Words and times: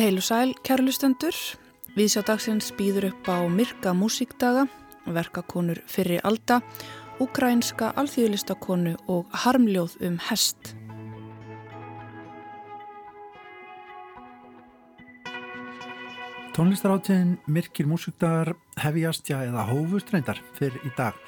Heilu 0.00 0.22
sæl, 0.24 0.54
kærlustendur. 0.64 1.36
Viðsjá 1.92 2.22
dagsins 2.24 2.70
býður 2.78 3.10
upp 3.10 3.26
á 3.28 3.44
Mirka 3.50 3.90
músíkdaga, 3.92 4.62
verkakonur 5.04 5.82
fyrir 5.90 6.22
alda, 6.24 6.60
ukrainska 7.20 7.90
alþjóðlistakonu 8.00 8.94
og 9.12 9.26
harmljóð 9.42 9.98
um 10.06 10.16
hest. 10.30 10.72
Tónlistaráttíðin 16.56 17.36
Mirkir 17.46 17.86
músíkdagar 17.90 18.54
hefjastja 18.80 19.44
eða 19.50 19.68
hófust 19.68 20.14
reyndar 20.14 20.40
fyrir 20.56 20.80
í 20.86 20.90
dag. 20.96 21.18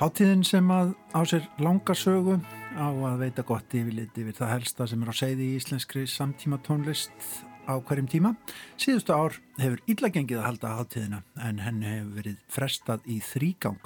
Háttíðin 0.00 0.42
sem 0.48 0.72
að 0.72 0.96
á 1.12 1.20
sér 1.28 1.46
langa 1.60 1.94
sögu 1.94 2.40
á 2.76 2.88
að 2.88 3.20
veita 3.22 3.44
gott 3.46 3.74
yfirlit 3.74 4.16
yfir 4.18 4.36
það 4.36 4.52
helsta 4.56 4.86
sem 4.88 5.02
er 5.04 5.10
á 5.12 5.14
segði 5.16 5.48
í 5.48 5.56
íslenskri 5.58 6.04
samtíma 6.08 6.58
tónlist 6.64 7.28
á 7.68 7.78
hverjum 7.78 8.08
tíma. 8.10 8.32
Síðustu 8.80 9.14
ár 9.14 9.38
hefur 9.60 9.82
íllagengið 9.90 10.40
að 10.40 10.46
halda 10.48 10.72
háttíðina 10.78 11.22
en 11.48 11.62
henni 11.62 11.88
hefur 11.90 12.16
verið 12.18 12.40
frestað 12.52 13.06
í 13.06 13.20
þrýgang. 13.22 13.80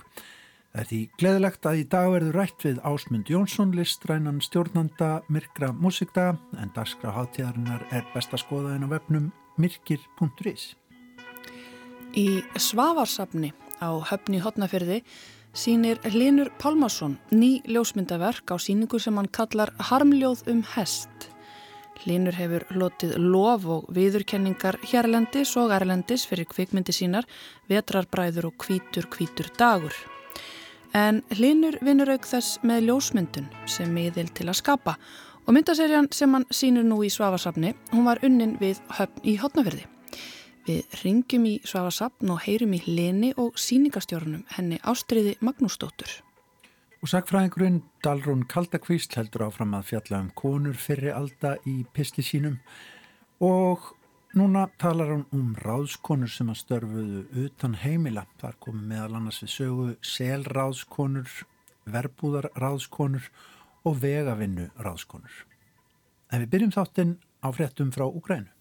Það 0.73 0.83
er 0.83 0.89
því 0.91 1.01
gleðilegt 1.21 1.67
að 1.69 1.79
í 1.81 1.85
dag 1.97 2.09
verður 2.13 2.39
rætt 2.41 2.65
við 2.67 2.81
Ásmund 2.85 3.31
Jónsson, 3.33 3.71
listrænan 3.77 4.43
stjórnanda 4.45 5.11
Mirkra 5.33 5.71
músikdaga 5.73 6.37
en 6.61 6.73
dagskrá 6.77 7.15
háttíðarinnar 7.17 7.87
er 7.97 8.05
besta 8.13 8.41
skoðaðin 8.41 8.85
á 8.85 8.93
vefnum 8.93 9.31
mirkir.is. 9.57 10.75
Í 12.17 12.43
Svavarsafni 12.61 13.55
á 13.81 13.89
höfni 14.11 14.41
hotnafyrði 14.45 15.03
sínir 15.57 15.99
Linur 16.13 16.51
Pálmarsson 16.61 17.17
ný 17.33 17.63
ljósmyndaverk 17.65 18.53
á 18.53 18.57
síningu 18.61 19.01
sem 19.01 19.17
hann 19.17 19.29
kallar 19.29 19.73
Harmljóð 19.81 20.45
um 20.53 20.63
hest. 20.75 21.31
Linur 22.05 22.37
hefur 22.37 22.67
lotið 22.71 23.17
lof 23.17 23.65
og 23.65 23.89
viðurkenningar 23.97 24.79
hérlendis 24.85 25.57
og 25.57 25.73
erlendis 25.73 26.27
fyrir 26.29 26.47
kvikmyndi 26.47 26.93
sínar, 26.93 27.25
vetrarbræður 27.73 28.51
og 28.51 28.59
kvítur 28.61 29.09
kvítur 29.09 29.49
dagur. 29.59 29.97
En 30.93 31.23
Linur 31.33 31.81
vinnur 31.81 32.13
auk 32.13 32.29
þess 32.29 32.61
með 32.63 32.91
ljósmyndun 32.91 33.49
sem 33.67 33.91
miðil 33.93 34.29
til 34.37 34.51
að 34.51 34.61
skapa 34.61 34.99
og 35.47 35.57
myndaserjan 35.57 36.13
sem 36.13 36.33
hann 36.37 36.47
sínur 36.51 36.85
nú 36.85 37.01
í 37.07 37.11
Svavarsafni, 37.11 37.75
hún 37.95 38.05
var 38.05 38.21
unnin 38.27 38.59
við 38.61 38.83
höfn 38.99 39.25
í 39.25 39.39
hotnafyrði. 39.41 39.96
Við 40.67 40.97
ringjum 41.05 41.45
í 41.47 41.53
Svavarsafn 41.63 42.31
og 42.35 42.41
heyrum 42.43 42.73
í 42.75 42.81
Leni 42.89 43.29
og 43.39 43.55
síningastjórnum 43.61 44.41
henni 44.57 44.81
Ástriði 44.83 45.37
Magnúsdóttur. 45.39 46.11
Og 47.05 47.13
sagfræðingurinn 47.13 47.85
Dalrún 48.03 48.43
Kaldakvísl 48.51 49.15
heldur 49.15 49.45
áfram 49.47 49.77
að 49.79 49.93
fjalla 49.93 50.19
um 50.25 50.33
konur 50.35 50.75
fyrri 50.75 51.13
alda 51.15 51.53
í 51.71 51.77
pisli 51.95 52.25
sínum 52.27 52.57
og 53.39 53.93
núna 54.35 54.65
talar 54.83 55.13
hann 55.13 55.23
um 55.37 55.55
ráðskonur 55.63 56.35
sem 56.35 56.51
að 56.51 56.59
störfuðu 56.65 57.23
utan 57.45 57.79
heimila. 57.85 58.27
Þar 58.43 58.59
komi 58.67 58.83
meðal 58.91 59.21
annars 59.21 59.39
við 59.45 59.55
sögu 59.55 59.87
selráðskonur, 60.03 61.31
verbúðarráðskonur 61.95 63.31
og 63.87 64.03
vegavinnu 64.03 64.67
ráðskonur. 64.83 65.39
En 66.35 66.43
við 66.43 66.53
byrjum 66.57 66.75
þáttinn 66.75 67.17
á 67.39 67.55
fréttum 67.55 67.95
frá 67.95 68.09
Ukrænu. 68.11 68.56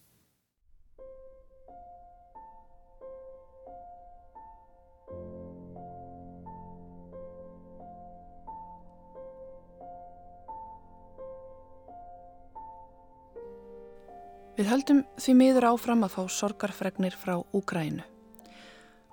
Við 14.66 14.72
höldum 14.72 15.00
því 15.22 15.34
miður 15.38 15.66
áfram 15.70 16.04
að 16.08 16.14
fá 16.16 16.22
sorgarfregnir 16.34 17.14
frá 17.14 17.36
Úgrænu. 17.54 18.02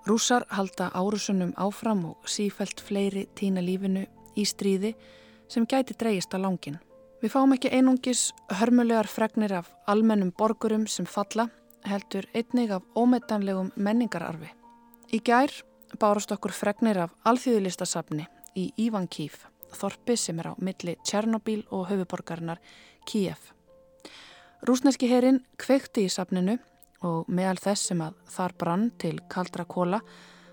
Rúsar 0.09 0.47
halda 0.49 0.87
árusunum 0.97 1.51
áfram 1.61 2.07
og 2.09 2.25
sífælt 2.25 2.81
fleiri 2.81 3.27
týna 3.37 3.61
lífinu 3.61 4.07
í 4.33 4.47
stríði 4.49 4.95
sem 5.53 5.69
gæti 5.69 5.99
dreyist 6.01 6.33
að 6.33 6.47
langin. 6.47 6.81
Við 7.21 7.35
fáum 7.37 7.53
ekki 7.53 7.69
einungis 7.69 8.25
hörmulegar 8.63 9.13
fregnir 9.13 9.59
af 9.61 9.69
almennum 9.85 10.33
borgurum 10.33 10.89
sem 10.89 11.05
falla, 11.05 11.51
heldur 11.85 12.33
einnig 12.33 12.73
af 12.73 12.89
ómetanlegum 12.97 13.75
menningararfi. 13.77 14.49
Í 15.13 15.21
gær 15.21 15.53
bárast 16.01 16.33
okkur 16.33 16.57
fregnir 16.57 17.05
af 17.05 17.13
alþjóðlistasafni 17.29 18.25
í 18.57 18.71
Ívankíf, 18.89 19.43
þorpi 19.77 20.17
sem 20.17 20.41
er 20.41 20.55
á 20.57 20.57
milli 20.57 20.97
Tjernobyl 21.05 21.67
og 21.69 21.91
höfuborgarinnar 21.93 22.65
Kíef. 23.05 23.53
Rúsneski 24.63 25.09
herin 25.11 25.41
kveikti 25.59 26.05
í 26.07 26.11
safninu 26.13 26.53
og 27.03 27.27
meðal 27.27 27.59
þess 27.59 27.89
sem 27.91 28.03
að 28.05 28.21
þar 28.31 28.53
brann 28.61 28.85
til 28.95 29.17
kaldra 29.33 29.65
kóla 29.67 29.99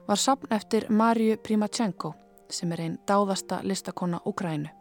var 0.08 0.18
safn 0.18 0.50
eftir 0.56 0.88
Marju 0.90 1.36
Primachenko 1.46 2.16
sem 2.50 2.74
er 2.74 2.82
einn 2.88 2.98
dáðasta 3.06 3.60
listakonna 3.62 4.18
Ukrænu. 4.26 4.72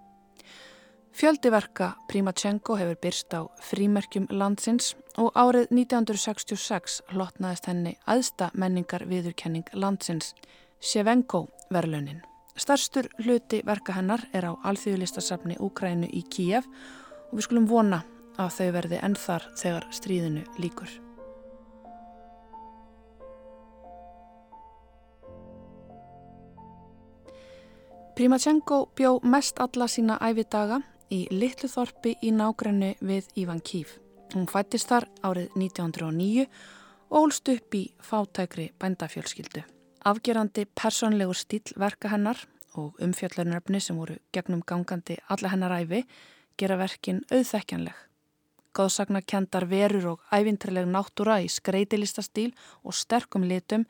Fjöldiverka 1.12 1.90
Primachenko 2.08 2.78
hefur 2.80 2.96
byrst 3.02 3.36
á 3.36 3.44
frímerkjum 3.68 4.30
landsins 4.32 4.94
og 5.20 5.36
árið 5.36 5.68
1966 5.76 6.98
hlotnaðist 7.12 7.68
henni 7.68 7.98
aðsta 8.08 8.48
menningar 8.54 9.04
viðurkenning 9.12 9.68
landsins, 9.74 10.32
Sjevenko 10.80 11.50
verlunin. 11.68 12.22
Starstur 12.56 13.12
hluti 13.20 13.60
verka 13.66 13.92
hennar 13.92 14.24
er 14.32 14.48
á 14.48 14.52
alþjóðlistasafni 14.56 15.60
Ukrænu 15.60 16.08
í 16.08 16.24
Kíjaf 16.24 16.64
og 17.28 17.34
við 17.36 17.44
skulum 17.50 17.68
vona 17.68 18.06
að 18.38 18.54
þau 18.56 18.70
verði 18.78 19.02
ennþar 19.02 19.46
þegar 19.58 19.86
stríðinu 19.94 20.46
líkur. 20.62 20.90
Primachenko 28.18 28.88
bjó 28.98 29.20
mest 29.22 29.60
alla 29.62 29.86
sína 29.86 30.16
ævidaga 30.18 30.80
í 31.14 31.20
litlu 31.30 31.68
þorpi 31.70 32.16
í 32.26 32.32
nágrennu 32.34 32.96
við 32.98 33.28
Ivan 33.38 33.60
Kív. 33.62 33.92
Hún 34.34 34.48
fættist 34.50 34.90
þar 34.90 35.06
árið 35.22 35.52
1909 35.54 36.48
og 37.08 37.20
ólst 37.20 37.48
upp 37.52 37.76
í 37.78 37.84
fátækri 38.02 38.72
bændafjölskyldu. 38.80 39.62
Afgerandi 40.10 40.66
personlegur 40.74 41.38
stíl 41.38 41.70
verka 41.78 42.10
hennar 42.10 42.42
og 42.74 42.98
umfjöllurnöfni 43.02 43.80
sem 43.80 43.96
voru 43.96 44.18
gegnum 44.34 44.66
gangandi 44.66 45.20
alla 45.28 45.54
hennar 45.54 45.78
æfi 45.78 46.04
gera 46.58 46.76
verkin 46.76 47.22
auðþekkjanleg. 47.30 48.07
Góðsagna 48.76 49.22
kendar 49.22 49.66
verur 49.70 50.12
og 50.12 50.22
ævintarleg 50.34 50.86
náttúra 50.86 51.40
í 51.42 51.48
skreitilista 51.48 52.22
og 52.82 52.94
sterkum 52.94 53.44
litum 53.48 53.86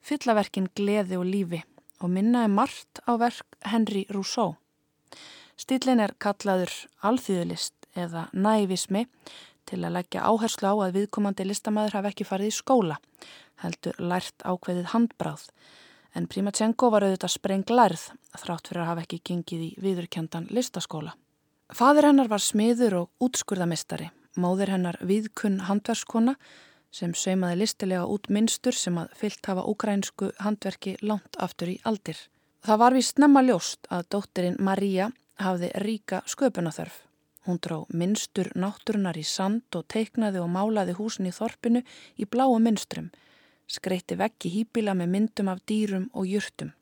fyllaverkin 0.00 0.68
gleði 0.74 1.18
og 1.18 1.26
lífi 1.26 1.62
og 2.02 2.10
minnaði 2.14 2.50
margt 2.52 3.00
á 3.10 3.12
verk 3.18 3.58
Henry 3.66 4.04
Rousseau. 4.14 4.56
Stílin 5.58 6.00
er 6.00 6.14
kallaður 6.22 6.70
alþýðulist 7.02 7.88
eða 7.98 8.28
nævismi 8.32 9.06
til 9.68 9.82
að 9.82 9.96
leggja 9.98 10.24
áherslu 10.24 10.70
á 10.70 10.74
að 10.86 10.94
viðkomandi 11.00 11.46
listamæður 11.48 11.98
hafi 11.98 12.12
ekki 12.12 12.26
farið 12.28 12.52
í 12.52 12.56
skóla, 12.56 12.98
heldur 13.64 13.98
lært 13.98 14.46
ákveðið 14.46 14.92
handbráð, 14.94 15.48
en 16.14 16.28
Primachenko 16.30 16.92
var 16.94 17.04
auðvitað 17.04 17.34
spreng 17.34 17.72
lærð 17.74 18.06
þrátt 18.38 18.70
fyrir 18.70 18.84
að 18.84 18.90
hafa 18.92 19.04
ekki 19.04 19.20
gengið 19.32 19.64
í 19.66 19.70
viðurkendan 19.82 20.48
listaskóla. 20.54 21.16
Fadur 21.68 22.06
hennar 22.08 22.30
var 22.32 22.40
smiður 22.40 22.94
og 23.02 23.26
útskurðamistari, 23.26 24.08
móður 24.40 24.72
hennar 24.72 24.96
viðkunn 25.04 25.60
handverskona 25.68 26.32
sem 26.90 27.12
saumaði 27.12 27.58
listilega 27.60 28.06
út 28.08 28.30
minnstur 28.32 28.72
sem 28.72 28.96
að 28.96 29.12
fyllt 29.20 29.50
hafa 29.50 29.66
ukrainsku 29.68 30.30
handverki 30.40 30.96
langt 31.02 31.36
aftur 31.36 31.74
í 31.74 31.76
aldir. 31.84 32.16
Það 32.64 32.80
var 32.82 32.96
vist 32.96 33.20
nefna 33.20 33.42
ljóst 33.44 33.90
að 33.92 34.08
dóttirinn 34.14 34.56
Maria 34.64 35.10
hafði 35.44 35.68
ríka 35.84 36.22
sköpunaþörf. 36.26 37.02
Hún 37.44 37.60
drá 37.60 37.76
minnstur 37.92 38.48
náttúrunar 38.56 39.20
í 39.20 39.24
sand 39.24 39.76
og 39.76 39.84
teiknaði 39.92 40.40
og 40.40 40.48
málaði 40.52 40.96
húsin 40.96 41.28
í 41.28 41.36
þorpinu 41.36 41.84
í 42.16 42.24
bláu 42.24 42.56
minnstrum, 42.58 43.12
skreitti 43.68 44.16
veggi 44.16 44.50
hýpila 44.56 44.96
með 44.96 45.12
myndum 45.14 45.52
af 45.52 45.60
dýrum 45.68 46.08
og 46.12 46.26
jurtum. 46.32 46.72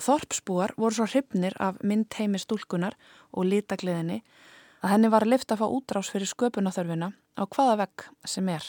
Þorpsbúar 0.00 0.72
voru 0.80 0.96
svo 0.96 1.06
hryfnir 1.08 1.56
af 1.60 1.80
myndheimi 1.84 2.40
stúlkunar 2.40 2.96
og 3.32 3.48
litagliðinni 3.50 4.22
að 4.80 4.94
henni 4.94 5.10
var 5.12 5.26
að 5.26 5.34
lifta 5.34 5.56
að 5.56 5.62
fá 5.62 5.74
útrás 5.76 6.10
fyrir 6.12 6.30
sköpunaþörfina 6.30 7.10
á 7.12 7.42
hvaða 7.44 7.76
vegg 7.82 8.06
sem 8.24 8.48
er. 8.48 8.64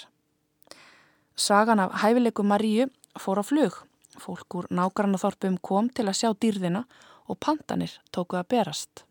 Sagan 1.36 1.80
af 1.80 1.96
hæfileiku 2.04 2.44
Maríu 2.44 2.90
fór 3.20 3.40
á 3.40 3.44
flug. 3.44 3.78
Fólk 4.20 4.58
úr 4.60 4.68
nágrannaþorpum 4.70 5.56
kom 5.64 5.88
til 5.90 6.10
að 6.10 6.18
sjá 6.20 6.30
dýrðina 6.36 6.84
og 7.32 7.40
pandanir 7.40 7.94
tóku 8.12 8.36
að 8.36 8.50
berast. 8.52 9.06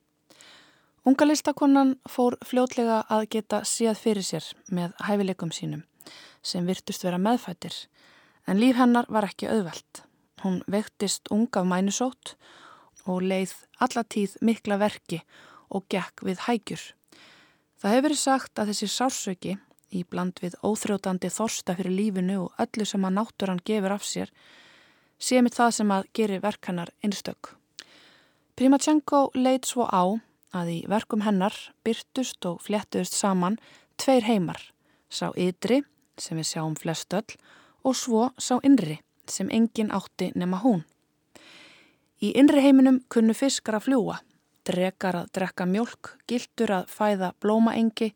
Unga 1.08 1.24
listakonnan 1.24 1.94
fór 2.04 2.36
fljótlega 2.44 3.00
að 3.08 3.30
geta 3.32 3.62
síðað 3.64 4.02
fyrir 4.02 4.26
sér 4.26 4.50
með 4.68 4.92
hæfileikum 5.06 5.54
sínum 5.56 5.86
sem 6.44 6.68
virtust 6.68 7.04
vera 7.04 7.20
meðfættir 7.20 7.74
en 8.46 8.60
líf 8.60 8.76
hennar 8.76 9.08
var 9.08 9.24
ekki 9.28 9.48
auðvelt. 9.48 10.04
Hún 10.42 10.62
vektist 10.70 11.28
unga 11.30 11.60
af 11.60 11.68
mænusótt 11.68 12.34
og 13.04 13.22
leið 13.22 13.52
allatíð 13.80 14.36
mikla 14.44 14.78
verki 14.80 15.20
og 15.70 15.84
gekk 15.92 16.24
við 16.26 16.46
hægjur. 16.46 16.82
Það 17.80 17.94
hefur 17.94 18.06
verið 18.06 18.20
sagt 18.20 18.60
að 18.60 18.72
þessi 18.72 18.88
sársöki 18.92 19.58
í 19.90 20.02
bland 20.04 20.40
við 20.42 20.56
óþrjótandi 20.64 21.30
þorsta 21.32 21.76
fyrir 21.78 21.96
lífinu 21.96 22.38
og 22.44 22.62
öllu 22.62 22.86
sem 22.86 23.04
að 23.04 23.16
náttúran 23.18 23.62
gefur 23.66 23.96
af 23.96 24.06
sér 24.06 24.32
sé 25.20 25.40
mitt 25.44 25.56
það 25.56 25.74
sem 25.76 25.92
að 25.92 26.08
gerir 26.16 26.42
verkanar 26.44 26.92
einstök. 27.04 27.54
Primachenko 28.56 29.30
leit 29.34 29.68
svo 29.68 29.86
á 29.88 30.20
að 30.56 30.72
í 30.72 30.78
verkum 30.90 31.24
hennar 31.24 31.56
byrtust 31.84 32.44
og 32.48 32.62
flettuðust 32.64 33.16
saman 33.16 33.58
tveir 34.00 34.24
heimar, 34.26 34.60
sá 35.08 35.30
ytri 35.36 35.82
sem 36.20 36.40
við 36.40 36.50
sjáum 36.52 36.76
flest 36.76 37.12
öll 37.16 37.36
og 37.84 37.96
svo 37.96 38.28
sá 38.40 38.56
innri 38.64 38.98
sem 39.30 39.50
engin 39.50 39.92
átti 39.94 40.32
nema 40.34 40.60
hún. 40.64 40.84
Í 42.20 42.34
innri 42.36 42.60
heiminum 42.60 43.00
kunnu 43.08 43.34
fiskar 43.34 43.78
að 43.78 43.86
fljúa, 43.88 44.18
drekar 44.68 45.22
að 45.22 45.30
drekka 45.36 45.66
mjölk, 45.66 46.14
gildur 46.28 46.74
að 46.80 46.90
fæða 46.92 47.32
blómaengi, 47.40 48.10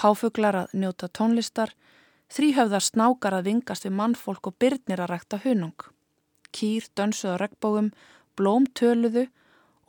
páfuglar 0.00 0.62
að 0.62 0.76
njóta 0.80 1.10
tónlistar, 1.12 1.74
þrýhöfðar 2.32 2.86
snákar 2.86 3.36
að 3.36 3.50
vingast 3.50 3.84
við 3.84 3.96
mannfólk 3.98 4.48
og 4.48 4.56
byrnir 4.62 5.02
að 5.02 5.12
rækta 5.12 5.40
hunung. 5.44 5.76
Kýr 6.56 6.86
dönsuð 6.96 7.36
á 7.36 7.40
regnbógum, 7.42 7.90
blóm 8.36 8.66
töluðu 8.74 9.26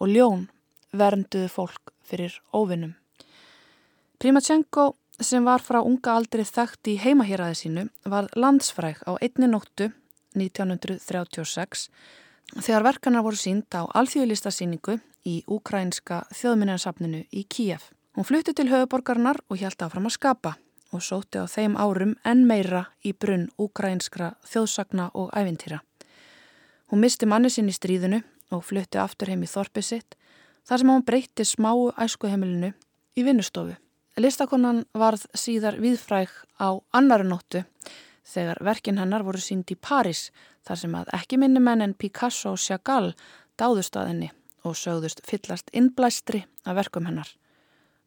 og 0.01 0.12
ljón 0.12 0.50
vernduðu 0.92 1.48
fólk 1.48 1.94
fyrir 2.04 2.36
óvinnum. 2.51 2.98
Primachenko 4.19 4.92
sem 5.22 5.45
var 5.45 5.63
frá 5.63 5.80
unga 5.80 6.18
aldri 6.18 6.44
þekkt 6.45 6.92
í 6.92 6.98
heimahýraði 7.01 7.57
sínu 7.57 7.88
var 8.10 8.27
landsfræg 8.36 9.01
á 9.07 9.16
einni 9.22 9.48
nóttu 9.48 9.92
1936 10.36 11.88
þegar 12.60 12.86
verkanar 12.88 13.24
voru 13.25 13.39
sínd 13.39 13.68
á 13.72 13.88
alþjóðlistasýningu 13.88 14.98
í 15.28 15.42
ukrainska 15.48 16.24
þjóðminnarsafninu 16.33 17.25
í 17.31 17.45
Kíjaf. 17.45 17.92
Hún 18.16 18.28
flutti 18.28 18.54
til 18.54 18.68
höfuborgarnar 18.72 19.39
og 19.48 19.62
hjælta 19.62 19.88
áfram 19.88 20.10
að 20.10 20.18
skapa 20.18 20.56
og 20.92 21.04
sóti 21.06 21.39
á 21.39 21.48
þeim 21.48 21.78
árum 21.80 22.18
enn 22.28 22.44
meira 22.48 22.88
í 23.07 23.13
brunn 23.13 23.48
ukrainskra 23.62 24.33
þjóðsagna 24.44 25.12
og 25.16 25.31
ævintýra. 25.31 25.80
Hún 26.92 27.00
misti 27.00 27.25
manni 27.25 27.50
sinn 27.50 27.72
í 27.72 27.75
stríðinu 27.75 28.19
og 28.51 28.66
flutti 28.68 29.00
aftur 29.00 29.31
heim 29.31 29.45
í 29.45 29.51
þorpið 29.51 29.88
sitt 29.88 30.18
þar 30.68 30.81
sem 30.81 30.92
hún 30.92 31.06
breytti 31.07 31.45
smáu 31.48 31.92
æskuheimilinu 31.95 32.74
í 33.16 33.24
vinnustofu. 33.24 33.77
Listakonan 34.19 34.84
varð 34.94 35.24
síðar 35.34 35.80
viðfræg 35.80 36.34
á 36.60 36.75
annari 36.92 37.24
nóttu 37.30 37.63
þegar 38.31 38.62
verkin 38.63 39.00
hennar 39.01 39.25
voru 39.28 39.42
sínd 39.42 39.72
í 39.72 39.78
París 39.78 40.30
þar 40.68 40.81
sem 40.83 40.95
að 40.95 41.12
ekki 41.18 41.39
minni 41.42 41.62
menn 41.63 41.83
en 41.83 41.98
Picasso 41.98 42.54
og 42.56 42.62
Chagall 42.62 43.12
dáðust 43.60 43.98
að 44.00 44.12
henni 44.12 44.31
og 44.63 44.78
sögðust 44.78 45.24
fyllast 45.28 45.72
innblæstri 45.74 46.45
af 46.66 46.78
verkum 46.78 47.07
hennar. 47.10 47.30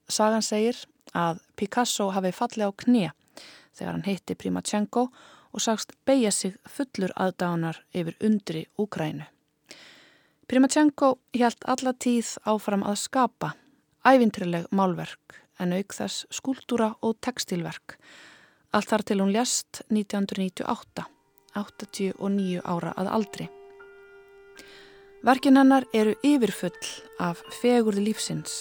Sagan 0.08 0.44
segir 0.44 0.78
að 1.14 1.42
Picasso 1.56 2.10
hafi 2.14 2.32
fallið 2.32 2.70
á 2.70 2.72
knið 2.84 3.10
þegar 3.74 3.92
hann 3.92 4.06
heitti 4.08 4.36
Primachenko 4.38 5.08
og 5.54 5.62
sagst 5.62 5.94
beigja 6.06 6.32
sig 6.34 6.56
fullur 6.66 7.14
aðdánar 7.16 7.80
yfir 7.94 8.16
undri 8.22 8.64
Úkrænu. 8.78 9.26
Primachenko 10.48 11.18
hjælt 11.34 11.64
alla 11.64 11.94
tíð 11.94 12.34
áfram 12.44 12.84
að 12.84 13.00
skapa 13.06 13.54
ævintrileg 14.04 14.68
málverk 14.70 15.38
en 15.62 15.72
auk 15.72 15.94
þess 15.96 16.26
skúltúra 16.34 16.92
og 17.00 17.16
textilverk 17.24 17.96
Allt 18.74 18.90
þar 18.90 19.04
til 19.06 19.20
hún 19.22 19.30
ljast 19.30 19.84
1998, 19.86 21.04
89 21.54 22.62
ára 22.66 22.90
að 22.98 23.10
aldri. 23.14 23.44
Verkin 25.24 25.56
hennar 25.56 25.86
eru 25.94 26.16
yfirfull 26.26 26.88
af 27.22 27.38
fegurði 27.60 28.08
lífsins, 28.08 28.56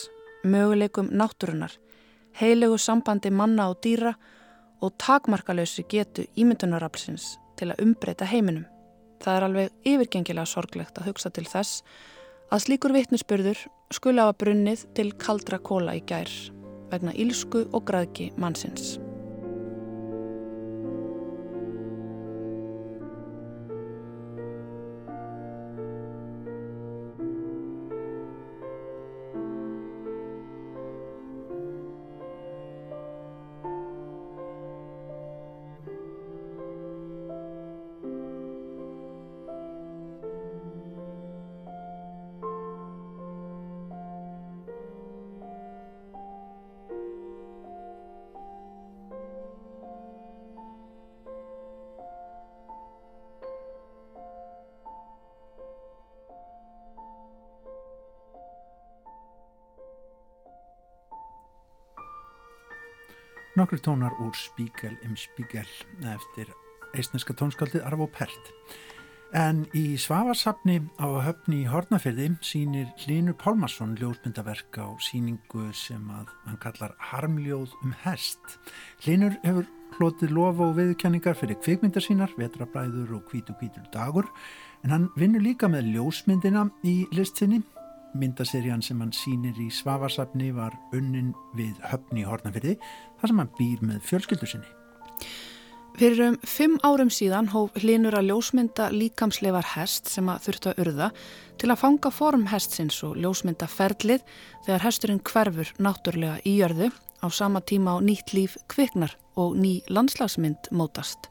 möguleikum 0.46 1.10
náttúrunar, 1.10 1.74
heilegu 2.38 2.78
sambandi 2.78 3.32
manna 3.34 3.66
og 3.72 3.82
dýra 3.82 4.14
og 4.84 4.94
takmarkalösi 5.02 5.88
getu 5.90 6.28
ímyndunaraflsins 6.38 7.34
til 7.58 7.72
að 7.74 7.82
umbreyta 7.88 8.28
heiminum. 8.30 8.68
Það 9.24 9.38
er 9.38 9.48
alveg 9.48 9.88
yfirgengilega 9.88 10.46
sorglegt 10.46 11.00
að 11.00 11.10
hugsa 11.10 11.32
til 11.34 11.48
þess 11.50 11.82
að 12.52 12.68
slíkur 12.68 12.94
vittnesbyrður 12.94 13.66
skuli 13.98 14.22
hafa 14.22 14.38
brunnið 14.44 14.86
til 14.94 15.10
kaldra 15.18 15.58
kóla 15.58 15.98
í 15.98 16.04
gær 16.06 16.30
vegna 16.94 17.16
ílsku 17.18 17.66
og 17.74 17.88
græðki 17.90 18.30
mannsins. 18.38 19.00
Nokkur 63.64 63.80
tónar 63.80 64.12
úr 64.20 64.36
Spíkel 64.36 64.98
im 65.08 65.14
Spíkel 65.16 65.64
eftir 66.04 66.50
eistneska 67.00 67.32
tónskaldið 67.32 67.86
Arvo 67.88 68.10
Pert. 68.12 68.50
En 69.32 69.62
í 69.72 69.96
Svavarsafni 69.96 70.82
á 71.00 71.08
höfni 71.24 71.62
í 71.62 71.70
Hortnafjörði 71.72 72.26
sínir 72.44 72.90
Linur 73.08 73.38
Pálmarsson 73.40 73.96
ljósmyndaverk 74.02 74.82
á 74.84 74.92
síningu 75.00 75.70
sem 75.72 76.04
að 76.12 76.34
hann 76.44 76.60
kallar 76.60 76.98
Harmljóð 77.14 77.72
um 77.86 77.96
hest. 78.04 78.60
Linur 79.08 79.40
hefur 79.46 79.70
hlotið 79.96 80.36
lofa 80.36 80.68
og 80.68 80.76
viðkenningar 80.82 81.40
fyrir 81.40 81.62
kvikmyndar 81.64 82.04
sínar, 82.04 82.36
vetrabræður 82.36 83.16
og 83.16 83.30
kvítu 83.32 83.56
kvítur 83.62 83.88
dagur, 83.96 84.28
en 84.84 84.92
hann 84.92 85.08
vinnur 85.16 85.48
líka 85.48 85.72
með 85.72 85.88
ljósmyndina 85.96 86.68
í 86.84 87.06
listinni 87.16 87.64
Myndaserjan 88.14 88.84
sem 88.86 89.00
hann 89.02 89.14
sínir 89.16 89.58
í 89.62 89.70
Svavarsafni 89.74 90.52
var 90.54 90.76
unnin 90.94 91.34
við 91.58 91.80
höfni 91.90 92.22
í 92.22 92.28
Hortnafyrði 92.28 92.78
þar 93.20 93.32
sem 93.32 93.42
hann 93.42 93.54
býr 93.58 93.84
með 93.90 94.04
fjölskyldu 94.10 94.50
sinni. 94.50 94.70
Fyrir 95.94 96.24
um 96.26 96.36
fimm 96.50 96.80
árum 96.82 97.12
síðan 97.14 97.52
hóf 97.54 97.76
hlinur 97.78 98.16
að 98.18 98.32
ljósmynda 98.32 98.88
líkamsleifar 98.94 99.68
hest 99.76 100.10
sem 100.10 100.30
að 100.30 100.48
þurftu 100.48 100.72
að 100.72 100.80
urða 100.86 101.10
til 101.62 101.70
að 101.70 101.82
fanga 101.84 102.10
form 102.14 102.48
hestsins 102.50 102.98
og 103.06 103.20
ljósmynda 103.22 103.70
ferlið 103.70 104.24
þegar 104.66 104.86
hesturinn 104.88 105.22
hverfur 105.22 105.74
náttúrlega 105.78 106.40
í 106.50 106.56
jörðu 106.58 106.90
á 107.22 107.28
sama 107.30 107.62
tíma 107.62 107.94
á 107.94 107.98
nýtt 108.02 108.34
líf 108.34 108.58
kviknar 108.74 109.14
og 109.38 109.54
ný 109.58 109.82
landslagsmynd 109.90 110.74
mótast. 110.74 111.30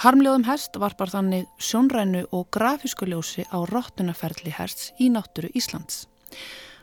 Harmljóðum 0.00 0.46
hest 0.48 0.76
varpar 0.80 1.10
þannig 1.12 1.44
sjónrænu 1.60 2.24
og 2.32 2.46
grafísku 2.54 3.04
ljósi 3.06 3.44
á 3.52 3.60
róttunaferli 3.68 4.54
hests 4.56 4.94
í 4.96 5.10
náttúru 5.12 5.50
Íslands. 5.52 6.06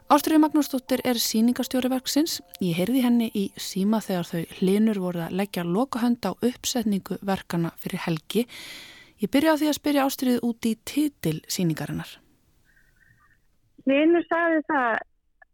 Ástriði 0.09 0.39
Magnúsdóttir 0.41 1.01
er 1.05 1.17
síningastjóri 1.21 1.89
verksins. 1.89 2.39
Ég 2.61 2.77
heyrði 2.77 3.01
henni 3.05 3.27
í 3.33 3.43
síma 3.61 3.99
þegar 4.01 4.29
þau 4.29 4.55
hlinur 4.59 5.01
voru 5.01 5.21
að 5.25 5.35
leggja 5.41 5.65
lokahönd 5.65 6.25
á 6.25 6.33
uppsetningu 6.33 7.19
verkana 7.25 7.73
fyrir 7.81 8.05
helgi. 8.05 8.45
Ég 9.21 9.29
byrja 9.33 9.53
á 9.53 9.59
því 9.59 9.69
að 9.69 9.77
spyrja 9.77 10.05
Ástriði 10.05 10.41
út 10.45 10.65
í 10.65 10.75
titil 10.81 11.37
síningarinnar. 11.49 12.09
Hlinur 13.85 14.25
sagði 14.29 14.65
það 14.69 14.89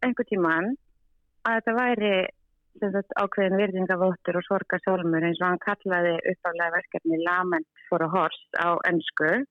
einhver 0.06 0.30
tíman 0.30 0.72
að 1.48 1.60
þetta 1.60 1.76
væri 1.80 2.16
ákveðin 2.84 3.58
virðingavóttur 3.60 4.38
og 4.40 4.46
sorgarsólmur 4.48 5.24
eins 5.24 5.40
og 5.42 5.48
hann 5.48 5.62
kallaði 5.64 6.16
uppálega 6.32 6.74
verkefni 6.76 7.20
Lament 7.24 7.68
for 7.90 8.04
a 8.04 8.10
Horse 8.12 8.60
á 8.60 8.76
ennsku 8.90 9.46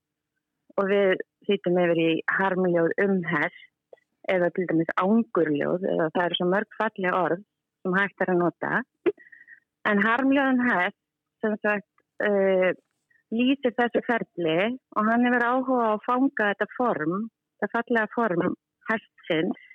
og 0.77 0.89
við 0.91 1.23
þýttum 1.49 1.79
yfir 1.81 2.01
í 2.03 2.11
harmljóð 2.39 2.93
umhest 3.05 3.99
eða 4.29 4.51
til 4.57 4.67
dæmis 4.69 4.93
ángurljóð 5.01 5.85
eða 5.85 6.11
það 6.15 6.25
eru 6.27 6.39
svo 6.39 6.49
mörg 6.53 6.79
falli 6.79 7.11
orð 7.13 7.43
sem 7.83 7.97
hægt 7.99 8.25
er 8.25 8.33
að 8.33 8.41
nota. 8.41 8.83
En 9.85 10.01
harmljóðun 10.01 10.65
hest 10.71 11.01
sem 11.45 11.57
sagt 11.61 11.91
uh, 12.25 12.73
lýsir 13.33 13.75
þessu 13.77 14.01
ferli 14.07 14.59
og 14.97 15.09
hann 15.09 15.25
hefur 15.29 15.49
áhuga 15.49 15.89
á 15.89 15.93
að 15.95 16.05
fanga 16.07 16.51
þetta 16.53 16.69
form, 16.77 17.29
þetta 17.61 17.73
fallega 17.77 18.13
form 18.15 18.57
hestsins 18.91 19.71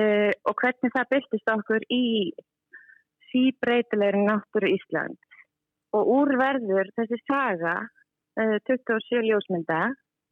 uh, 0.00 0.32
og 0.48 0.54
hvernig 0.60 0.92
það 0.94 1.10
byrtist 1.14 1.52
okkur 1.52 1.86
í 1.92 2.04
síbreytilegri 3.30 4.24
náttúru 4.26 4.72
Ísland 4.76 5.18
og 5.96 6.10
úrverður 6.16 6.90
þessi 6.98 7.20
saga 7.24 7.76
uh, 7.84 8.56
27 8.68 9.22
ljósmynda 9.28 9.82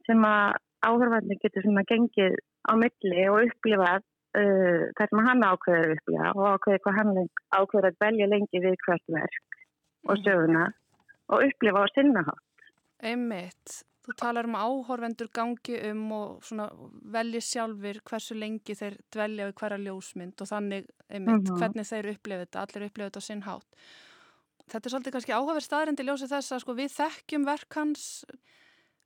sem 0.07 0.27
að 0.27 0.59
áhörfandi 0.85 1.39
getur 1.41 1.65
sem 1.65 1.79
að 1.81 1.89
gengið 1.93 2.37
á 2.69 2.73
milli 2.77 3.25
og 3.31 3.49
upplifað 3.49 4.01
uh, 4.01 4.83
það 4.97 5.11
sem 5.11 5.25
hann 5.29 5.47
ákveður 5.49 5.95
upplega 5.97 6.31
og 6.35 6.47
ákveður 6.53 6.83
hvað 6.85 6.99
hann 7.01 7.13
ákveður 7.59 7.89
að 7.91 8.01
velja 8.05 8.31
lengi 8.31 8.63
við 8.67 8.79
hvert 8.85 9.15
verk 9.17 9.61
og 10.05 10.21
söguna 10.21 10.69
og 11.33 11.41
upplifa 11.47 11.81
á 11.81 11.87
sinnahátt. 11.95 12.65
Einmitt. 13.01 13.81
Þú 14.05 14.13
talar 14.21 14.45
um 14.45 14.55
áhorfendur 14.59 15.31
gangi 15.33 15.77
um 15.89 16.01
og 16.13 16.49
velji 17.15 17.41
sjálfur 17.41 18.01
hversu 18.05 18.35
lengi 18.37 18.75
þeir 18.77 18.99
dvelja 19.13 19.47
við 19.49 19.55
hverja 19.61 19.79
ljósmynd 19.81 20.43
og 20.43 20.49
þannig 20.51 20.89
einmitt, 21.09 21.41
mm 21.41 21.45
-hmm. 21.45 21.57
hvernig 21.61 21.87
þeir 21.89 22.09
upplifa 22.11 22.43
þetta, 22.45 22.61
allir 22.61 22.85
upplifa 22.89 23.09
þetta 23.09 23.23
á 23.23 23.27
sinn 23.27 23.41
hátt. 23.47 23.69
Þetta 24.65 24.85
er 24.85 24.91
svolítið 24.91 25.13
kannski 25.13 25.33
áhugaverð 25.33 25.65
staðrind 25.65 25.99
í 25.99 26.05
ljósi 26.05 26.27
þess 26.29 26.51
að 26.51 26.61
sko, 26.61 26.73
við 26.73 26.91
þekkjum 26.93 27.45
verk 27.45 27.75
hans, 27.75 28.25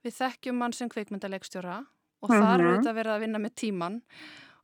við 0.03 0.13
þekkjum 0.19 0.59
mann 0.59 0.73
sem 0.73 0.89
kveikmyndalegstjóra 0.89 1.79
og 2.21 2.29
mm 2.29 2.35
-hmm. 2.35 2.43
þar 2.43 2.59
er 2.59 2.75
þetta 2.75 2.93
verið 2.93 3.13
að 3.13 3.23
vinna 3.23 3.39
með 3.39 3.55
tíman 3.55 4.01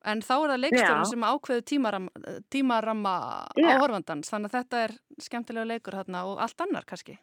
en 0.06 0.22
þá 0.22 0.36
er 0.36 0.50
það 0.51 0.63
leikstjóra 0.63 1.06
sem 1.06 1.24
ákveðu 1.24 1.62
tímaramma, 1.72 2.12
tímaramma 2.54 3.13
áhorfandans 3.56 4.30
þannig 4.30 4.51
að 4.51 4.58
þetta 4.60 4.84
er 4.84 4.92
skemmtilega 5.22 5.65
leikur 5.65 5.98
hérna 5.98 6.25
og 6.30 6.42
allt 6.44 6.62
annar 6.62 6.86
kannski. 6.86 7.18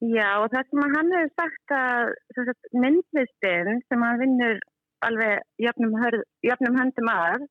Já 0.00 0.28
og 0.40 0.48
það 0.52 0.68
sem 0.70 0.94
hann 0.96 1.12
hefur 1.12 1.32
sagt 1.36 1.74
að 1.76 2.52
myndlistin 2.72 3.82
sem 3.88 4.04
hann 4.06 4.20
vinnur 4.22 4.60
alveg 5.04 5.42
jöfnum, 5.60 5.96
hörð, 6.00 6.24
jöfnum 6.44 6.78
höndum 6.80 7.10
að 7.12 7.44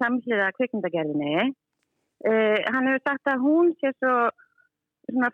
samhliða 0.00 0.48
kvikmyndagerðinni 0.56 1.36
uh, 1.44 2.58
hann 2.72 2.88
hefur 2.88 3.04
sagt 3.04 3.30
að 3.30 3.44
hún 3.44 3.72
sé 3.80 3.92
svo 3.98 4.16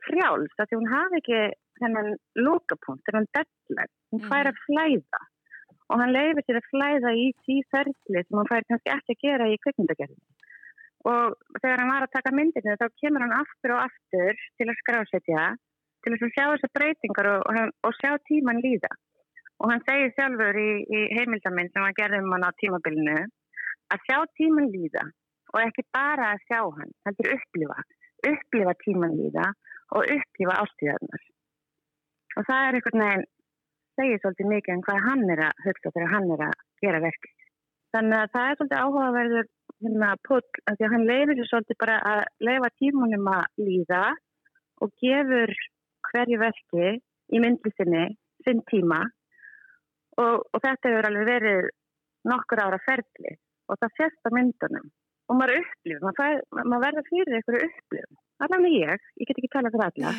frjáls 0.06 0.62
að 0.62 0.74
hún 0.74 0.90
hafi 0.90 1.20
ekki 1.20 1.40
þennan 1.80 2.16
lókapunkt, 2.36 3.04
þennan 3.06 3.28
deadline. 3.36 3.92
Hún 4.12 4.26
fær 4.28 4.50
að 4.50 4.58
flæða. 4.66 5.22
Og 5.90 6.02
hann 6.02 6.12
leifir 6.14 6.44
sér 6.46 6.60
að 6.60 6.68
flæða 6.70 7.14
í 7.18 7.24
því 7.44 7.56
ferðli 7.72 8.22
sem 8.26 8.38
hann 8.38 8.50
fær 8.50 8.66
kannski 8.68 8.92
ekki 8.94 9.16
að 9.16 9.24
gera 9.24 9.48
í 9.50 9.58
kvikmyndagerðinni. 9.64 10.36
Og 11.10 11.38
þegar 11.62 11.80
hann 11.80 11.92
var 11.94 12.04
að 12.04 12.14
taka 12.18 12.34
myndinu 12.36 12.76
þá 12.76 12.86
kemur 13.00 13.24
hann 13.24 13.38
aftur 13.38 13.74
og 13.76 13.84
aftur 13.86 14.42
til 14.60 14.68
að 14.68 14.80
skrásetja 14.82 15.44
til 16.02 16.14
þess 16.14 16.26
að 16.26 16.34
sjá 16.34 16.44
þessar 16.48 16.74
breytingar 16.78 17.30
og, 17.34 17.46
og, 17.50 17.72
og 17.86 17.96
sjá 18.00 18.12
tíman 18.28 18.62
líða. 18.64 18.90
Og 19.60 19.72
hann 19.72 19.82
segir 19.84 20.12
sjálfur 20.16 20.56
í, 20.56 20.68
í 20.88 21.00
heimildaminn 21.18 21.68
sem 21.72 21.84
hann 21.84 21.96
gerði 21.98 22.22
um 22.24 22.32
hann 22.34 22.48
á 22.48 22.50
tímabilinu 22.62 23.16
að 23.92 24.06
sjá 24.06 24.18
tíman 24.38 24.70
líða 24.72 25.04
og 25.50 25.58
ekki 25.64 25.84
bara 25.92 26.30
að 26.34 26.44
sjá 26.46 26.60
hann, 26.62 26.94
heldur 27.06 27.34
upplifa, 27.34 27.76
upplifa 28.30 28.74
tíman 28.84 29.18
líða 29.18 29.50
og 29.96 30.14
upplifa 30.14 30.56
ástíðarnar. 30.62 31.26
Og 32.38 32.46
það 32.46 32.66
er 32.66 32.78
einhvern 32.78 33.04
veginn, 33.04 33.28
segir 33.98 34.22
svolítið 34.22 34.50
mikið 34.54 34.76
um 34.76 34.84
hvað 34.86 35.06
hann 35.08 35.24
er 35.34 35.44
að 35.48 35.64
hugsa 35.66 35.92
þegar 35.96 36.12
hann 36.14 36.28
er 36.36 36.44
að 36.46 36.60
gera 36.84 37.02
verkið. 37.04 37.34
Þannig 37.90 38.16
að 38.20 38.32
það 38.36 38.48
er 38.48 38.58
svolítið 38.58 38.82
áhugaverður 38.84 39.48
hérna 39.80 40.10
pull, 40.28 40.44
af 40.70 40.76
því 40.78 40.86
að 40.86 40.94
hann 40.94 41.08
leifir 41.10 41.42
svolítið 41.50 41.80
bara 41.82 41.98
að 42.12 42.22
leifa 42.46 42.70
tímunum 42.78 43.30
að 43.34 43.64
líða 43.66 44.04
og 44.80 44.92
gefur 45.02 45.54
hverju 46.12 46.40
verki 46.40 46.90
í 47.30 47.42
myndlisinni 47.42 48.06
sinn 48.46 48.62
tíma. 48.70 49.02
Og, 50.20 50.42
og 50.52 50.62
þetta 50.62 50.90
hefur 50.90 51.08
alveg 51.10 51.28
verið 51.28 51.68
nokkur 52.28 52.62
ára 52.64 52.80
ferli. 52.84 53.36
Og 53.70 53.78
það 53.80 53.94
fyrst 54.00 54.26
á 54.26 54.30
myndunum. 54.34 54.88
Og 55.30 55.38
maður 55.38 55.60
upplifur, 55.60 56.02
maður, 56.08 56.40
maður 56.64 56.82
verður 56.88 57.06
fyrir 57.06 57.36
einhverju 57.38 57.66
upplifur, 57.68 58.16
alveg 58.42 58.62
með 58.64 58.72
ég 58.74 59.04
ég 59.20 59.28
get 59.28 59.38
ekki 59.38 59.50
talað 59.52 59.76
fyrir 59.76 59.84
alla. 59.86 60.14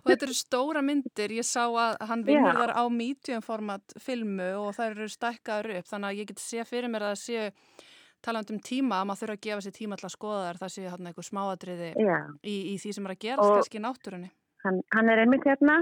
Og 0.00 0.08
þetta 0.10 0.26
eru 0.26 0.34
stóra 0.34 0.82
myndir, 0.82 1.34
ég 1.38 1.46
sá 1.46 1.62
að 1.68 1.94
hann 2.10 2.24
vinnur 2.26 2.58
þar 2.58 2.72
á 2.74 2.82
medium 2.90 3.44
format 3.46 3.94
filmu 4.02 4.48
og 4.58 4.74
það 4.74 4.90
eru 4.96 5.08
stækkaður 5.14 5.70
upp. 5.76 5.88
Þannig 5.92 6.10
að 6.10 6.18
ég 6.18 6.32
get 6.32 6.42
sé 6.42 6.66
fyrir 6.66 6.90
mér 6.90 7.06
að 7.06 7.14
það 7.14 7.22
sé 7.22 7.86
taland 8.26 8.50
um 8.50 8.58
tíma, 8.58 8.98
að 8.98 9.06
maður 9.06 9.22
þurfa 9.22 9.38
að 9.38 9.44
gefa 9.46 9.64
sér 9.68 9.76
tíma 9.78 9.94
alltaf 9.94 10.14
skoðar, 10.16 10.58
það 10.58 10.74
sé 10.74 10.86
hann 10.90 11.10
eitthvað 11.10 11.28
smáadriði 11.28 11.90
í, 11.94 12.56
í 12.72 12.74
því 12.82 12.94
sem 12.96 13.06
er 13.06 13.14
að 13.14 13.22
gera 13.22 13.48
kannski 13.54 13.78
í 13.78 13.84
náttúrunni 13.84 14.30
Hann, 14.68 14.82
hann 14.92 15.08
er 15.08 15.22
einmitt 15.22 15.46
hérna, 15.48 15.78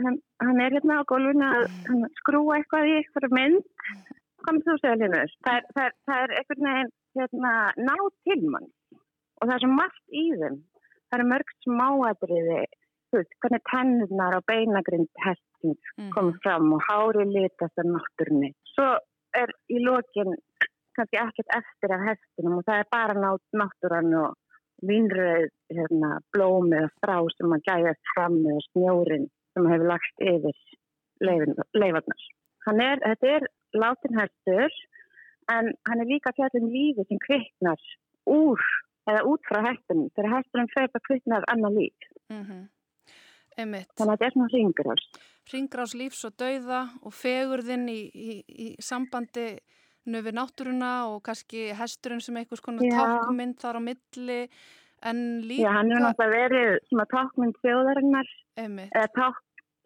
hann, 0.00 0.20
hann 0.40 0.60
er 0.64 0.72
hérna 0.72 1.02
á 1.04 1.08
gólfinu 1.10 1.48
að 1.58 2.04
skrúa 2.20 2.58
eitthvað 2.58 2.88
í 2.88 2.94
eitthvað 3.00 3.34
mynd. 3.36 3.66
Komið 4.44 4.68
þú 4.68 4.76
segja 4.80 5.00
hérna, 5.02 5.24
það, 5.44 5.66
það, 5.76 5.98
það 6.08 6.22
er 6.22 6.36
eitthvað 6.38 6.70
hérna, 7.18 7.52
ná 7.88 7.96
til 8.24 8.40
mann 8.54 8.70
og 9.44 9.48
það 9.48 9.54
er 9.56 9.64
svo 9.64 9.74
margt 9.74 10.16
í 10.16 10.24
þeim. 10.40 10.56
Það 11.12 11.20
er 11.20 11.30
mörgt 11.30 11.66
smáadriði, 11.66 12.60
hvernig 13.14 13.64
tennurnar 13.70 14.38
á 14.38 14.40
beinagrind 14.48 15.10
hestins 15.22 15.90
mm. 15.98 16.08
komið 16.14 16.38
fram 16.46 16.72
og 16.74 16.86
hári 16.88 17.26
litast 17.28 17.82
af 17.82 17.90
náttúrunni. 17.90 18.54
Svo 18.72 18.88
er 19.36 19.52
í 19.70 19.82
lokin 19.84 20.32
kannski 20.96 21.20
ekkert 21.20 21.52
eftir 21.58 21.94
af 21.94 22.06
hestinum 22.08 22.60
og 22.60 22.66
það 22.66 22.80
er 22.80 22.90
bara 22.94 23.34
náttúrann 23.60 24.16
og 24.22 24.34
vinnröð 24.82 25.50
hérna, 25.72 26.18
blómi 26.34 26.80
og 26.82 26.92
strá 26.98 27.16
sem 27.36 27.52
að 27.56 27.66
gæðast 27.68 28.14
fram 28.14 28.40
með 28.42 28.60
snjórin 28.70 29.28
sem 29.54 29.68
hefur 29.70 29.90
lagt 29.92 30.24
yfir 30.24 30.56
leifarnar. 31.24 32.24
Þetta 32.64 33.30
er 33.36 33.46
látinhæstur 33.76 34.80
en 35.52 35.70
hann 35.88 36.00
er 36.00 36.10
líka 36.10 36.32
fjallin 36.36 36.72
lífi 36.72 37.04
sem 37.08 37.20
kviknar 37.26 37.80
úr 38.30 38.60
eða 39.10 39.24
út 39.28 39.44
frá 39.48 39.60
hættunum 39.66 40.08
þegar 40.16 40.36
hættunum 40.38 40.70
fyrir 40.72 40.90
að 40.90 41.06
kviknar 41.08 41.46
annar 41.52 41.74
líf. 41.76 42.08
Mm 42.32 42.44
-hmm. 42.44 42.62
Þannig 43.54 43.86
að 43.98 44.10
þetta 44.10 44.26
er 44.26 44.34
svona 44.34 44.52
ringrás. 44.52 45.04
Ringrás 45.52 45.94
lífs 45.94 46.24
og 46.24 46.32
dauða 46.40 46.80
og 47.02 47.12
fegurðinn 47.14 47.88
í, 47.88 48.00
í, 48.14 48.30
í 48.48 48.68
sambandi 48.80 49.58
nöfið 50.10 50.36
náttúruna 50.36 50.92
og 51.10 51.22
kannski 51.26 51.68
hesturinn 51.76 52.22
sem 52.24 52.36
einhvers 52.36 52.62
konar 52.64 52.84
tákmynd 52.84 53.58
þar 53.62 53.80
á 53.80 53.82
milli 53.84 54.40
en 55.04 55.20
líka... 55.48 55.66
Já, 55.66 55.72
hann 55.78 55.92
er 55.92 56.02
náttúrulega 56.04 56.34
verið 56.34 56.72
svona 56.88 57.06
tákmynd 57.12 57.60
þjóðarinnar. 57.64 58.32
Eða 58.60 59.06
ták, 59.18 59.40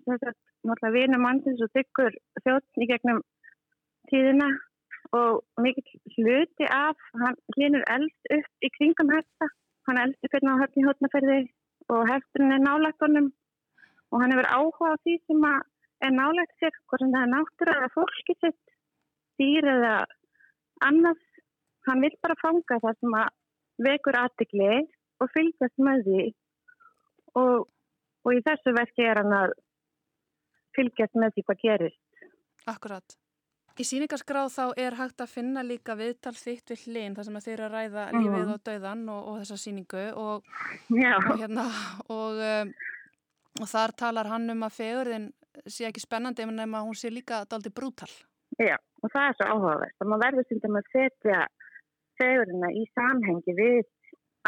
náttúrulega 0.08 0.94
vinum 0.94 1.25
mannsins 1.26 1.62
og 1.64 1.72
þykkur 1.76 2.18
þjóðn 2.44 2.84
í 2.84 2.90
gegnum 2.92 3.22
tíðina. 4.10 4.50
Og 5.16 5.40
mikið 5.64 5.94
hluti 6.18 6.66
af, 6.68 6.98
hann 7.16 7.38
hlýnur 7.56 7.84
eld 7.88 8.32
upp 8.34 8.66
í 8.66 8.68
kringum 8.75 9.12
hesta, 9.14 9.46
hann 9.88 10.00
eldur 10.02 10.32
hvernig 10.34 10.52
á 10.52 10.60
höfni 10.66 10.84
hótnaferði 10.84 11.38
og 11.88 12.02
hesturinn 12.10 12.52
er 12.58 12.60
nálagt 12.60 13.00
honum. 13.00 13.30
Og 14.12 14.20
hann 14.20 14.34
hefur 14.34 14.50
áhuga 14.52 14.92
á 14.92 15.00
því 15.00 15.14
sem 15.25 15.46
er 15.48 16.12
nálagt 16.12 16.52
sér, 16.60 16.76
hvort 16.90 17.00
sem 17.00 17.14
það 17.14 17.25
er 17.25 17.32
náttúrulega 17.32 17.88
fólkið 17.94 18.42
sitt 18.44 18.67
dýr 19.40 19.68
eða 19.76 19.95
annars, 20.87 21.25
hann 21.88 22.02
vil 22.04 22.14
bara 22.23 22.38
fanga 22.42 22.80
það 22.83 22.99
sem 23.00 23.16
að 23.18 23.28
vekur 23.88 24.18
aðtikli 24.18 24.75
og 25.23 25.33
fylgjast 25.35 25.83
með 25.83 26.04
því 26.09 26.26
og, 27.38 27.68
og 28.26 28.35
í 28.35 28.42
þessu 28.47 28.75
verki 28.76 29.07
er 29.07 29.23
hann 29.23 29.35
að 29.37 29.54
fylgjast 30.76 31.16
með 31.18 31.35
því 31.35 31.47
hvað 31.47 31.64
gerist. 31.64 32.28
Akkurat. 32.68 33.16
Í 33.78 33.85
síningaskráð 33.87 34.49
þá 34.50 34.64
er 34.83 34.97
hægt 34.99 35.23
að 35.23 35.30
finna 35.30 35.62
líka 35.62 35.95
viðtal 35.99 36.35
þitt 36.35 36.73
við 36.73 36.80
hlinn 36.88 37.14
þar 37.14 37.28
sem 37.28 37.40
þeir 37.45 37.52
eru 37.54 37.66
að 37.68 37.75
ræða 37.76 38.07
mm. 38.11 38.25
lífið 38.25 38.49
og 38.54 38.62
döðan 38.66 39.04
og, 39.14 39.21
og 39.30 39.37
þessa 39.38 39.59
síningu 39.62 40.07
og, 40.18 40.49
og, 40.90 41.28
hérna, 41.38 41.66
um, 42.11 42.73
og 43.62 43.71
þar 43.71 43.95
talar 44.02 44.30
hann 44.33 44.50
um 44.50 44.66
að 44.66 44.75
fegurðin 44.80 45.28
sé 45.71 45.87
ekki 45.87 46.02
spennandi 46.02 46.42
en 46.42 46.59
að 46.66 46.88
hún 46.88 46.99
sé 46.99 47.12
líka 47.14 47.45
daldi 47.47 47.71
brútal. 47.75 48.11
Já 48.58 48.76
og 48.76 49.12
það 49.14 49.24
er 49.24 49.36
svo 49.38 49.48
áhugavert 49.52 50.02
og 50.02 50.08
maður 50.10 50.24
verður 50.24 50.46
svolítið 50.48 50.78
að 50.78 50.88
setja 50.94 51.42
fegurina 52.18 52.70
í 52.74 52.84
samhengi 52.98 53.54
við 53.58 53.84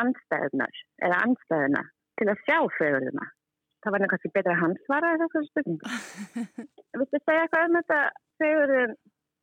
anstæðunar 0.03 0.81
eða 1.07 1.21
anstæðuna 1.27 1.85
til 2.19 2.29
að 2.33 2.43
sjá 2.47 2.59
fegurina 2.79 3.29
það 3.81 3.95
var 3.95 4.03
nefnilega 4.05 4.33
betra 4.37 4.55
að 4.55 4.63
hans 4.65 4.81
svara 4.87 5.13
þessari 5.21 5.51
spurningu. 5.51 5.93
Viltu 7.01 7.21
segja 7.23 7.45
eitthvað 7.45 7.69
um 7.69 7.79
þetta 7.79 8.01
fegurin 8.43 8.97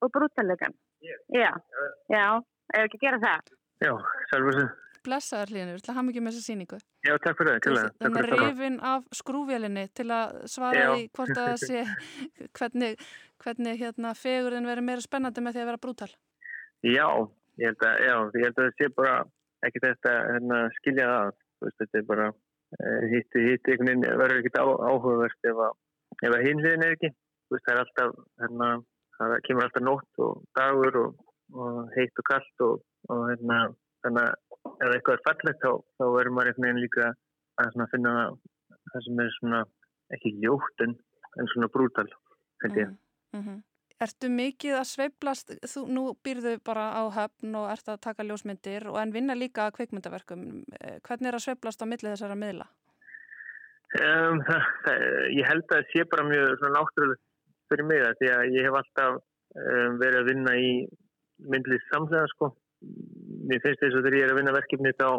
og 0.06 0.12
brútalegan? 0.14 0.76
Yeah. 1.06 1.24
Já, 1.34 1.50
já, 2.14 2.26
ef 2.76 2.84
ekki 2.84 3.02
gera 3.02 3.22
það? 3.24 3.56
Já, 3.86 3.94
þessu 4.34 4.68
Blessaður 5.08 5.52
hlýðinu, 5.54 5.72
við 5.72 5.78
ætlum 5.80 5.94
að 5.94 5.98
hafa 5.98 6.08
mikið 6.08 6.24
með 6.26 6.34
þessa 6.36 6.48
síningu 6.50 6.78
Já, 7.06 7.12
takk 7.24 7.38
fyrir 7.40 7.60
það 7.64 7.90
Þannig 8.02 8.18
að 8.18 8.42
reyfin 8.42 8.78
af 8.90 9.06
skrúvjelinni 9.16 9.84
til 9.96 10.08
að 10.12 10.34
svara 10.52 10.82
já. 10.82 10.90
í 10.98 11.06
hvort 11.16 11.34
að 11.38 11.48
það 11.48 11.62
sé 11.62 11.84
hvernig 12.58 13.06
hvernig 13.44 13.80
hérna 13.82 14.14
fegurinn 14.18 14.68
verið 14.70 14.88
meira 14.88 15.04
spennandi 15.04 15.44
með 15.44 15.58
því 15.58 15.64
að 15.64 15.70
vera 15.72 15.84
brútal? 15.86 16.10
Já, 16.86 17.08
ég 17.62 17.72
held 17.72 17.86
að, 17.88 17.96
já, 18.06 18.16
ég 18.38 18.46
held 18.48 18.58
að 18.58 18.68
það 18.68 18.76
sé 18.78 18.90
bara 18.98 19.16
ekki 19.68 19.84
þetta 19.84 20.14
hérna, 20.34 20.60
skilja 20.78 21.08
það, 21.12 21.32
veist, 21.64 21.80
þetta 21.82 22.00
er 22.00 22.08
bara 22.12 22.28
hitti, 23.12 23.40
eh, 23.42 23.48
hitti 23.52 23.74
einhvern 23.74 23.90
veginn 23.90 24.20
verður 24.22 24.42
ekkert 24.42 24.60
á, 24.62 24.66
áhugaverst 24.68 25.50
ef 25.52 25.64
að, 25.68 25.80
að 26.30 26.46
hinsveginn 26.46 26.86
er 26.86 26.98
ekki, 26.98 27.14
veist, 27.54 27.66
það 27.66 27.74
er 27.74 27.82
alltaf, 27.84 28.20
hérna, 28.44 28.70
það 29.18 29.36
kemur 29.48 29.68
alltaf 29.68 29.88
nótt 29.88 30.24
og 30.28 30.44
dagur 30.60 31.00
og, 31.04 31.24
og 31.56 31.80
heitt 31.96 32.22
og 32.22 32.30
kallt 32.30 32.66
og, 32.68 32.84
og 33.14 33.24
hérna, 33.32 33.64
þannig 34.06 34.28
að 34.28 34.86
ef 34.86 34.94
eitthvað 34.94 35.18
er 35.18 35.26
fallegt 35.26 35.64
þá, 35.64 35.72
þá 35.98 36.06
verður 36.18 36.36
maður 36.36 36.52
einhvern 36.52 36.68
veginn 36.68 36.84
líka 36.86 37.10
að 37.58 37.92
finna 37.96 38.14
það 38.92 39.04
sem 39.08 39.22
er 39.24 39.36
svona 39.40 39.66
ekki 40.14 40.36
ljótt 40.44 40.86
en, 40.86 40.96
en 41.42 41.52
svona 41.54 41.70
brútal, 41.74 42.08
held 42.64 42.82
ég. 42.84 42.92
Mm. 42.92 43.07
Mm 43.38 43.44
-hmm. 43.46 43.64
Ertu 43.98 44.30
mikið 44.30 44.76
að 44.78 44.90
sveiblast, 44.92 45.52
þú 45.72 45.82
nú 45.90 46.02
býrðu 46.26 46.52
bara 46.62 46.84
á 47.02 47.04
höfn 47.16 47.56
og 47.58 47.72
ert 47.74 47.88
að 47.90 48.04
taka 48.06 48.26
ljósmyndir 48.28 48.86
og 48.92 49.00
en 49.02 49.14
vinna 49.14 49.34
líka 49.34 49.66
að 49.66 49.74
kvikmyndaverkum. 49.78 50.44
Eh, 50.82 51.00
hvernig 51.02 51.28
er 51.32 51.38
að 51.38 51.46
sveiblast 51.46 51.82
á 51.82 51.86
millið 51.90 52.14
þessara 52.14 52.38
miðla? 52.38 52.68
Um, 53.98 54.42
það, 54.46 54.62
það, 54.86 55.02
ég 55.40 55.50
held 55.50 55.64
að 55.64 55.72
það 55.72 55.90
sé 55.94 56.06
bara 56.12 56.28
mjög 56.28 56.64
náttúrulega 56.76 57.22
fyrir 57.72 57.88
mig 57.90 58.04
það 58.04 58.18
því 58.20 58.30
að 58.36 58.54
ég 58.58 58.68
hef 58.68 58.78
alltaf 58.80 59.18
um, 59.18 59.98
verið 60.04 60.20
að 60.20 60.30
vinna 60.30 60.54
í 60.62 60.70
myndlið 61.54 61.86
samlega 61.88 62.28
sko. 62.36 62.52
Mér 63.50 63.64
finnst 63.64 63.82
þess 63.82 63.98
að 63.98 64.06
þegar 64.06 64.20
ég 64.20 64.28
er 64.28 64.34
að 64.36 64.40
vinna 64.42 64.56
verkefni 64.60 64.94
þá, 65.00 65.10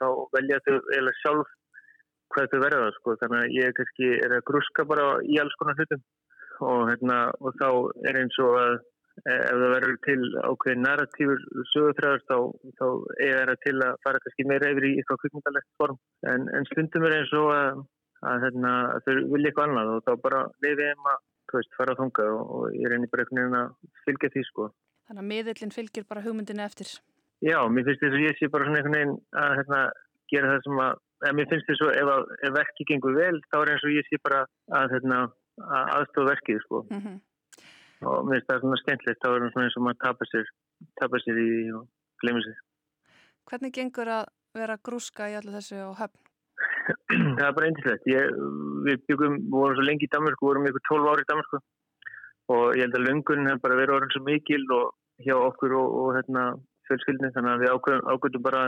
þá 0.00 0.06
velja 0.36 0.60
þau 0.66 0.76
eða 0.98 1.16
sjálf 1.22 1.56
hvað 2.34 2.52
þau 2.52 2.60
verða 2.66 2.92
sko. 2.98 3.16
Þannig 3.22 3.40
að 3.40 3.56
ég 3.56 3.76
kannski 3.80 4.12
er 4.18 4.36
að 4.36 4.46
gruska 4.52 4.86
bara 4.92 5.08
í 5.24 5.40
alls 5.40 5.56
konar 5.60 5.80
hlutum 5.80 6.04
og, 6.64 6.84
hérna, 6.90 7.18
og 7.40 7.56
þá 7.60 7.68
er 8.08 8.20
eins 8.22 8.38
og 8.42 8.58
að 8.60 8.74
e, 8.76 9.34
ef 9.34 9.58
það 9.62 9.74
verður 9.74 9.98
til 10.06 10.18
ákveðin 10.50 10.84
narratífur 10.86 11.44
sögurþræður 11.72 12.24
þá, 12.30 12.36
þá 12.80 12.86
er 13.28 13.52
það 13.52 13.62
til 13.66 13.76
að 13.88 14.00
fara 14.06 14.22
kannski 14.24 14.48
meira 14.50 14.72
yfir 14.74 14.88
í 14.88 14.94
eitthvað 14.96 15.22
kvikmyndalegt 15.24 15.70
form 15.80 16.00
en, 16.32 16.48
en 16.56 16.68
stundum 16.72 17.08
er 17.08 17.18
eins 17.20 17.34
og 17.40 17.50
að, 17.54 17.82
að 18.32 18.46
hérna, 18.46 18.74
þau 19.06 19.12
vilja 19.34 19.52
eitthvað 19.52 19.68
annað 19.70 19.94
og 19.96 20.06
þá 20.06 20.12
bara 20.28 20.44
leiði 20.64 20.90
þeim 20.90 21.10
að 21.12 21.20
veist, 21.54 21.76
fara 21.78 21.94
að 21.94 22.02
þunga 22.02 22.30
og, 22.36 22.54
og 22.56 22.74
ég 22.74 22.90
reynir 22.90 23.12
bara 23.12 23.26
einhvern 23.26 23.42
veginn 23.42 23.60
að 23.60 24.00
fylgja 24.06 24.32
því 24.34 24.46
sko. 24.48 24.70
Þannig 25.06 25.22
að 25.22 25.30
miðillin 25.30 25.74
fylgir 25.74 26.08
bara 26.08 26.24
hugmyndinu 26.24 26.64
eftir 26.66 26.90
Já, 27.44 27.60
mér 27.68 27.84
finnst 27.84 28.00
þess 28.00 28.16
að 28.16 28.24
ég 28.24 28.38
sé 28.38 28.48
bara 28.48 28.66
svona 28.66 28.80
einhvern 28.80 28.96
veginn 28.96 29.16
að 29.36 29.56
hérna, 29.60 29.80
gera 30.32 30.52
það 30.52 30.62
sem 30.64 30.78
að, 30.82 31.00
að 31.28 31.34
mér 31.36 31.48
finnst 31.50 31.68
þess 31.70 31.84
að 31.84 31.98
ef, 32.00 32.12
ef 32.48 32.54
verki 32.56 32.86
gengur 32.88 33.18
vel 33.18 33.34
þá 33.50 33.56
er 33.58 33.72
eins 33.74 33.84
og 33.84 33.92
ég 33.92 34.08
sé 34.08 34.20
bara 34.24 34.40
að 34.78 34.94
hérna, 34.96 35.18
aðstofa 35.56 36.30
verkið 36.32 36.60
sko. 36.64 36.82
Mm 36.90 37.00
-hmm. 37.00 37.18
og 38.06 38.26
mér 38.26 38.34
finnst 38.36 38.48
það 38.50 38.60
svona 38.60 38.80
skemmtilegt 38.82 39.22
þá 39.22 39.28
er 39.30 39.40
það 39.42 39.52
svona 39.52 39.66
eins 39.66 39.76
og 39.78 39.84
maður 39.84 40.02
tapar 40.04 40.28
sér 40.32 40.46
tapar 41.00 41.20
sér 41.24 41.38
í 41.40 41.50
og 41.76 41.84
glemir 42.22 42.44
sér. 42.46 42.58
Hvernig 43.48 43.72
gengur 43.72 44.08
að 44.18 44.24
vera 44.54 44.76
grúska 44.88 45.30
í 45.30 45.36
allir 45.38 45.56
þessu 45.58 45.78
og 45.88 45.96
höfn? 46.00 46.20
það 47.36 47.46
er 47.46 47.56
bara 47.56 47.66
eindislegt 47.68 48.04
við 48.06 49.00
byggum, 49.08 49.34
vorum 49.52 49.76
svo 49.76 49.84
lengi 49.84 50.06
í 50.08 50.14
Danmark 50.14 50.40
vorum 50.40 50.68
ykkur 50.68 50.84
12 50.88 51.10
ári 51.12 51.24
í 51.24 51.30
Danmark 51.30 51.64
og 52.54 52.64
ég 52.76 52.84
held 52.84 52.96
að 52.98 53.06
löngun 53.08 53.48
hefur 53.48 53.62
bara 53.64 53.78
verið 53.80 53.96
orðin 53.96 54.14
svo 54.14 54.22
mikil 54.26 54.64
og 54.78 54.86
hjá 55.26 55.36
okkur 55.36 55.74
og, 55.80 55.88
og 56.00 56.08
hérna, 56.16 56.44
fjölskyldin 56.88 57.34
þannig 57.34 57.52
að 57.52 57.64
við 57.64 57.72
ákvöndum 58.12 58.44
bara 58.44 58.62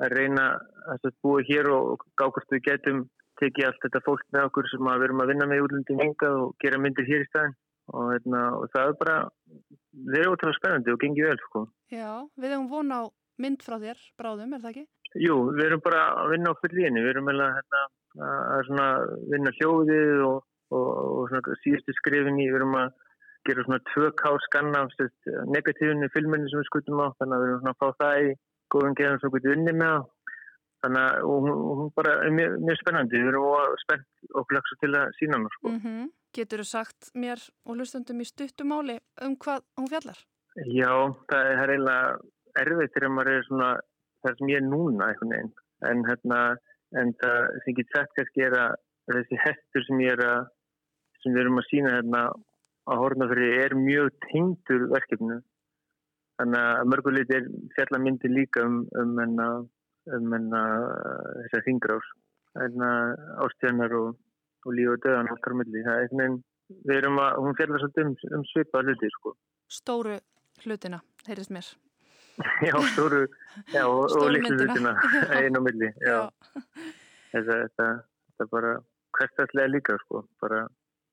að 0.00 0.14
reyna 0.16 0.44
að 0.92 1.10
búa 1.24 1.44
hér 1.48 1.70
og 1.72 2.04
gákvæmst 2.20 2.54
við 2.54 2.64
getum 2.68 3.02
tekið 3.40 3.66
allt 3.68 3.82
þetta 3.84 4.04
fólk 4.06 4.22
með 4.34 4.46
okkur 4.48 4.70
sem 4.70 4.86
við 4.86 5.06
erum 5.06 5.22
að 5.24 5.32
vinna 5.32 5.48
með 5.50 5.60
í 5.60 5.64
útlundin 5.66 6.02
hengað 6.04 6.38
og 6.44 6.54
gera 6.62 6.80
myndir 6.80 7.08
hér 7.08 7.24
í 7.24 7.28
staðin 7.30 7.56
og, 7.90 8.04
hérna, 8.12 8.42
og 8.58 8.70
það 8.74 8.92
er 8.92 8.96
bara 9.00 9.16
þeir 9.50 10.20
eru 10.20 10.34
ótrúlega 10.34 10.58
spennandi 10.58 10.94
og 10.94 11.00
gengið 11.02 11.28
vel 11.30 11.40
sko. 11.44 11.64
Já, 11.90 12.10
við 12.36 12.54
hefum 12.54 12.68
von 12.70 12.94
á 12.94 13.00
mynd 13.40 13.64
frá 13.64 13.76
þér 13.82 14.02
bráðum, 14.20 14.54
er 14.54 14.62
það 14.64 14.72
ekki? 14.74 14.86
Jú, 15.24 15.36
við 15.56 15.66
erum 15.66 15.82
bara 15.82 16.02
að 16.22 16.34
vinna 16.36 16.54
á 16.54 16.60
fullíðinni 16.60 17.02
við 17.02 17.12
erum 17.14 17.30
hérna, 17.34 17.84
að 18.30 18.72
vinna 19.32 19.54
hljóðið 19.58 20.24
og, 20.28 20.42
og, 20.76 20.90
og 21.18 21.54
síðustu 21.64 21.94
skrifinni 21.98 22.50
við 22.50 22.60
erum 22.60 22.76
að 22.78 22.92
gera 23.48 23.64
svona 23.64 23.80
2K 23.90 24.32
skanna 24.46 24.84
negatífunni 25.48 26.10
filminni 26.14 26.50
sem 26.50 26.60
við 26.60 26.68
skutum 26.68 27.02
á 27.02 27.08
þannig 27.18 27.36
að 27.36 27.44
við 27.44 27.52
erum 27.54 27.70
að 27.72 27.80
fá 27.80 27.88
það 28.02 28.24
í 28.26 28.32
góðum 28.70 28.96
sem 29.00 29.32
við 29.32 29.36
getum 29.36 29.54
unni 29.56 29.74
með 29.80 29.94
það 29.96 30.08
þannig 30.84 31.04
að 31.06 31.26
hún, 31.28 31.50
hún 31.78 31.92
bara 31.96 32.16
er 32.24 32.34
mjög, 32.36 32.56
mjög 32.64 32.80
spennandi 32.80 33.20
við 33.20 33.30
erum 33.32 33.76
spennt 33.84 34.34
og 34.34 34.48
glöggsa 34.52 34.78
til 34.80 34.92
að 34.96 35.14
sína 35.18 35.38
hann 35.38 35.48
sko. 35.56 35.68
mm 35.68 35.80
-hmm. 35.84 36.10
Getur 36.36 36.62
þú 36.62 36.66
sagt 36.70 37.10
mér 37.14 37.40
og 37.66 37.76
hlustundum 37.76 38.20
í 38.20 38.26
stuttumáli 38.26 38.98
um 39.24 39.36
hvað 39.36 39.60
hún 39.78 39.90
fjallar? 39.92 40.18
Já, 40.80 40.92
það 41.30 41.42
er 41.50 41.70
eiginlega 41.70 42.18
erfið 42.62 42.92
til 42.92 43.04
að 43.04 43.14
maður 43.14 43.32
er 43.32 43.44
svona 43.48 43.70
það 44.22 44.36
sem 44.38 44.52
ég 44.52 44.60
er 44.60 44.68
núna 44.68 45.08
einhvern 45.08 45.32
veginn 45.34 45.52
en, 45.90 46.04
hérna, 46.08 46.38
en 47.00 47.12
það 47.20 47.38
sem 47.64 47.76
getur 47.76 47.96
sagt 47.96 48.16
kannski 48.16 48.46
er 48.46 48.56
að 48.62 48.72
þessi 49.10 49.36
hestur 49.44 49.86
sem 49.86 50.00
ég 50.00 50.12
er 50.16 50.24
að 50.26 50.40
sem 51.22 51.34
við 51.34 51.42
erum 51.44 51.60
að 51.60 51.68
sína 51.70 51.94
hérna 51.96 52.22
á 52.90 52.92
hornafyrir 52.96 53.64
er 53.64 53.74
mjög 53.76 54.10
tengdur 54.26 54.86
verkefnu 54.94 55.40
þannig 56.40 56.60
að 56.60 56.88
mörgulegt 56.92 57.34
er 57.36 57.48
fjallamindi 57.76 58.30
líka 58.32 58.64
um, 58.64 58.82
um 58.96 59.18
enna 59.24 59.48
um 60.16 60.32
þessar 60.32 61.64
þingrás 61.66 62.08
ástíðanar 62.56 63.94
og, 63.98 64.16
og 64.66 64.74
líf 64.74 64.94
og 64.94 65.04
döðan 65.04 65.30
alltaf 65.30 65.56
milli. 65.56 65.84
Það 65.86 65.94
er 65.96 66.06
einhvern 66.06 66.22
veginn 66.24 66.40
við 66.86 66.96
erum 67.00 67.20
að, 67.22 67.38
hún 67.44 67.56
fjallar 67.58 67.82
svolítið 67.82 68.08
um, 68.08 68.16
um 68.38 68.44
svipa 68.50 68.82
hluti 68.84 69.12
sko. 69.14 69.34
Stóru 69.70 70.18
hlutina, 70.64 71.00
heyrðist 71.28 71.54
mér. 71.54 71.70
Já, 72.66 72.74
stóru 72.94 73.26
já, 73.74 73.82
og, 73.84 74.06
og 74.16 74.30
litlu 74.32 74.56
hlutina. 74.56 74.94
Einu 75.36 75.60
milli 75.60 75.90
þetta, 76.00 76.28
þetta, 77.34 77.88
þetta 78.30 78.46
bara 78.54 78.74
hverstæðlega 79.18 79.72
líka 79.74 79.96
sko, 80.06 80.22
bara, 80.40 80.62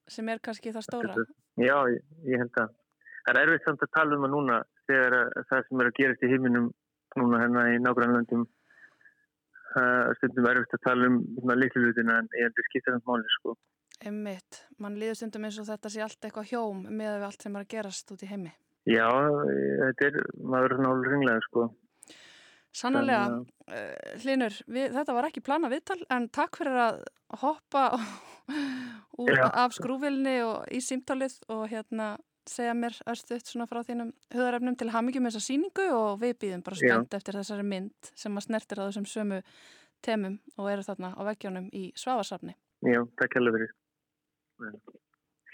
sem 0.08 0.30
er 0.32 0.40
kannski 0.44 0.72
það 0.76 0.86
stóra. 0.86 1.16
Þetta, 1.18 1.36
Já, 1.58 1.76
ég, 1.92 2.04
ég 2.30 2.44
held 2.44 2.62
að 2.62 2.70
það 3.26 3.32
er 3.34 3.42
erfitt 3.42 3.68
samt 3.68 3.84
að 3.84 3.94
tala 3.98 4.16
um 4.16 4.28
að 4.28 4.34
núna 4.36 4.60
þegar 4.88 5.16
það 5.50 5.66
sem 5.68 5.82
er 5.82 5.90
að 5.90 5.98
gerast 5.98 6.24
í 6.24 6.32
heiminum 6.32 6.70
núna 7.18 7.42
hérna 7.44 7.64
í 7.74 7.80
nágrannlöndum 7.82 8.46
stundum 10.20 10.48
erfitt 10.52 10.78
að 10.78 10.86
tala 10.86 11.10
um 11.12 11.18
litlu 11.56 11.84
hlutina 11.84 12.22
en 12.22 12.30
ég 12.38 12.48
heldur 12.48 12.70
skipta 12.70 12.94
þetta 12.94 13.12
máli 13.12 13.34
sko. 13.38 13.58
Emmitt, 14.08 14.62
mann 14.78 14.98
líður 15.02 15.18
stundum 15.18 15.48
eins 15.48 15.58
og 15.62 15.68
þetta 15.72 15.90
sé 15.90 16.06
allt 16.06 16.28
eitthvað 16.28 16.52
hjóm 16.52 16.86
með 17.00 17.26
allt 17.28 17.44
sem 17.44 17.56
er 17.56 17.66
að 17.66 17.72
gerast 17.74 18.14
út 18.14 18.24
í 18.24 18.30
heimi. 18.30 18.54
Já, 18.88 19.10
þetta 19.10 20.08
er, 20.08 20.18
maður 20.38 20.76
er 20.78 20.84
náttúrulega 20.86 21.14
ringlega 21.14 21.46
sko. 21.48 21.68
Sannlega, 22.78 23.22
uh, 23.74 24.18
Hlinur, 24.22 24.54
við, 24.70 24.92
þetta 24.94 25.16
var 25.18 25.28
ekki 25.30 25.44
plana 25.46 25.72
viðtal 25.72 25.98
en 26.14 26.28
takk 26.30 26.60
fyrir 26.60 26.78
að 26.84 27.00
hoppa 27.42 27.88
úr, 29.24 29.42
af 29.48 29.74
skrúvilni 29.76 30.38
og 30.46 30.68
í 30.70 30.82
símtalið 30.84 31.40
og 31.54 31.66
hérna 31.72 32.14
segja 32.52 32.76
mér 32.78 32.96
östuðt 33.10 33.50
svona 33.50 33.68
frá 33.70 33.82
þínum 33.86 34.14
hugarefnum 34.34 34.78
til 34.80 34.92
hamingjum 34.94 35.28
þessa 35.30 35.44
síningu 35.44 35.88
og 35.96 36.22
við 36.22 36.38
býðum 36.44 36.64
bara 36.66 36.80
spennt 36.80 37.14
Já. 37.14 37.20
eftir 37.20 37.40
þessari 37.40 37.66
mynd 37.68 38.12
sem 38.14 38.38
að 38.40 38.48
snertir 38.48 38.82
á 38.82 38.88
þessum 38.88 39.08
sömu 39.10 39.42
temum 40.06 40.38
og 40.58 40.70
eru 40.72 40.86
þarna 40.86 41.14
á 41.18 41.22
veggjónum 41.32 41.68
í 41.74 41.90
Svávarsafni. 41.98 42.56
Já, 42.86 43.02
takk 43.20 43.40
alveg 43.40 43.58
fyrir. 43.58 43.76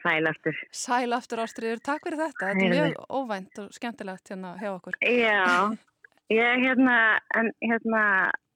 Sælaftur. 0.03 0.59
Sælaftur 0.75 1.41
ástriður, 1.43 1.81
takk 1.83 2.03
fyrir 2.07 2.19
þetta. 2.25 2.49
Þetta 2.49 2.65
er 2.65 2.73
mjög 2.73 2.97
óvænt 3.07 3.61
og 3.63 3.75
skemmtilegt 3.75 4.31
hérna 4.33 4.55
hjá 4.59 4.71
okkur. 4.73 4.97
Já, 4.99 5.71
ég 6.33 6.63
hérna, 6.65 6.97
en, 7.39 7.51
hérna, 7.63 8.03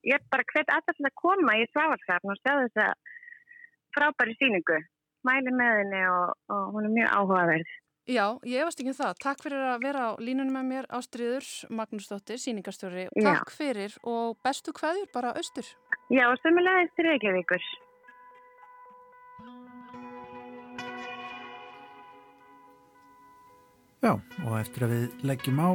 ég 0.07 0.19
er 0.19 0.27
bara 0.31 0.47
hvert 0.51 0.73
aðall 0.75 1.09
að 1.09 1.17
koma 1.23 1.55
í 1.55 1.65
Svávarsafn 1.71 2.33
og 2.33 2.41
sjá 2.41 2.53
þessa 2.65 2.89
frábæri 3.95 4.35
síningu. 4.41 4.81
Mæli 5.27 5.53
með 5.55 5.81
henni 5.81 6.03
og, 6.11 6.35
og 6.53 6.75
hún 6.75 6.89
er 6.89 6.95
mjög 6.99 7.15
áhugaverð. 7.15 7.75
Já, 8.07 8.39
ég 8.47 8.61
efast 8.63 8.79
ekki 8.79 8.93
um 8.93 8.95
það. 8.95 9.17
Takk 9.19 9.41
fyrir 9.43 9.63
að 9.67 9.81
vera 9.83 10.03
á 10.07 10.11
línunum 10.23 10.55
með 10.55 10.67
mér 10.69 10.85
Ástriður 10.95 11.47
Magnúsdóttir, 11.75 12.39
síningarstjóri. 12.39 13.09
Takk 13.19 13.51
fyrir 13.51 13.97
og 14.07 14.37
bestu 14.47 14.71
hvaðjur 14.71 15.09
bara 15.11 15.33
austur. 15.35 15.67
Já, 16.07 16.23
sömulegðist 16.39 16.95
til 16.95 17.07
Reykjavíkur. 17.09 17.67
Já, 24.07 24.13
og 24.45 24.55
eftir 24.61 24.87
að 24.87 24.95
við 24.95 25.27
leggjum 25.27 25.59
á 25.59 25.69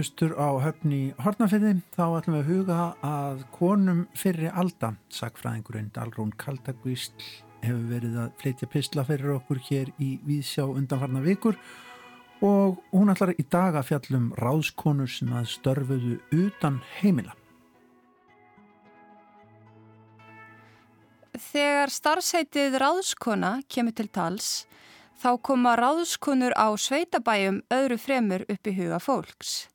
austur 0.00 0.32
á 0.40 0.48
höfni 0.64 1.02
Hortnafiði 1.20 1.74
þá 1.92 2.04
ætlum 2.06 2.38
við 2.38 2.40
að 2.40 2.50
huga 2.54 2.80
að 3.04 3.44
konum 3.52 4.02
fyrri 4.16 4.48
alda, 4.48 4.94
sagfræðingurinn 5.12 5.92
Dalrún 5.92 6.32
Kaldagvísl 6.40 7.49
hefur 7.64 7.84
verið 7.90 8.16
að 8.24 8.32
flytja 8.40 8.68
pistla 8.70 9.04
fyrir 9.08 9.36
okkur 9.36 9.60
hér 9.68 9.92
í 10.00 10.14
Víðsjá 10.26 10.64
undanfarnar 10.68 11.24
vikur 11.26 11.58
og 12.40 12.80
hún 12.94 13.12
ætlar 13.12 13.34
í 13.36 13.44
dag 13.52 13.76
að 13.76 13.90
fjallum 13.90 14.30
ráðskonur 14.40 15.10
sem 15.12 15.32
að 15.36 15.50
störfuðu 15.54 16.16
utan 16.32 16.80
heimila. 17.00 17.34
Þegar 21.40 21.92
starfsheitið 21.92 22.76
ráðskona 22.80 23.52
kemur 23.68 23.96
til 23.96 24.08
tals 24.12 24.50
þá 25.20 25.36
koma 25.44 25.74
ráðskonur 25.76 26.54
á 26.56 26.72
sveitabæjum 26.76 27.60
öðru 27.72 27.98
fremur 28.00 28.44
upp 28.48 28.66
í 28.66 28.76
huga 28.76 29.00
fólks. 29.02 29.68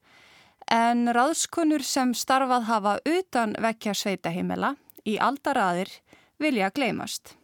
En 0.71 1.06
ráðskonur 1.13 1.86
sem 1.86 2.13
starfað 2.17 2.65
hafa 2.69 2.93
utan 3.06 3.54
vekja 3.62 3.93
sveitaheimila 3.93 4.74
í 5.06 5.19
aldaraðir 5.21 5.91
vilja 6.41 6.71
gleymast. 6.74 7.36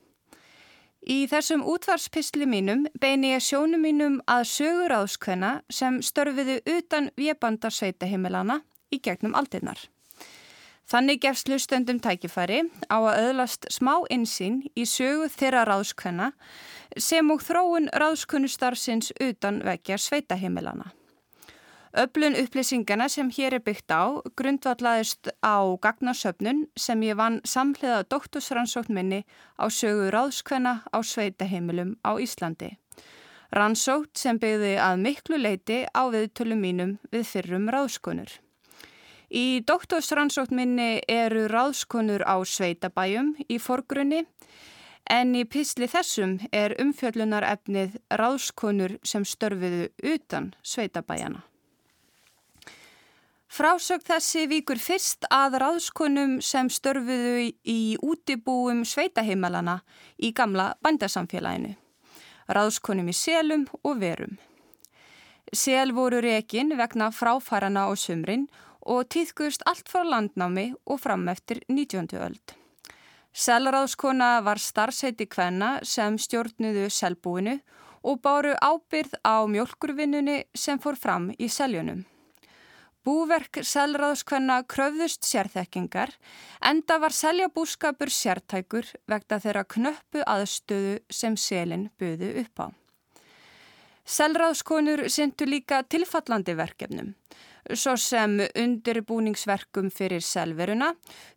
Í 1.01 1.25
þessum 1.25 1.63
útvarspistli 1.65 2.45
mínum 2.45 2.83
beini 3.01 3.31
ég 3.33 3.41
sjónum 3.41 3.81
mínum 3.81 4.19
að 4.29 4.43
sögur 4.51 4.93
áskvenna 4.93 5.63
sem 5.73 5.97
störfiðu 6.05 6.59
utan 6.77 7.09
viðbanda 7.17 7.71
sveitahimilana 7.73 8.59
í 8.93 9.01
gegnum 9.01 9.33
aldinnar. 9.33 9.81
Þannig 10.91 11.21
gefst 11.23 11.47
hlustendum 11.49 12.01
tækifæri 12.03 12.65
á 12.91 12.97
að 12.99 13.19
öðlast 13.31 13.65
smá 13.73 14.03
insýn 14.13 14.61
í 14.75 14.85
sögu 14.85 15.29
þeirra 15.31 15.63
ráðskvenna 15.69 16.33
sem 16.97 17.31
og 17.31 17.41
þróun 17.41 17.89
ráðskunnustarfsins 17.95 19.13
utan 19.23 19.61
vekja 19.65 19.97
sveitahimilana. 19.97 20.91
Öflun 21.91 22.37
upplýsingana 22.39 23.09
sem 23.11 23.27
hér 23.35 23.57
er 23.57 23.63
byggt 23.65 23.91
á 23.91 24.23
grundvallaðist 24.39 25.27
á 25.43 25.59
gagnasöfnun 25.83 26.61
sem 26.79 27.01
ég 27.03 27.17
vann 27.19 27.41
samhliða 27.43 28.05
doktorsrannsókn 28.07 28.95
minni 28.95 29.25
á 29.59 29.67
sögu 29.67 30.07
ráðskvenna 30.15 30.87
á 30.87 30.97
sveitahimilum 31.03 31.97
á 32.07 32.15
Íslandi. 32.15 32.77
Rannsókt 33.51 34.15
sem 34.15 34.39
byggði 34.39 34.77
að 34.79 35.03
miklu 35.03 35.41
leiti 35.41 35.81
á 35.91 36.07
viðtölum 36.07 36.63
mínum 36.63 36.95
við 37.11 37.27
fyrrum 37.27 37.67
ráðskonur. 37.67 38.31
Í 39.27 39.59
doktorsrannsókn 39.67 40.55
minni 40.55 41.03
eru 41.11 41.49
ráðskonur 41.51 42.23
á 42.23 42.39
sveitabæjum 42.39 43.35
í 43.51 43.59
forgrunni 43.59 44.23
en 45.11 45.35
í 45.35 45.43
písli 45.43 45.91
þessum 45.91 46.39
er 46.55 46.79
umfjöllunar 46.79 47.43
efnið 47.51 47.99
ráðskonur 48.15 48.95
sem 49.03 49.27
störfiðu 49.27 49.89
utan 50.15 50.53
sveitabæjana. 50.63 51.50
Frásög 53.51 53.99
þessi 54.07 54.45
víkur 54.47 54.79
fyrst 54.79 55.25
að 55.27 55.57
ráðskonum 55.59 56.37
sem 56.39 56.69
störfiðu 56.71 57.49
í 57.67 57.79
útibúum 57.99 58.85
sveitaheimalana 58.87 59.81
í 60.23 60.29
gamla 60.31 60.69
bandasamfélaginu. 60.79 61.73
Ráðskonum 62.47 63.09
í 63.11 63.15
selum 63.17 63.65
og 63.83 63.99
verum. 63.99 64.37
Sel 65.51 65.91
voru 65.91 66.21
rekin 66.23 66.71
vegna 66.79 67.09
fráfærana 67.11 67.83
á 67.83 67.93
sumrin 67.99 68.45
og 68.87 69.09
týðgust 69.11 69.67
allt 69.67 69.91
frá 69.91 70.07
landnámi 70.07 70.69
og 70.87 71.01
fram 71.03 71.27
eftir 71.27 71.59
19. 71.67 72.07
öld. 72.23 72.55
Selráðskona 73.35 74.29
var 74.47 74.63
starfsheiti 74.63 75.27
kvenna 75.27 75.81
sem 75.83 76.15
stjórnuðu 76.15 76.87
selbúinu 76.87 77.59
og 78.07 78.23
báru 78.23 78.55
ábyrð 78.63 79.19
á 79.27 79.43
mjölkurvinnunni 79.43 80.45
sem 80.55 80.79
fór 80.79 80.95
fram 80.95 81.33
í 81.35 81.51
seljunum. 81.51 82.05
Búverk 83.01 83.63
selráðskvenna 83.65 84.59
kröfðust 84.69 85.25
sérþekkingar 85.25 86.11
enda 86.69 86.99
var 87.01 87.15
seljabúskapur 87.17 88.11
sértækur 88.13 88.91
vegna 89.09 89.39
þeirra 89.41 89.63
knöppu 89.65 90.21
aðstöðu 90.21 90.99
sem 91.09 91.37
selin 91.37 91.87
buðu 91.97 92.29
upp 92.43 92.61
á. 92.61 92.67
Selráðskonur 94.05 95.07
syndu 95.09 95.47
líka 95.49 95.81
tilfallandi 95.89 96.53
verkefnum 96.57 97.15
svo 97.77 97.93
sem 97.99 98.39
undirbúningsverkum 98.57 99.91
fyrir 99.93 100.23
selveruna, 100.25 100.91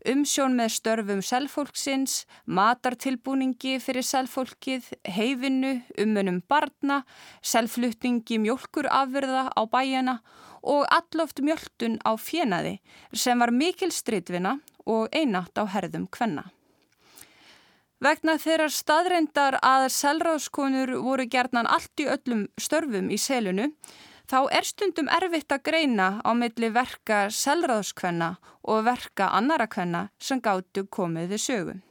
umsjón 0.09 0.57
með 0.57 0.73
störfum 0.79 1.21
selfólksins, 1.25 2.25
matartilbúningi 2.47 3.77
fyrir 3.83 4.07
selfólkið, 4.07 4.89
heifinu, 5.05 5.77
umönum 6.01 6.41
barna, 6.49 7.03
selflutningi 7.45 8.41
mjölkurafverða 8.41 9.51
á 9.53 9.63
bæjana 9.69 10.19
og 10.21 10.54
alloft 10.65 11.41
mjöltun 11.45 11.99
á 12.03 12.17
fjenaði 12.17 12.79
sem 13.13 13.39
var 13.39 13.53
mikil 13.53 13.93
stritvinna 13.93 14.59
og 14.87 15.09
einatt 15.13 15.57
á 15.61 15.65
herðum 15.69 16.09
kvenna. 16.11 16.51
Vegna 18.05 18.35
þeirra 18.37 18.67
staðreindar 18.69 19.57
að 19.65 19.87
selráðskonur 19.95 20.97
voru 21.05 21.25
gerðnan 21.31 21.69
allt 21.71 22.03
í 22.03 22.09
öllum 22.11 22.49
störfum 22.61 23.09
í 23.09 23.17
selunu 23.21 23.71
þá 24.29 24.39
er 24.59 24.69
stundum 24.69 25.09
erfitt 25.09 25.55
að 25.55 25.65
greina 25.71 26.09
á 26.21 26.31
milli 26.37 26.69
verka 26.75 27.29
selraðskvenna 27.33 28.35
og 28.69 28.85
verka 28.89 29.31
annara 29.39 29.69
kvenna 29.71 30.09
sem 30.19 30.43
gáttu 30.45 30.85
komið 30.85 31.33
við 31.33 31.45
sögum. 31.47 31.83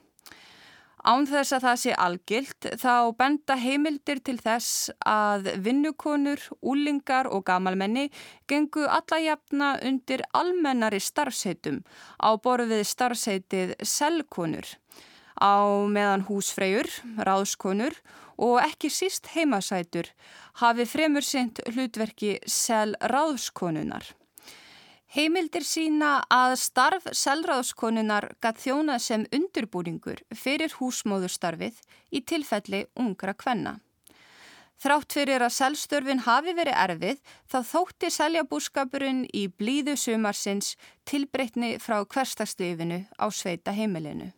Án 1.04 1.26
þess 1.28 1.52
að 1.52 1.64
það 1.66 1.80
sé 1.82 1.96
algilt 2.00 2.68
þá 2.80 2.94
benda 3.20 3.58
heimildir 3.60 4.22
til 4.24 4.38
þess 4.40 4.88
að 5.04 5.50
vinnukonur, 5.66 6.40
úlingar 6.64 7.28
og 7.28 7.44
gamalmenni 7.50 8.06
gengu 8.48 8.86
alla 8.88 9.20
jafna 9.20 9.74
undir 9.84 10.24
almennari 10.32 11.02
starfseitum 11.04 11.82
á 12.24 12.40
borfið 12.40 12.86
starfseitið 12.88 13.76
selkonur 13.84 14.78
á 15.44 15.84
meðan 15.92 16.24
húsfreyjur, 16.30 16.88
ráðskonur 17.20 18.00
og 18.40 18.62
ekki 18.64 18.88
síst 18.88 19.28
heimasætur 19.36 20.08
hafi 20.64 20.88
fremur 20.88 21.26
sent 21.26 21.60
hlutverki 21.68 22.38
selráðskonunar. 22.48 24.08
Heimildir 25.14 25.62
sína 25.62 26.24
að 26.34 26.56
starf 26.58 27.04
selráðskonunar 27.14 28.32
gætt 28.42 28.64
þjóna 28.64 28.96
sem 28.98 29.28
undurbúringur 29.30 30.24
fyrir 30.34 30.74
húsmóðurstarfið 30.80 31.76
í 32.10 32.22
tilfelli 32.26 32.80
ungra 32.98 33.36
kvenna. 33.38 33.76
Þrátt 34.82 35.14
fyrir 35.14 35.46
að 35.46 35.54
selstörfin 35.54 36.24
hafi 36.26 36.56
verið 36.58 36.80
erfið 36.86 37.20
þá 37.46 37.58
þótti 37.70 38.10
seljabúskapurinn 38.16 39.22
í 39.30 39.44
blíðu 39.54 39.94
sumarsins 40.02 40.74
tilbreytni 41.06 41.76
frá 41.78 42.00
hverstagstöfinu 42.02 43.04
á 43.14 43.26
sveita 43.30 43.72
heimilinu. 43.78 44.32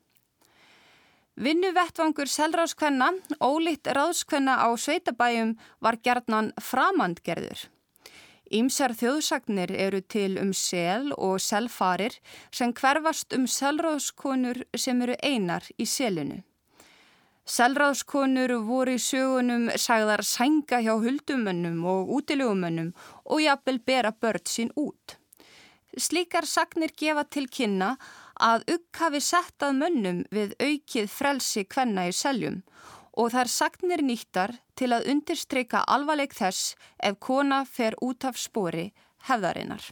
Vinnuvettvangur 1.40 2.28
selráðskvenna, 2.32 3.14
ólíkt 3.40 3.88
ráðskvenna 3.96 4.60
á 4.60 4.68
sveitabæjum 4.76 5.56
var 5.80 6.00
gerðnan 6.04 6.52
framandgerður. 6.60 7.64
Ímsar 8.54 8.94
þjóðsagnir 8.94 9.72
eru 9.74 10.02
til 10.06 10.38
um 10.38 10.52
sel 10.54 11.12
og 11.18 11.40
selfarir 11.42 12.20
sem 12.54 12.74
hverfast 12.74 13.34
um 13.34 13.48
selráðskonur 13.50 14.62
sem 14.78 15.02
eru 15.02 15.16
einar 15.24 15.66
í 15.82 15.88
selinu. 15.90 16.44
Selráðskonur 17.46 18.54
voru 18.66 18.96
í 18.98 19.02
sögunum 19.02 19.68
sagðar 19.78 20.24
sænga 20.26 20.80
hjá 20.82 20.94
huldumönnum 21.02 21.84
og 21.86 22.10
útilegumönnum 22.18 22.94
og 23.26 23.42
jafnvel 23.42 23.80
bera 23.86 24.12
börn 24.12 24.46
sín 24.50 24.72
út. 24.76 25.18
Slíkar 25.98 26.46
sagnir 26.46 26.94
gefa 26.98 27.24
til 27.30 27.46
kynna 27.48 27.96
að 28.42 28.66
ugg 28.74 29.00
hafi 29.00 29.22
sett 29.22 29.64
að 29.64 29.78
mönnum 29.82 30.24
við 30.34 30.58
aukið 30.60 31.10
frelsi 31.10 31.64
kvenna 31.70 32.10
í 32.10 32.14
seljum 32.14 32.64
og 32.64 32.76
þær 33.16 33.48
sagnir 33.48 34.04
nýttar 34.04 34.54
til 34.76 34.92
að 34.96 35.08
undirstreika 35.12 35.84
alvarleik 35.88 36.36
þess 36.36 36.76
ef 37.00 37.20
kona 37.20 37.64
fer 37.66 37.96
út 38.04 38.28
af 38.28 38.40
spori 38.40 38.90
hefðarinnar. 39.30 39.84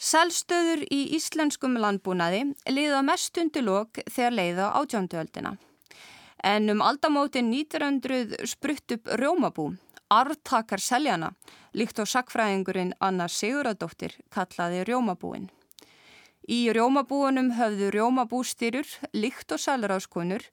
Selstöður 0.00 0.86
í 0.88 1.00
íslenskum 1.16 1.74
landbúnaði 1.76 2.46
liða 2.72 3.02
mest 3.04 3.36
undir 3.40 3.66
lok 3.66 4.00
þegar 4.08 4.36
leiða 4.36 4.70
átjánduöldina. 4.80 5.58
En 6.44 6.72
um 6.72 6.80
aldamóti 6.80 7.42
1900 7.44 8.48
sprutt 8.48 8.96
upp 8.96 9.10
rjómabú, 9.20 9.66
arvtakar 10.08 10.80
seljana, 10.80 11.34
líkt 11.76 12.00
á 12.00 12.08
sakfræðingurinn 12.08 12.94
Anna 13.00 13.28
Siguradóttir 13.28 14.16
kallaði 14.32 14.86
rjómabúin. 14.88 15.50
Í 16.48 16.70
rjómabúunum 16.72 17.52
höfðu 17.58 17.90
rjómabústýrur, 17.94 18.88
líkt 19.12 19.52
og 19.52 19.60
salráðskonur, 19.60 20.46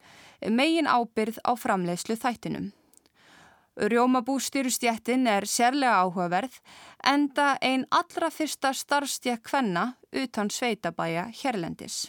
megin 0.52 0.90
ábyrð 0.90 1.40
á 1.48 1.56
framleiðslu 1.56 2.18
þættinum. 2.20 2.74
Rjómabústýrustjættin 3.78 5.28
er 5.30 5.46
sérlega 5.46 6.02
áhugaverð 6.02 6.60
enda 7.06 7.58
einn 7.62 7.86
allra 7.94 8.32
fyrsta 8.34 8.74
starfstjætt 8.74 9.44
kvenna 9.46 9.92
utan 10.12 10.50
sveitabæja 10.50 11.28
hérlendis. 11.42 12.08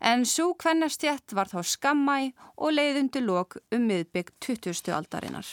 En 0.00 0.24
svo 0.24 0.54
kvennastjætt 0.56 1.34
var 1.36 1.52
þá 1.52 1.60
skammæ 1.60 2.32
og 2.56 2.72
leiðundi 2.72 3.20
lok 3.20 3.58
um 3.70 3.84
miðbygg 3.90 4.32
20. 4.40 4.88
aldarinnar. 4.96 5.44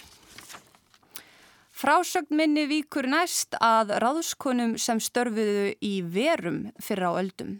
Frásögn 1.78 2.34
minni 2.34 2.63
víkur 2.66 3.06
næst 3.06 3.54
að 3.62 3.92
ráðskonum 4.02 4.72
sem 4.82 4.98
störfuðu 4.98 5.76
í 5.86 5.92
verum 6.02 6.72
fyrir 6.82 7.06
á 7.06 7.12
öldum. 7.20 7.52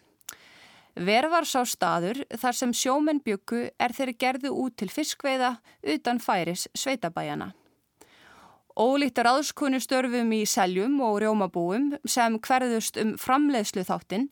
Ver 0.98 1.28
var 1.30 1.46
sá 1.46 1.62
staður 1.70 2.24
þar 2.34 2.58
sem 2.58 2.74
sjómenn 2.74 3.22
byggu 3.22 3.68
er 3.78 3.94
þeirri 3.94 4.18
gerðu 4.18 4.56
út 4.64 4.78
til 4.82 4.90
fiskveiða 4.90 5.52
utan 5.94 6.18
færis 6.18 6.66
sveitabæjana. 6.74 7.52
Ólíkt 8.74 9.22
ráðskonu 9.22 9.78
störfum 9.86 10.34
í 10.34 10.44
seljum 10.50 10.98
og 11.06 11.22
rjómabúum 11.22 11.92
sem 12.10 12.42
hverðust 12.42 12.98
um 12.98 13.14
framleiðslu 13.22 13.86
þáttinn 13.86 14.32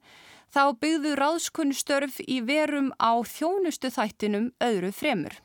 þá 0.50 0.63
byggðu 0.82 1.13
ráðskonu 1.21 1.78
störf 1.78 2.17
í 2.26 2.41
verum 2.41 2.89
á 2.98 3.21
þjónustu 3.21 3.93
þættinum 3.93 4.50
öðru 4.65 4.89
fremur. 4.98 5.38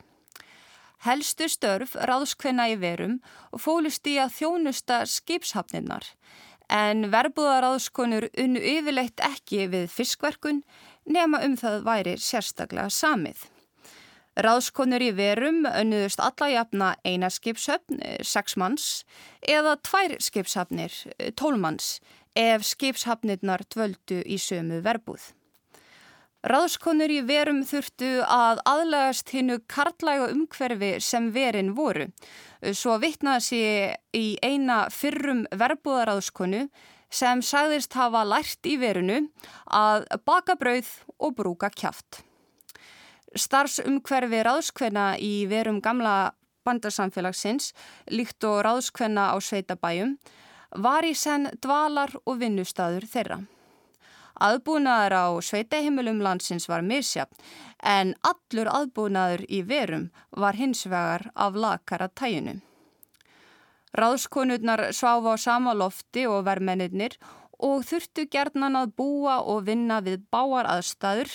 Helstu 1.01 1.47
störf 1.49 1.95
ráðskvenna 1.97 2.67
í 2.69 2.77
verum 2.77 3.19
og 3.49 3.63
fólust 3.63 4.05
í 4.05 4.19
að 4.21 4.35
þjónusta 4.37 5.01
skipshafnirnar 5.09 6.05
en 6.71 7.09
verbúðaráðskonur 7.11 8.29
unnu 8.39 8.61
yfirleitt 8.75 9.23
ekki 9.25 9.65
við 9.71 9.89
fiskverkun 9.91 10.61
nema 11.09 11.41
um 11.45 11.57
það 11.59 11.81
væri 11.87 12.13
sérstaklega 12.21 12.87
samið. 12.93 13.41
Ráðskonur 14.39 15.03
í 15.03 15.09
verum 15.11 15.65
önnuðust 15.67 16.21
alla 16.23 16.47
jafna 16.53 16.93
eina 17.03 17.27
skipshöfn, 17.33 17.99
sex 18.23 18.55
manns, 18.55 19.03
eða 19.43 19.75
tvær 19.83 20.15
skipshafnir, 20.23 20.93
tólmanns, 21.35 21.97
ef 22.37 22.63
skipshafnirnar 22.63 23.65
dvöldu 23.67 24.21
í 24.23 24.39
sömu 24.39 24.79
verbúð. 24.85 25.33
Ráðskonur 26.41 27.11
í 27.13 27.19
verum 27.21 27.59
þurftu 27.69 28.23
að 28.25 28.63
aðlægast 28.65 29.29
hinnu 29.29 29.59
karlæga 29.69 30.31
umhverfi 30.33 30.95
sem 30.97 31.27
verin 31.35 31.75
voru. 31.77 32.07
Svo 32.73 32.95
vittnaði 33.01 33.43
sér 33.45 33.93
í 34.17 34.25
eina 34.41 34.87
fyrrum 34.89 35.43
verbúðaráðskonu 35.53 36.63
sem 37.13 37.45
sagðist 37.45 37.93
hafa 37.93 38.23
lært 38.25 38.65
í 38.65 38.79
verinu 38.81 39.19
að 39.69 40.07
baka 40.25 40.57
brauð 40.57 40.89
og 41.21 41.37
brúka 41.37 41.69
kjáft. 41.69 42.23
Starfsumhverfi 43.37 44.41
ráðskvenna 44.41 45.07
í 45.21 45.45
verum 45.45 45.77
gamla 45.77 46.33
bandarsamfélagsins, 46.65 47.69
líkt 48.09 48.41
og 48.49 48.63
ráðskvenna 48.65 49.29
á 49.29 49.37
sveitabæjum, 49.37 50.17
var 50.73 51.05
í 51.05 51.13
senn 51.13 51.51
dvalar 51.61 52.17
og 52.25 52.41
vinnustadur 52.41 53.05
þeirra. 53.05 53.43
Aðbúnaður 54.39 55.15
á 55.17 55.25
sveitahimilum 55.43 56.21
landsins 56.23 56.69
var 56.69 56.85
misjafn 56.85 57.35
en 57.83 58.15
allur 58.21 58.69
aðbúnaður 58.71 59.45
í 59.49 59.61
verum 59.67 60.09
var 60.31 60.55
hins 60.55 60.85
vegar 60.85 61.31
af 61.35 61.55
lakara 61.55 62.07
tæjunu. 62.07 62.61
Ráðskonurnar 63.97 64.91
sváfa 64.95 65.35
á 65.35 65.37
sama 65.37 65.73
lofti 65.75 66.23
og 66.27 66.45
vermennir 66.47 67.17
og 67.59 67.83
þurftu 67.85 68.25
gerðnan 68.31 68.77
að 68.79 68.93
búa 68.97 69.41
og 69.43 69.65
vinna 69.67 69.99
við 70.01 70.23
báar 70.31 70.69
aðstæður 70.69 71.33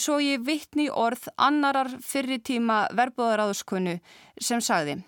svo 0.00 0.18
ég 0.20 0.42
vittni 0.44 0.88
orð 0.90 1.28
annarar 1.36 1.92
fyrir 2.02 2.42
tíma 2.42 2.86
verbúðaráðskonu 2.96 4.00
sem 4.40 4.60
sagði 4.60 5.02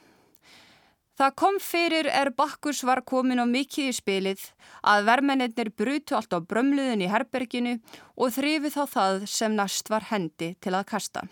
Það 1.19 1.33
kom 1.35 1.57
fyrir 1.59 2.07
er 2.15 2.29
Bakkus 2.31 2.85
var 2.87 3.01
komin 3.03 3.43
á 3.43 3.47
mikið 3.51 3.89
í 3.91 3.95
spilið 3.97 4.45
að 4.87 5.09
vermennir 5.09 5.73
brutu 5.75 6.15
allt 6.15 6.31
á 6.31 6.39
brömluðin 6.39 7.03
í 7.03 7.11
herberginu 7.11 7.73
og 8.15 8.31
þrifið 8.37 8.77
þá 8.77 8.85
það 8.93 9.27
sem 9.27 9.57
næst 9.59 9.91
var 9.91 10.07
hendi 10.13 10.53
til 10.63 10.77
að 10.79 10.87
kasta. 10.93 11.27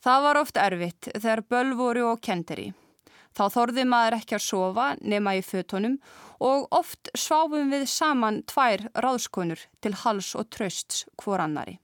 Það 0.00 0.24
var 0.24 0.40
oft 0.40 0.56
erfitt 0.56 1.10
þegar 1.12 1.44
böl 1.44 1.76
voru 1.76 2.08
og 2.14 2.24
kenderi. 2.24 2.70
Þá 3.36 3.44
þorði 3.52 3.84
maður 3.84 4.16
ekki 4.16 4.38
að 4.38 4.46
sofa 4.48 4.90
nema 5.04 5.36
í 5.36 5.44
fötunum 5.44 6.00
og 6.40 6.68
oft 6.72 7.12
sváfum 7.12 7.68
við 7.76 7.84
saman 7.92 8.46
tvær 8.48 8.88
ráðskonur 8.96 9.60
til 9.84 9.92
hals 10.06 10.32
og 10.40 10.48
trösts 10.48 11.04
hvor 11.20 11.44
annari, 11.44 11.76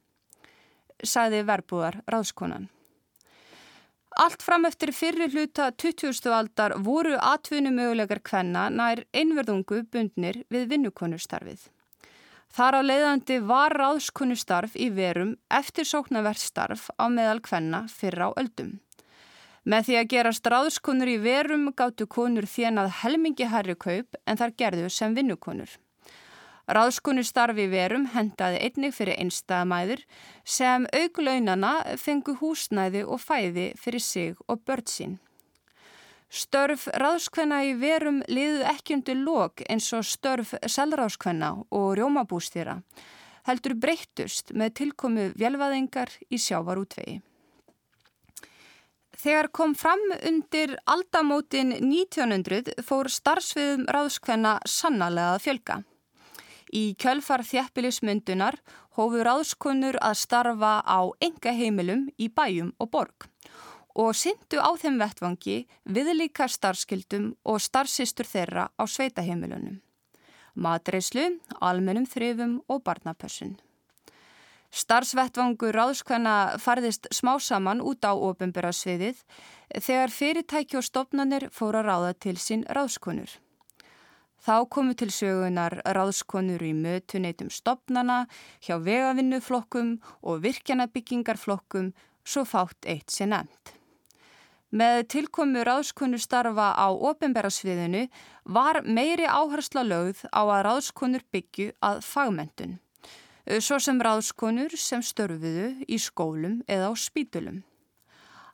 sagði 1.05 1.44
verbúðar 1.44 2.01
ráðskonan. 2.09 2.70
Allt 4.20 4.42
fram 4.44 4.66
eftir 4.68 4.90
fyrir 4.92 5.31
hluta 5.33 5.70
20. 5.72 6.29
aldar 6.37 6.75
voru 6.85 7.14
atvinnumögulegar 7.16 8.20
kvenna 8.20 8.66
nær 8.68 9.07
einverðungu 9.16 9.87
bundnir 9.88 10.42
við 10.53 10.66
vinnukonustarfið. 10.75 11.62
Þar 12.53 12.77
á 12.77 12.81
leiðandi 12.85 13.38
var 13.48 13.72
ráðskonustarf 13.72 14.77
í 14.77 14.90
verum 14.92 15.38
eftir 15.48 15.88
sóknarvert 15.88 16.42
starf 16.42 16.90
á 17.01 17.09
meðal 17.09 17.40
kvenna 17.40 17.87
fyrir 17.88 18.27
á 18.29 18.37
öldum. 18.37 18.75
Með 19.64 19.88
því 19.88 19.96
að 20.03 20.11
gerast 20.12 20.51
ráðskonur 20.53 21.09
í 21.09 21.16
verum 21.22 21.70
gáttu 21.72 22.05
konur 22.05 22.44
þjenað 22.44 22.92
helmingi 23.01 23.48
herri 23.48 23.79
kaup 23.79 24.20
en 24.27 24.37
þar 24.37 24.53
gerðu 24.61 24.92
sem 24.92 25.16
vinnukonur. 25.16 25.72
Ráðskunu 26.70 27.25
starfi 27.27 27.66
verum 27.72 28.05
hendaði 28.12 28.61
einnig 28.62 28.94
fyrir 28.94 29.18
einstæðamæður 29.18 30.05
sem 30.44 30.87
auglaunana 30.94 31.72
fengu 31.98 32.37
húsnæði 32.38 33.03
og 33.03 33.18
fæði 33.20 33.72
fyrir 33.79 34.05
sig 34.05 34.37
og 34.46 34.62
börn 34.66 34.87
sín. 34.87 35.16
Störf 36.33 36.87
ráðskvenna 36.96 37.59
í 37.68 37.75
verum 37.77 38.22
liðu 38.29 38.62
ekki 38.70 38.94
undir 38.96 39.18
lok 39.20 39.64
eins 39.68 39.90
og 39.92 40.07
störf 40.09 40.55
selráðskvenna 40.64 41.51
og 41.68 41.90
rjómabústýra 41.98 42.79
heldur 43.48 43.75
breyttust 43.83 44.55
með 44.55 44.75
tilkomu 44.79 45.29
velvaðingar 45.37 46.14
í 46.31 46.38
sjávarútvegi. 46.40 47.18
Þegar 49.22 49.48
kom 49.55 49.75
fram 49.79 50.03
undir 50.25 50.79
aldamótin 50.90 51.75
1900 51.77 52.81
fór 52.87 53.11
starfsviðum 53.12 53.85
ráðskvenna 53.92 54.57
sannarlega 54.66 55.37
að 55.37 55.44
fjölga. 55.44 55.83
Í 56.73 56.95
kjölfar 56.97 57.45
þjæppilismyndunar 57.45 58.57
hófu 58.97 59.21
ráðskonur 59.27 59.99
að 60.01 60.17
starfa 60.23 60.81
á 60.81 61.01
enga 61.21 61.53
heimilum 61.53 62.07
í 62.17 62.31
bæjum 62.33 62.73
og 62.81 62.91
borg 62.97 63.29
og 63.95 64.15
syndu 64.17 64.57
á 64.57 64.73
þeim 64.81 64.97
vettvangi 65.01 65.57
viðlíka 65.85 66.47
starfskildum 66.49 67.35
og 67.45 67.61
starfsistur 67.61 68.25
þeirra 68.25 68.71
á 68.73 68.83
sveitaheimilunum. 68.89 69.83
Matreyslu, 70.55 71.39
almennum 71.61 72.09
þrifum 72.09 72.59
og 72.69 72.83
barnapössun. 72.89 73.59
Starfsvettvangur 74.73 75.77
ráðskvæna 75.77 76.57
farðist 76.57 77.09
smá 77.13 77.37
saman 77.41 77.85
út 77.85 78.05
á 78.09 78.17
ofinbæra 78.17 78.73
sviðið 78.73 79.21
þegar 79.77 80.13
fyrirtæki 80.13 80.81
og 80.81 80.89
stopnarnir 80.89 81.51
fóra 81.53 81.85
ráða 81.85 82.15
til 82.17 82.39
sín 82.41 82.65
ráðskonur. 82.65 83.29
Þá 84.42 84.66
komu 84.74 84.96
til 84.98 85.12
sögunar 85.14 85.76
ráðskonur 85.87 86.62
í 86.66 86.72
mötuneytum 86.74 87.50
stopnana, 87.55 88.24
hjá 88.59 88.74
vegavinnuflokkum 88.83 89.94
og 90.26 90.42
virkjanabyggingarflokkum, 90.42 91.92
svo 92.26 92.42
fátt 92.42 92.90
eitt 92.90 93.14
sé 93.14 93.28
nefnt. 93.31 93.76
Með 94.72 95.02
tilkomu 95.14 95.62
ráðskonu 95.68 96.18
starfa 96.18 96.72
á 96.74 96.88
ofinberasviðinu 96.90 98.07
var 98.57 98.81
meiri 98.83 99.28
áhersla 99.31 99.85
lögð 99.87 100.24
á 100.35 100.42
að 100.42 100.62
ráðskonur 100.66 101.26
byggju 101.31 101.74
að 101.85 102.00
fagmentun, 102.02 102.78
svo 103.61 103.78
sem 103.78 104.00
ráðskonur 104.02 104.74
sem 104.74 105.05
störfuðu 105.05 105.74
í 105.87 106.00
skólum 106.02 106.64
eða 106.66 106.90
á 106.90 106.92
spítulum. 106.98 107.62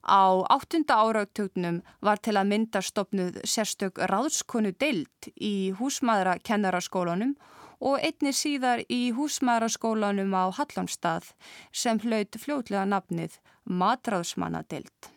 Á 0.09 0.41
áttunda 0.49 0.97
áraugtögnum 1.05 1.83
var 2.01 2.17
til 2.25 2.39
að 2.41 2.49
mynda 2.49 2.81
stopnuð 2.81 3.43
sérstök 3.45 4.01
ráðskonu 4.09 4.73
deilt 4.81 5.29
í 5.37 5.71
húsmaðurakennaraskólanum 5.77 7.35
og 7.79 8.01
einni 8.01 8.33
síðar 8.33 8.81
í 8.89 9.13
húsmaðuraskólanum 9.13 10.33
á 10.33 10.49
Hallamstað 10.57 11.29
sem 11.73 12.01
hlaut 12.01 12.41
fljótlega 12.41 12.87
nafnið 12.89 13.37
matráðsmannadeilt. 13.69 15.13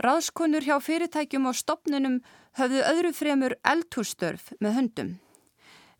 Ráðskonur 0.00 0.64
hjá 0.64 0.80
fyrirtækjum 0.82 1.52
og 1.52 1.60
stopnunum 1.60 2.22
höfðu 2.56 2.80
öðru 2.88 3.12
fremur 3.14 3.58
eldhússtörf 3.60 4.54
með 4.58 4.80
höndum. 4.80 5.12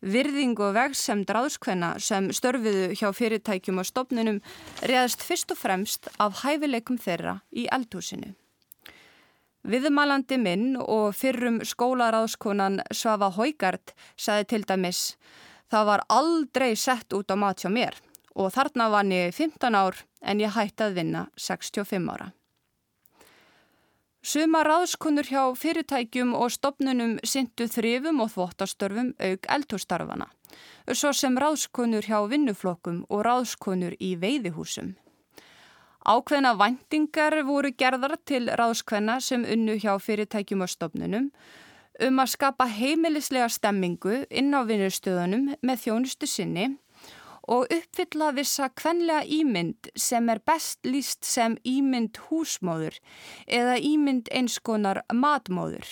Virðing 0.01 0.57
og 0.59 0.75
vegsemd 0.75 1.29
ráðskvenna 1.31 1.95
sem 2.03 2.31
störfiðu 2.35 2.95
hjá 2.99 3.11
fyrirtækjum 3.15 3.79
og 3.81 3.87
stopnunum 3.87 4.41
reðast 4.83 5.23
fyrst 5.23 5.53
og 5.55 5.61
fremst 5.61 6.09
af 6.19 6.41
hæfileikum 6.43 6.99
þeirra 7.01 7.39
í 7.51 7.67
eldhúsinu. 7.71 8.33
Viðmalandi 9.65 10.37
minn 10.37 10.75
og 10.77 11.15
fyrrum 11.17 11.61
skólaráðskonan 11.65 12.83
Svafa 12.93 13.31
Hóigard 13.33 13.95
saði 14.13 14.45
til 14.51 14.65
dæmis 14.67 15.15
Það 15.73 15.87
var 15.89 16.03
aldrei 16.13 16.75
sett 16.77 17.13
út 17.17 17.31
á 17.33 17.35
mat 17.35 17.63
hjá 17.63 17.71
mér 17.73 17.97
og 18.35 18.51
þarna 18.53 18.91
vann 18.93 19.13
ég 19.15 19.33
15 19.33 19.73
ár 19.73 20.03
en 20.21 20.41
ég 20.43 20.53
hætti 20.53 20.85
að 20.85 20.99
vinna 20.99 21.27
65 21.39 22.11
ára. 22.11 22.33
Suma 24.25 24.63
ráðskonur 24.65 25.27
hjá 25.29 25.41
fyrirtækjum 25.53 26.31
og 26.33 26.49
stopnunum 26.49 27.11
syndu 27.21 27.67
þrifum 27.69 28.23
og 28.23 28.31
þvóttastörfum 28.33 29.11
auk 29.21 29.43
eldhústarfana, 29.53 30.25
svo 30.89 31.11
sem 31.13 31.37
ráðskonur 31.37 32.07
hjá 32.09 32.23
vinnuflokkum 32.31 33.03
og 33.05 33.21
ráðskonur 33.27 33.93
í 34.01 34.15
veiðihúsum. 34.23 34.95
Ákveðna 36.09 36.55
vendingar 36.57 37.37
voru 37.45 37.69
gerðar 37.77 38.15
til 38.25 38.49
ráðskvenna 38.49 39.19
sem 39.21 39.45
unnu 39.45 39.77
hjá 39.83 39.93
fyrirtækjum 40.01 40.65
og 40.65 40.73
stopnunum 40.73 41.29
um 42.01 42.25
að 42.25 42.33
skapa 42.33 42.65
heimilislega 42.65 43.51
stemmingu 43.53 44.23
inn 44.33 44.49
á 44.57 44.65
vinnustöðunum 44.65 45.51
með 45.61 45.85
þjónustu 45.85 46.25
sinni 46.25 46.71
og 47.47 47.67
uppfylla 47.73 48.31
vissa 48.35 48.69
kvenlega 48.73 49.25
ímynd 49.25 49.91
sem 49.95 50.29
er 50.33 50.41
best 50.45 50.85
líst 50.87 51.25
sem 51.25 51.57
ímynd 51.63 52.17
húsmóður 52.29 52.97
eða 53.45 53.77
ímynd 53.77 54.31
einskonar 54.33 55.03
matmóður. 55.13 55.85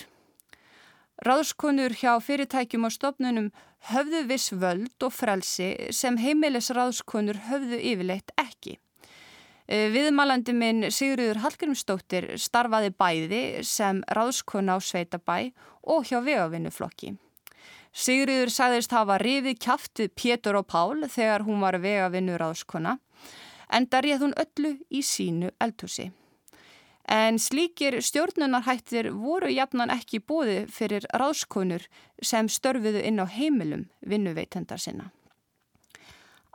Ráðskonur 1.23 1.93
hjá 1.95 2.17
fyrirtækjum 2.19 2.87
og 2.89 2.95
stopnunum 2.95 3.51
höfðu 3.91 4.23
viss 4.27 4.51
völd 4.51 5.05
og 5.05 5.13
frelsi 5.13 5.69
sem 5.95 6.17
heimilisráðskonur 6.19 7.45
höfðu 7.49 7.79
yfirleitt 7.79 8.33
ekki. 8.41 8.79
E, 9.67 9.87
viðmalandi 9.93 10.55
minn 10.57 10.89
Sigurður 10.91 11.39
Hallgrímsdóttir 11.45 12.33
starfaði 12.41 12.91
bæði 12.99 13.43
sem 13.67 14.01
ráðskona 14.11 14.75
á 14.75 14.79
Sveitabæ 14.83 15.53
og 15.83 16.09
hjá 16.09 16.19
vegavinnuflokki. 16.25 17.13
Sigriður 17.93 18.49
sagðist 18.49 18.93
hafa 18.95 19.19
rifið 19.21 19.59
kjáft 19.61 19.99
við 20.01 20.13
Pétur 20.17 20.57
og 20.57 20.65
Pál 20.67 21.05
þegar 21.05 21.45
hún 21.45 21.61
var 21.61 21.77
vega 21.77 22.09
vinnur 22.09 22.41
áskona 22.41 22.97
en 23.69 23.85
það 23.85 24.05
réð 24.05 24.23
hún 24.25 24.37
öllu 24.43 24.71
í 24.89 25.01
sínu 25.05 25.51
eldhúsi. 25.61 26.09
En 27.05 27.37
slíkir 27.37 27.99
stjórnunarhættir 28.01 29.11
voru 29.13 29.49
jafnan 29.51 29.91
ekki 29.93 30.21
bóði 30.23 30.63
fyrir 30.71 31.05
ráðskonur 31.13 31.85
sem 32.23 32.47
störfiðu 32.49 33.03
inn 33.03 33.19
á 33.21 33.27
heimilum 33.27 33.89
vinnuveitendar 34.01 34.79
sinna. 34.79 35.11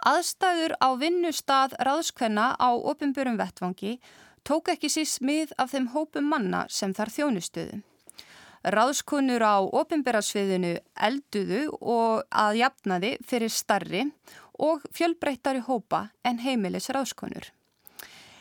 Aðstæður 0.06 0.74
á 0.78 0.88
vinnustad 0.98 1.74
ráðskvenna 1.82 2.54
á 2.58 2.70
ofinbjörnum 2.70 3.38
vettvangi 3.38 3.98
tók 4.42 4.70
ekki 4.72 4.90
síst 4.90 5.20
mið 5.20 5.52
af 5.58 5.74
þeim 5.74 5.90
hópum 5.94 6.30
manna 6.32 6.64
sem 6.70 6.94
þar 6.94 7.12
þjónustuðu. 7.14 7.82
Ráðskonur 8.66 9.44
á 9.44 9.62
ofinbjörnarsviðinu 9.62 10.72
elduðu 11.08 11.60
og 11.78 12.24
að 12.30 12.58
jafnaði 12.62 13.12
fyrir 13.26 13.52
starri 13.54 14.02
og 14.58 14.82
fjölbreyttari 14.94 15.62
hópa 15.68 16.08
en 16.26 16.42
heimilis 16.42 16.90
ráðskonur. 16.90 17.52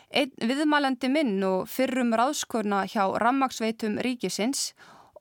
Einn 0.10 0.32
viðmælandi 0.40 1.10
minn 1.12 1.44
og 1.44 1.68
fyrrum 1.70 2.16
ráðskona 2.16 2.86
hjá 2.88 3.04
rammagsveitum 3.22 4.00
ríkisins, 4.02 4.72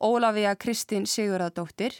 Ólafía 0.00 0.54
Kristín 0.60 1.06
Sigurðardóttir, 1.08 1.92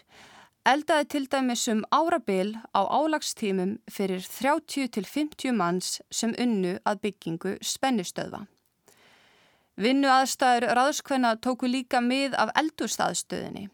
eldaði 0.67 1.07
til 1.13 1.27
dæmis 1.33 1.67
um 1.73 1.85
árabil 1.91 2.57
á 2.77 2.81
álagstímum 2.85 3.79
fyrir 3.91 4.23
30-50 4.25 5.57
manns 5.57 5.97
sem 6.11 6.35
unnu 6.39 6.77
að 6.85 7.01
byggingu 7.07 7.57
spennustöðva. 7.63 8.47
Vinnu 9.77 10.09
aðstæður 10.09 10.71
ráðskvenna 10.79 11.35
tóku 11.45 11.69
líka 11.69 12.01
mið 12.01 12.37
af 12.41 12.53
eldurstaðstöðinni. 12.57 13.69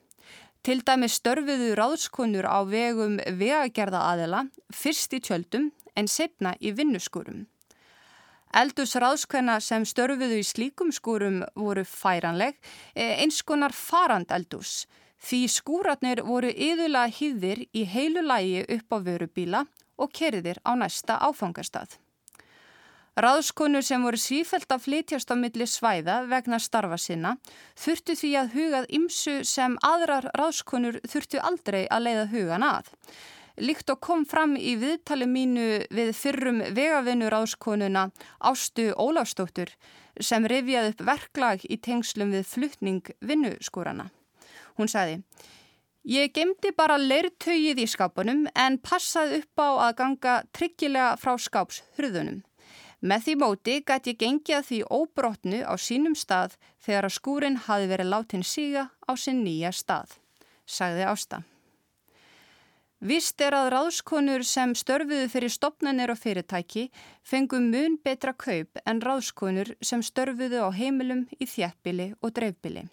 Til 0.62 0.78
dæmis 0.86 1.18
störfiðu 1.18 1.72
ráðskonur 1.78 2.46
á 2.46 2.62
vegum 2.66 3.18
vegagerða 3.38 4.02
aðela 4.12 4.44
fyrst 4.74 5.14
í 5.14 5.22
tjöldum 5.22 5.70
en 5.94 6.08
setna 6.10 6.54
í 6.60 6.74
vinnuskúrum. 6.74 7.46
Eldusráðskvenna 8.52 9.60
sem 9.64 9.86
störfiðu 9.88 10.42
í 10.42 10.46
slíkum 10.46 10.90
skúrum 10.92 11.40
voru 11.56 11.84
færanleg, 11.88 12.58
eh, 12.94 13.22
eins 13.22 13.42
konar 13.42 13.72
farand 13.72 14.30
eldus, 14.30 14.86
Því 15.22 15.42
skúratnir 15.54 16.20
voru 16.26 16.50
yðurlega 16.50 17.10
hýðir 17.14 17.60
í 17.70 17.84
heilu 17.86 18.24
lægi 18.26 18.64
upp 18.76 18.96
á 18.96 18.98
vörubíla 19.06 19.60
og 20.02 20.10
kerðir 20.10 20.58
á 20.66 20.74
næsta 20.74 21.20
áfangastað. 21.22 22.01
Ráðskonur 23.12 23.84
sem 23.84 24.00
voru 24.00 24.16
sífælt 24.16 24.70
að 24.72 24.86
flytjast 24.86 25.28
á 25.28 25.36
milli 25.36 25.66
svæða 25.68 26.22
vegna 26.30 26.56
starfa 26.56 26.96
sinna 26.96 27.34
þurftu 27.76 28.14
því 28.16 28.30
að 28.40 28.52
hugað 28.54 28.86
ymsu 28.96 29.34
sem 29.44 29.74
aðrar 29.84 30.30
ráðskonur 30.38 30.96
þurftu 31.04 31.42
aldrei 31.44 31.82
að 31.92 32.06
leiða 32.06 32.22
hugan 32.30 32.64
að. 32.64 32.86
Líkt 33.60 33.92
og 33.92 34.00
kom 34.00 34.22
fram 34.24 34.54
í 34.56 34.78
viðtali 34.80 35.26
mínu 35.28 35.66
við 35.92 36.14
fyrrum 36.16 36.62
vegavinnu 36.72 37.28
ráðskonuna 37.28 38.06
Ástu 38.48 38.94
Ólafstóttur 38.96 39.74
sem 40.16 40.48
rifjaði 40.48 40.94
upp 40.94 41.02
verklag 41.04 41.66
í 41.68 41.76
tengslum 41.76 42.32
við 42.32 42.46
fluttning 42.48 43.10
vinnuskúrana. 43.20 44.06
Hún 44.80 44.88
sagði, 44.88 45.18
ég 46.08 46.32
gemdi 46.32 46.72
bara 46.72 46.96
leirtögið 46.96 47.84
í 47.84 47.86
skápunum 47.92 48.46
en 48.56 48.80
passaði 48.80 49.42
upp 49.42 49.60
á 49.60 49.68
að 49.90 49.92
ganga 50.00 50.38
tryggilega 50.56 51.12
frá 51.20 51.36
skápshurðunum. 51.36 52.40
Með 53.02 53.24
því 53.26 53.32
móti 53.40 53.78
gæti 53.82 54.12
ég 54.12 54.18
gengið 54.20 54.66
því 54.68 54.76
óbrotnu 54.94 55.62
á 55.66 55.74
sínum 55.74 56.14
stað 56.14 56.54
þegar 56.78 57.08
að 57.08 57.16
skúrin 57.16 57.56
hafi 57.66 57.88
verið 57.90 58.12
látin 58.12 58.44
síga 58.46 58.84
á 59.02 59.12
sinn 59.18 59.42
nýja 59.42 59.72
stað, 59.74 60.14
sagði 60.66 61.08
Ásta. 61.10 61.42
Vist 63.02 63.42
er 63.42 63.56
að 63.58 63.72
ráðskonur 63.74 64.44
sem 64.46 64.76
störfuðu 64.78 65.26
fyrir 65.32 65.50
stopnarnir 65.50 66.12
og 66.14 66.20
fyrirtæki 66.22 66.84
fengum 67.26 67.66
mun 67.72 67.96
betra 67.98 68.30
kaup 68.30 68.78
en 68.86 69.02
ráðskonur 69.02 69.74
sem 69.82 70.04
störfuðu 70.06 70.62
á 70.62 70.70
heimilum 70.70 71.24
í 71.42 71.48
þjættbili 71.50 72.12
og 72.22 72.30
dreifbili. 72.38 72.84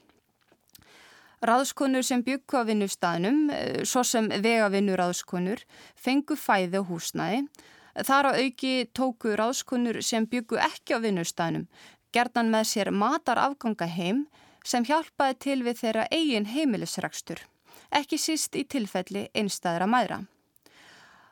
Ráðskonur 1.46 2.02
sem 2.04 2.26
byggu 2.26 2.58
á 2.58 2.66
vinnustæðnum, 2.66 3.52
eh, 3.54 3.86
svo 3.86 4.02
sem 4.04 4.26
vegavinnuráðskonur, 4.28 5.62
fengu 5.96 6.36
fæði 6.36 6.82
og 6.82 6.90
húsnæði. 6.90 7.46
Þar 8.06 8.30
á 8.30 8.32
auki 8.40 8.74
tóku 8.96 9.36
ráðskonur 9.36 10.02
sem 10.06 10.28
byggu 10.30 10.60
ekki 10.62 10.96
á 10.96 11.04
vinnustæðnum, 11.04 11.68
gerðan 12.16 12.52
með 12.54 12.68
sér 12.72 12.92
matar 12.96 13.42
afganga 13.42 13.88
heim 13.90 14.26
sem 14.66 14.86
hjálpaði 14.88 15.38
til 15.46 15.60
við 15.66 15.80
þeirra 15.84 16.08
eigin 16.12 16.50
heimilisrækstur, 16.50 17.42
ekki 17.92 18.20
síst 18.20 18.56
í 18.56 18.66
tilfelli 18.66 19.28
einstæðra 19.34 19.88
mæðra. 19.90 20.20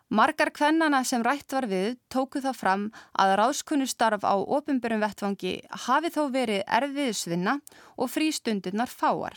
Margar 0.08 0.54
kvennana 0.56 1.02
sem 1.04 1.24
rætt 1.24 1.52
var 1.52 1.68
við 1.68 1.98
tóku 2.08 2.40
þá 2.40 2.54
fram 2.56 2.86
að 3.20 3.34
ráðskunnustarf 3.42 4.24
á 4.24 4.36
ofinbjörnum 4.40 5.04
vettvangi 5.04 5.58
hafi 5.88 6.14
þó 6.16 6.22
verið 6.32 6.64
erfiðsvinna 6.80 7.58
og 8.00 8.14
frístundirnar 8.14 8.88
fáar 8.88 9.36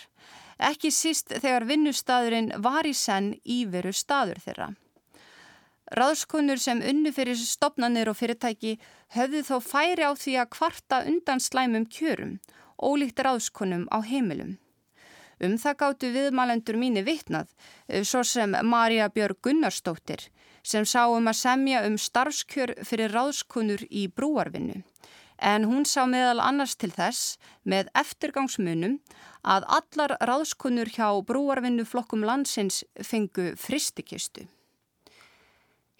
ekki 0.60 0.92
síst 0.92 1.32
þegar 1.32 1.66
vinnustadurinn 1.68 2.52
var 2.62 2.86
í 2.88 2.94
senn 2.96 3.32
íveru 3.44 3.92
staður 3.96 4.40
þeirra. 4.44 4.70
Ráðskonur 5.90 6.60
sem 6.62 6.82
unnu 6.86 7.10
fyrir 7.10 7.38
stopnarnir 7.38 8.10
og 8.12 8.18
fyrirtæki 8.20 8.76
höfðu 9.16 9.42
þó 9.48 9.56
færi 9.64 10.06
á 10.06 10.14
því 10.14 10.34
að 10.38 10.50
kvarta 10.56 11.00
undan 11.10 11.42
slæmum 11.42 11.86
kjörum, 11.90 12.36
ólíkt 12.78 13.22
ráðskonum 13.26 13.88
á 13.90 13.98
heimilum. 14.06 14.58
Um 15.40 15.56
það 15.58 15.78
gáttu 15.82 16.12
viðmælendur 16.14 16.76
mínu 16.76 17.02
vitnað, 17.02 17.48
eh, 17.88 18.04
svo 18.04 18.22
sem 18.22 18.54
Marja 18.62 19.08
Björg 19.08 19.40
Gunnarsdóttir, 19.42 20.28
sem 20.62 20.84
sá 20.84 21.08
um 21.08 21.26
að 21.26 21.40
semja 21.40 21.86
um 21.86 21.96
starfskjör 21.96 22.84
fyrir 22.84 23.10
ráðskonur 23.10 23.82
í 23.90 24.06
brúarvinnu 24.06 24.84
en 25.40 25.64
hún 25.64 25.86
sá 25.88 26.04
meðal 26.06 26.40
annars 26.44 26.76
til 26.76 26.92
þess 26.92 27.38
með 27.64 27.88
eftirgangsmunum 27.96 28.98
að 29.40 29.66
allar 29.78 30.16
ráðskunnur 30.20 30.92
hjá 30.92 31.08
brúarvinnu 31.24 31.86
flokkum 31.88 32.24
landsins 32.28 32.84
fengu 33.00 33.54
fristikistu. 33.56 34.46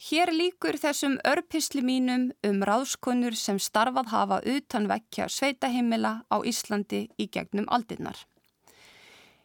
Hér 0.01 0.31
líkur 0.33 0.79
þessum 0.81 1.19
örpisli 1.29 1.83
mínum 1.85 2.31
um 2.49 2.63
ráðskunnur 2.65 3.35
sem 3.37 3.59
starfað 3.61 4.07
hafa 4.09 4.39
utan 4.49 4.87
vekja 4.89 5.27
sveitaheimila 5.29 6.13
á 6.25 6.37
Íslandi 6.41 7.03
í 7.21 7.27
gegnum 7.29 7.67
aldinnar. 7.69 8.17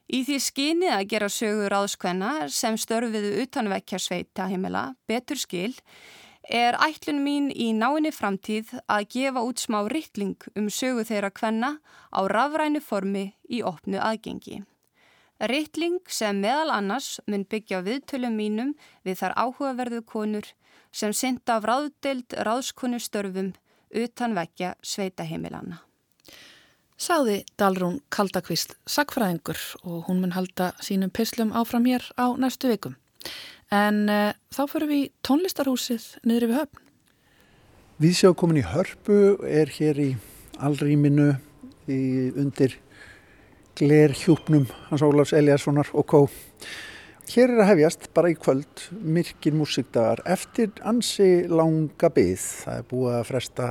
Í 0.07 0.21
því 0.23 0.37
skynið 0.45 0.93
að 0.95 1.09
gera 1.11 1.27
sögur 1.27 1.73
ráðskvenna 1.73 2.29
sem 2.47 2.77
störfiðu 2.79 3.33
utan 3.43 3.67
vekja 3.67 3.99
sveitaheimila 3.99 4.85
betur 5.11 5.41
skil 5.41 5.73
er 6.47 6.79
ætlun 6.87 7.19
mín 7.25 7.49
í 7.51 7.73
náinni 7.75 8.13
framtíð 8.15 8.77
að 8.87 9.09
gefa 9.17 9.43
út 9.43 9.59
smá 9.59 9.81
rittling 9.91 10.39
um 10.55 10.71
sögu 10.71 11.03
þeirra 11.09 11.33
kvenna 11.35 11.73
á 12.15 12.19
rafrænu 12.31 12.79
formi 12.79 13.25
í 13.51 13.59
opnu 13.59 13.99
aðgengi. 13.99 14.61
Rittling 15.39 15.99
sem 16.07 16.37
meðal 16.39 16.71
annars 16.71 17.19
mun 17.27 17.43
byggja 17.49 17.81
viðtölum 17.83 18.37
mínum 18.39 18.75
við 19.03 19.19
þar 19.19 19.35
áhugaverðu 19.35 20.01
konur 20.07 20.47
sem 20.95 21.11
synda 21.11 21.57
af 21.57 21.67
ráðdelt 21.67 22.37
ráðskonustörfum 22.47 23.51
utan 23.95 24.35
vekja 24.37 24.75
sveitaheimilana. 24.83 25.81
Sáði 26.95 27.41
Dalrún 27.59 27.99
Kaldakvist 28.07 28.77
sakfræðingur 28.87 29.59
og 29.83 30.05
hún 30.07 30.21
mun 30.23 30.31
halda 30.31 30.71
sínum 30.79 31.11
pislum 31.11 31.51
áfram 31.51 31.83
hér 31.89 32.05
á 32.15 32.31
næstu 32.39 32.71
vikum. 32.71 32.95
En 33.67 34.07
uh, 34.07 34.31
þá 34.55 34.63
fyrir 34.71 34.87
við 34.87 35.03
tónlistarhúsið 35.27 36.05
niður 36.23 36.47
yfir 36.47 36.59
höfn. 36.61 36.81
Við 37.99 38.15
séum 38.15 38.37
komin 38.39 38.61
í 38.61 38.63
hörpu, 38.67 39.35
er 39.43 39.71
hér 39.75 39.99
í 39.99 40.09
allrýminu 40.63 41.33
í 41.91 41.99
undir 42.39 42.77
glerhjúpnum 43.75 44.67
hans 44.89 45.03
Ólafs 45.05 45.33
Eliassonar 45.35 45.89
og 45.93 46.07
kó. 46.07 46.21
Hér 47.25 47.55
er 47.55 47.63
að 47.63 47.69
hefjast 47.73 48.09
bara 48.13 48.29
í 48.29 48.37
kvöld 48.37 48.85
myrkin 49.01 49.57
músikdagar 49.59 50.21
eftir 50.29 50.71
ansi 50.85 51.47
langa 51.49 52.11
byggð. 52.13 52.43
Það 52.65 52.81
er 52.81 52.89
búið 52.91 53.15
að 53.17 53.29
fresta 53.31 53.69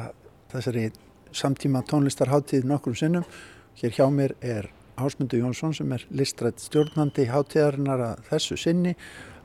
þessari 0.55 0.87
samtíma 1.35 1.85
tónlistarháttíð 1.89 2.67
nokkrum 2.71 2.97
sinnum. 2.99 3.29
Hér 3.79 3.95
hjá 3.95 4.09
mér 4.11 4.35
er 4.43 4.71
Ásmundur 4.99 5.41
Jónsson 5.41 5.75
sem 5.75 5.93
er 5.95 6.05
listrætt 6.15 6.63
stjórnandi 6.63 7.27
háttíðarinnar 7.31 8.03
að 8.11 8.27
þessu 8.29 8.59
sinni 8.61 8.95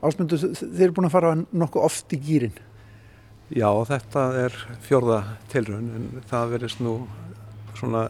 Ásmundur, 0.00 0.40
þeir 0.56 0.86
eru 0.86 0.96
búin 0.96 1.08
að 1.10 1.16
fara 1.16 1.32
nokkuð 1.36 1.86
oft 1.86 2.14
í 2.16 2.18
gýrin. 2.24 2.54
Já, 3.50 3.68
þetta 3.88 4.22
er 4.44 4.54
fjörða 4.86 5.18
tilröðun 5.52 5.90
en 5.98 6.28
það 6.30 6.54
verðist 6.54 6.80
nú 6.80 6.94
svona 7.76 8.04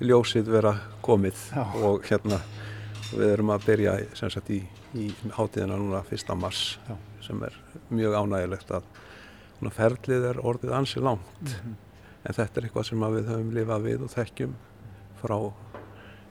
ljósið 0.00 0.50
vera 0.52 0.74
komið 1.04 1.40
Já. 1.54 1.64
og 1.88 2.04
hérna 2.08 2.40
við 3.12 3.32
erum 3.32 3.52
að 3.54 3.66
byrja 3.66 3.96
sagt, 4.18 4.50
í, 4.50 4.60
í 4.94 5.08
hátíðina 5.36 5.78
núna 5.78 6.02
fyrsta 6.06 6.36
mars 6.38 6.78
Já. 6.88 6.96
sem 7.26 7.42
er 7.46 7.56
mjög 7.88 8.16
ánægilegt 8.20 8.72
að 8.76 8.88
ferlið 9.72 10.30
er 10.30 10.40
orðið 10.44 10.74
ansi 10.76 11.00
langt 11.00 11.40
mm 11.40 11.48
-hmm. 11.48 11.76
en 12.24 12.34
þetta 12.34 12.60
er 12.60 12.64
eitthvað 12.64 12.86
sem 12.86 13.06
við 13.14 13.30
höfum 13.30 13.54
lifað 13.54 13.82
við 13.82 14.02
og 14.02 14.10
þekkjum 14.10 14.54
frá, 15.22 15.38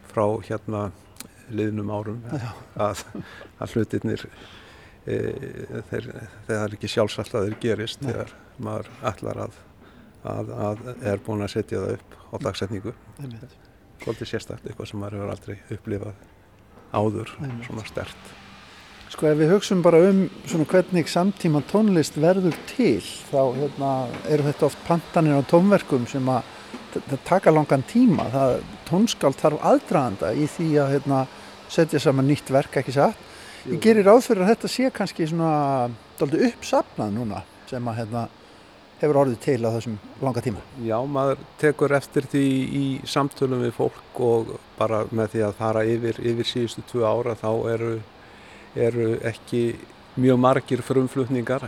frá 0.03 0.25
hérna 0.49 0.91
liðnum 1.49 1.91
árum 1.91 2.21
að, 2.75 3.03
að 3.59 3.75
hlutirnir 3.75 4.25
e, 5.05 5.17
þeir, 5.89 6.09
þeir 6.47 6.57
er 6.59 6.75
ekki 6.77 6.87
sjálfsagt 6.87 7.35
að 7.35 7.49
þeir 7.49 7.57
gerist 7.61 8.01
Nei. 8.01 8.11
þegar 8.11 8.33
maður 8.57 8.89
ætlar 9.03 9.41
að, 9.47 9.59
að, 10.25 10.55
að 10.69 10.87
er 11.13 11.21
búin 11.25 11.45
að 11.45 11.53
setja 11.57 11.83
það 11.83 11.97
upp 11.97 12.17
á 12.31 12.35
dagsetningu 12.47 12.95
svolítið 14.03 14.31
sérstakt, 14.31 14.65
eitthvað 14.65 14.89
sem 14.91 14.99
maður 15.01 15.19
hefur 15.19 15.35
aldrei 15.35 15.59
upplifað 15.77 16.25
áður, 16.95 17.37
Nei. 17.43 17.53
svona 17.67 17.85
stert 17.87 18.33
Sko 19.15 19.29
ef 19.29 19.37
við 19.39 19.51
hugsun 19.53 19.83
bara 19.85 20.01
um 20.09 20.25
svona 20.43 20.65
hvernig 20.67 21.07
samtíma 21.07 21.61
tónlist 21.69 22.17
verður 22.19 22.55
til 22.67 22.99
þá 23.29 23.53
hérna, 23.55 23.91
eru 24.27 24.43
þetta 24.47 24.65
oft 24.67 24.81
pantanir 24.87 25.37
á 25.39 25.43
tónverkum 25.47 26.07
sem 26.09 26.25
að 26.27 26.49
taka 27.27 27.53
langan 27.53 27.85
tíma. 27.87 28.25
Það, 28.33 28.55
tónskáld 28.89 29.37
þarf 29.39 29.63
aðdraðanda 29.71 30.33
í 30.35 30.49
því 30.51 30.67
að 30.81 30.91
hérna, 30.95 31.21
setja 31.71 32.01
saman 32.01 32.27
nýtt 32.27 32.51
verk 32.51 32.75
ekki 32.81 32.95
satt. 32.97 33.21
Ég 33.69 33.79
gerir 33.81 34.09
áfyrir 34.11 34.43
að 34.43 34.51
þetta 34.51 34.73
sé 34.73 34.91
kannski 34.93 35.29
svona 35.29 35.87
uppsapnað 36.19 37.15
núna 37.15 37.45
sem 37.69 37.87
að 37.87 38.01
hérna, 38.01 38.25
hefur 39.01 39.19
orðið 39.23 39.39
til 39.43 39.57
á 39.67 39.69
þessum 39.75 39.97
langa 40.23 40.43
tíma. 40.45 40.61
Já, 40.85 40.97
maður 41.03 41.41
tekur 41.61 41.95
eftir 41.97 42.27
því 42.31 42.45
í 42.79 42.85
samtölum 43.09 43.65
við 43.65 43.73
fólk 43.77 44.21
og 44.23 44.53
bara 44.79 45.03
með 45.11 45.35
því 45.35 45.43
að 45.47 45.57
fara 45.59 45.83
yfir, 45.89 46.21
yfir 46.23 46.49
síðustu 46.51 46.85
tvu 46.91 47.03
ára 47.07 47.35
þá 47.39 47.49
eru, 47.73 47.91
eru 48.87 49.09
ekki 49.27 49.65
mjög 50.15 50.39
margir 50.39 50.81
frumflutningar, 50.85 51.67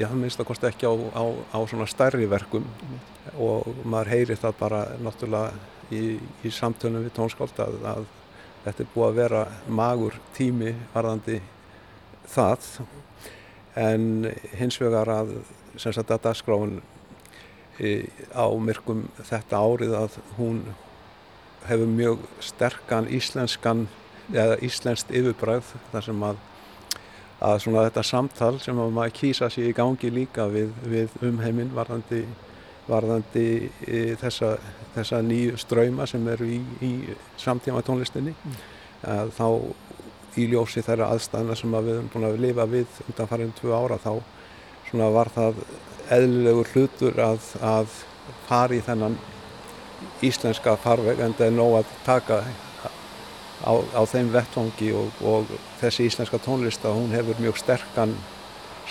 ég 0.00 0.16
minnst 0.16 0.40
að 0.40 0.48
kosti 0.48 0.70
ekki 0.70 0.88
á, 0.88 0.94
á, 1.12 1.24
á 1.52 1.58
svona 1.68 1.84
stærri 1.90 2.24
verkum 2.30 2.64
mm. 2.64 3.02
og 3.36 3.68
maður 3.84 4.14
heyri 4.14 4.36
það 4.40 4.58
bara 4.62 4.80
náttúrulega 4.96 5.52
í, 5.92 6.16
í 6.40 6.52
samtölum 6.52 7.04
við 7.04 7.12
tónskáld 7.18 7.60
að, 7.60 7.76
að 7.92 8.06
þetta 8.64 8.84
er 8.84 8.92
búið 8.94 9.08
að 9.10 9.18
vera 9.20 9.42
magur 9.68 10.16
tími 10.36 10.72
varðandi 10.94 11.42
það 12.32 12.68
en 13.82 14.30
hins 14.56 14.80
vegar 14.80 15.12
að 15.12 15.34
sem 15.76 15.92
sagt 15.92 16.10
að 16.10 16.24
dagskráin 16.28 16.80
á 18.36 18.46
myrkum 18.60 19.06
þetta 19.24 19.58
árið 19.58 19.94
að 19.96 20.16
hún 20.36 20.62
hefur 21.66 21.88
mjög 21.88 22.24
sterkan 22.42 23.08
íslenskan 23.08 23.86
eða 24.32 24.58
íslenskt 24.64 25.12
yfirbræð 25.14 25.72
þar 25.92 26.06
sem 26.06 26.24
að, 26.26 26.40
að 27.42 27.58
svona 27.64 27.84
þetta 27.88 28.04
samtal 28.06 28.52
sem 28.62 28.78
að 28.78 28.94
maður 28.96 29.16
kýsa 29.18 29.50
sér 29.50 29.70
í 29.70 29.76
gangi 29.76 30.12
líka 30.12 30.46
við, 30.52 30.74
við 30.84 31.16
umheiminn 31.24 31.72
varðandi, 31.74 32.22
varðandi 32.90 33.46
þessa, 34.20 34.56
þessa 34.96 35.22
nýju 35.26 35.58
ströyma 35.60 36.06
sem 36.10 36.28
eru 36.34 36.50
í, 36.50 36.60
í 36.84 36.92
samtíma 37.40 37.82
tónlistinni 37.86 38.34
mm. 38.36 38.60
þá 39.38 39.46
í 40.40 40.46
ljósi 40.48 40.84
þeirra 40.84 41.10
aðstæðina 41.12 41.56
sem 41.58 41.74
að 41.76 41.88
við 41.88 41.98
erum 41.98 42.12
búin 42.12 42.28
að 42.28 42.38
lifa 42.40 42.68
við 42.70 43.02
undan 43.08 43.28
farin 43.28 43.56
tvö 43.58 43.74
ára 43.76 43.98
þá 44.00 44.14
svona 44.92 45.08
var 45.08 45.30
það 45.32 45.62
eðlilegur 46.12 46.68
hlutur 46.74 47.20
að, 47.24 47.46
að 47.64 47.94
fara 48.48 48.76
í 48.76 48.82
þennan 48.84 49.16
íslenska 50.22 50.76
farveg 50.82 51.22
en 51.22 51.32
það 51.38 51.46
er 51.46 51.56
nóg 51.56 51.76
að 51.78 51.94
taka 52.04 52.42
á, 53.64 53.72
á 53.72 54.02
þeim 54.10 54.28
vettvangi 54.34 54.90
og, 54.98 55.24
og 55.24 55.50
þessi 55.80 56.10
íslenska 56.10 56.40
tónlista 56.44 56.92
hún 56.92 57.14
hefur 57.14 57.40
mjög 57.40 57.60
sterkan 57.62 58.12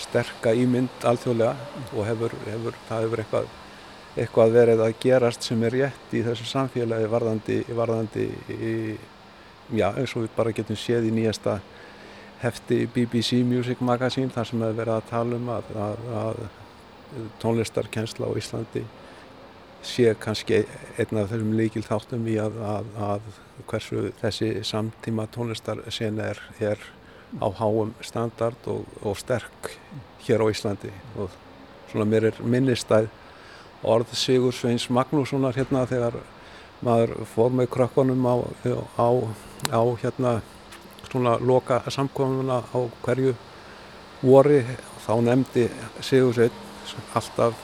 sterka 0.01 0.55
ímynd 0.57 1.05
alþjóðlega 1.05 1.53
og 1.93 2.05
hefur, 2.07 2.33
hefur, 2.47 2.77
það 2.87 3.05
hefur 3.05 3.23
eitthvað, 3.23 3.51
eitthvað 4.15 4.55
verið 4.55 4.83
að 4.87 4.95
gerast 5.03 5.45
sem 5.45 5.65
er 5.67 5.77
rétt 5.77 6.15
í 6.15 6.23
þessu 6.25 6.47
samfélagi 6.49 7.11
varðandi, 7.11 7.59
varðandi 7.77 8.27
í, 8.55 8.73
já 9.77 9.91
eins 9.91 10.15
og 10.15 10.25
við 10.25 10.33
bara 10.39 10.55
getum 10.55 10.79
séð 10.79 11.11
í 11.11 11.13
nýjasta 11.19 11.59
hefti 12.41 12.87
BBC 12.93 13.43
Music 13.45 13.81
Magazine 13.81 14.31
þar 14.33 14.49
sem 14.49 14.63
hefur 14.63 14.79
verið 14.79 14.95
að 14.95 15.09
tala 15.11 15.37
um 15.37 15.53
að, 15.53 15.69
að, 15.85 16.07
að 16.21 16.41
tónlistarkensla 17.41 18.29
á 18.29 18.31
Íslandi 18.39 18.83
sé 19.85 20.13
kannski 20.21 20.61
einn 21.01 21.17
af 21.17 21.31
þessum 21.31 21.53
líkil 21.57 21.83
þáttum 21.85 22.27
í 22.29 22.37
að, 22.41 22.57
að 23.01 23.29
hversu 23.69 24.09
þessi 24.21 24.51
samtíma 24.67 25.25
tónlistarsena 25.33 26.31
er, 26.33 26.41
er 26.59 26.83
á 27.41 27.47
háum 27.57 27.93
standard 28.05 28.69
og, 28.69 28.85
og 29.01 29.17
sterk 29.17 29.73
hér 30.25 30.43
á 30.43 30.47
Íslandi. 30.51 30.91
Og 31.17 31.33
svona 31.91 32.05
mér 32.05 32.29
er 32.31 32.41
minnistæð 32.43 33.09
orð 33.81 34.13
Sigur 34.13 34.53
Sveins 34.53 34.89
Magnússonar 34.93 35.57
hérna 35.57 35.87
þegar 35.89 36.19
maður 36.85 37.15
fór 37.29 37.53
með 37.53 37.71
krökkunum 37.73 38.25
á, 38.25 38.35
á, 38.97 39.09
á 39.73 39.81
hérna 40.01 40.39
svona 41.11 41.37
loka 41.39 41.81
samkomuna 41.91 42.61
á 42.63 42.79
hverju 43.03 43.35
vori 44.23 44.61
þá 45.05 45.13
nefndi 45.25 45.67
Sigur 45.99 46.33
Svein 46.33 47.07
alltaf 47.15 47.55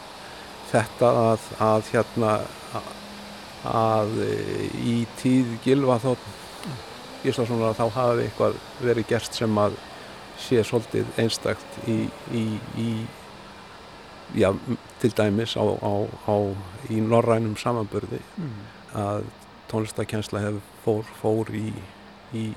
þetta 0.72 1.12
að, 1.32 1.52
að 1.64 1.92
hérna 1.94 2.32
að 3.68 4.18
í 4.84 4.98
tíð 5.20 5.58
gilva 5.64 6.00
þó 6.04 6.14
Gíslasonar 7.24 7.72
að 7.74 7.80
þá 7.80 7.96
hafi 7.96 8.26
eitthvað 8.28 8.58
verið 8.84 9.08
gert 9.10 9.36
sem 9.36 9.58
að 9.60 9.78
sé 10.40 10.62
svolítið 10.64 11.08
einstakt 11.18 11.80
í, 11.90 11.98
í, 12.32 12.44
í 12.78 12.90
já, 14.38 14.52
til 15.02 15.12
dæmis 15.18 15.56
á, 15.58 15.66
á, 15.66 15.94
á 16.30 16.36
í 16.94 17.02
norrænum 17.02 17.58
samanbörði 17.58 18.20
mm. 18.38 18.60
að 19.02 19.26
tónlistakensla 19.72 20.44
hefur 20.46 20.62
fór, 20.86 21.10
fór 21.22 21.52
í, 21.58 21.72
í 22.36 22.48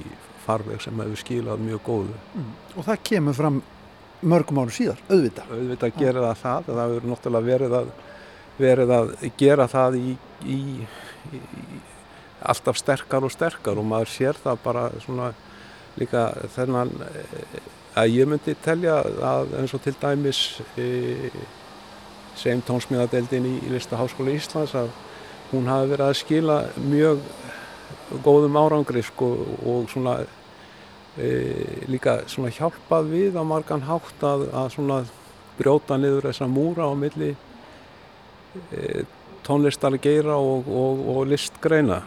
farveg 0.47 0.81
sem 0.83 1.03
hefur 1.03 1.21
skilað 1.21 1.63
mjög 1.67 1.85
góðu. 1.87 2.17
Mm. 2.35 2.51
Og 2.75 2.87
það 2.89 3.05
kemur 3.11 3.39
fram 3.39 3.61
mörgum 4.21 4.63
áru 4.63 4.75
síðar, 4.75 5.03
auðvitað. 5.09 5.53
Auðvitað 5.57 6.01
gerir 6.01 6.25
það 6.27 6.41
það, 6.43 6.71
það 6.71 6.83
hefur 6.85 7.11
náttúrulega 7.11 7.51
verið 7.51 7.77
að, 7.79 7.93
verið 8.61 8.95
að 8.97 9.13
gera 9.41 9.69
það 9.71 10.01
í, 10.01 10.17
í, 10.45 10.61
í 11.37 11.41
alltaf 12.41 12.81
sterkar 12.81 13.25
og 13.25 13.33
sterkar 13.33 13.81
og 13.81 13.87
maður 13.87 14.13
sér 14.15 14.41
það 14.41 14.63
bara 14.65 14.87
svona 15.05 15.31
líka 16.01 16.31
þennan 16.55 16.93
að 17.99 18.15
ég 18.15 18.29
myndi 18.31 18.55
telja 18.65 19.01
að 19.27 19.55
eins 19.61 19.75
og 19.77 19.83
til 19.85 19.95
dæmis 20.01 20.41
e, 20.79 21.31
sem 22.39 22.63
tónsmíðadeildin 22.65 23.49
í, 23.49 23.57
í 23.67 23.73
Listaháskóla 23.75 24.33
Íslands 24.37 24.77
að 24.79 24.93
hún 25.51 25.69
hafi 25.69 25.91
verið 25.91 26.07
að 26.07 26.21
skila 26.21 26.59
mjög 26.79 27.25
góðum 28.25 28.59
árangri 28.59 29.03
sko, 29.07 29.29
og 29.67 29.91
svona 29.93 30.19
e, 31.19 31.31
líka 31.91 32.21
svona 32.31 32.53
hjálpað 32.55 33.11
við 33.13 33.39
á 33.39 33.45
margan 33.47 33.85
hátt 33.87 34.25
að, 34.27 34.49
að 34.51 34.73
svona 34.75 35.01
brjóta 35.59 35.99
niður 36.01 36.31
þessa 36.31 36.49
múra 36.51 36.89
á 36.91 36.95
milli 36.99 37.35
e, 38.73 39.05
tónlistar 39.47 39.97
geira 40.03 40.37
og, 40.39 40.69
og, 40.69 41.05
og 41.15 41.31
listgreina. 41.31 42.03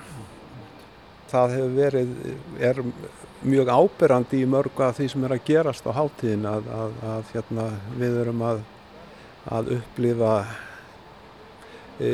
Það 1.33 1.55
hefur 1.57 1.77
verið, 1.77 2.11
er 2.61 2.81
mjög 3.43 3.71
áberandi 3.73 4.43
í 4.43 4.49
mörgu 4.49 4.85
af 4.85 4.99
því 4.99 5.07
sem 5.11 5.23
er 5.25 5.33
að 5.35 5.47
gerast 5.47 5.87
á 5.89 5.91
háttíðin 5.97 6.45
að, 6.47 6.69
að, 6.77 6.99
að 7.13 7.33
hérna, 7.33 7.65
við 7.97 8.19
erum 8.21 8.45
að 8.45 9.71
upplifa 9.79 10.35
e, 11.99 12.11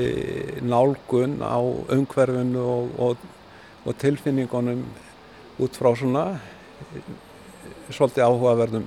nálgun 0.66 1.38
á 1.44 1.60
umhverfinu 1.60 2.64
og, 2.64 2.96
og 2.98 3.28
og 3.90 3.98
tilfinningunum 3.98 4.84
út 5.60 5.78
frá 5.80 5.90
svona 5.98 6.26
svolítið 7.90 8.26
áhugaverðum 8.28 8.86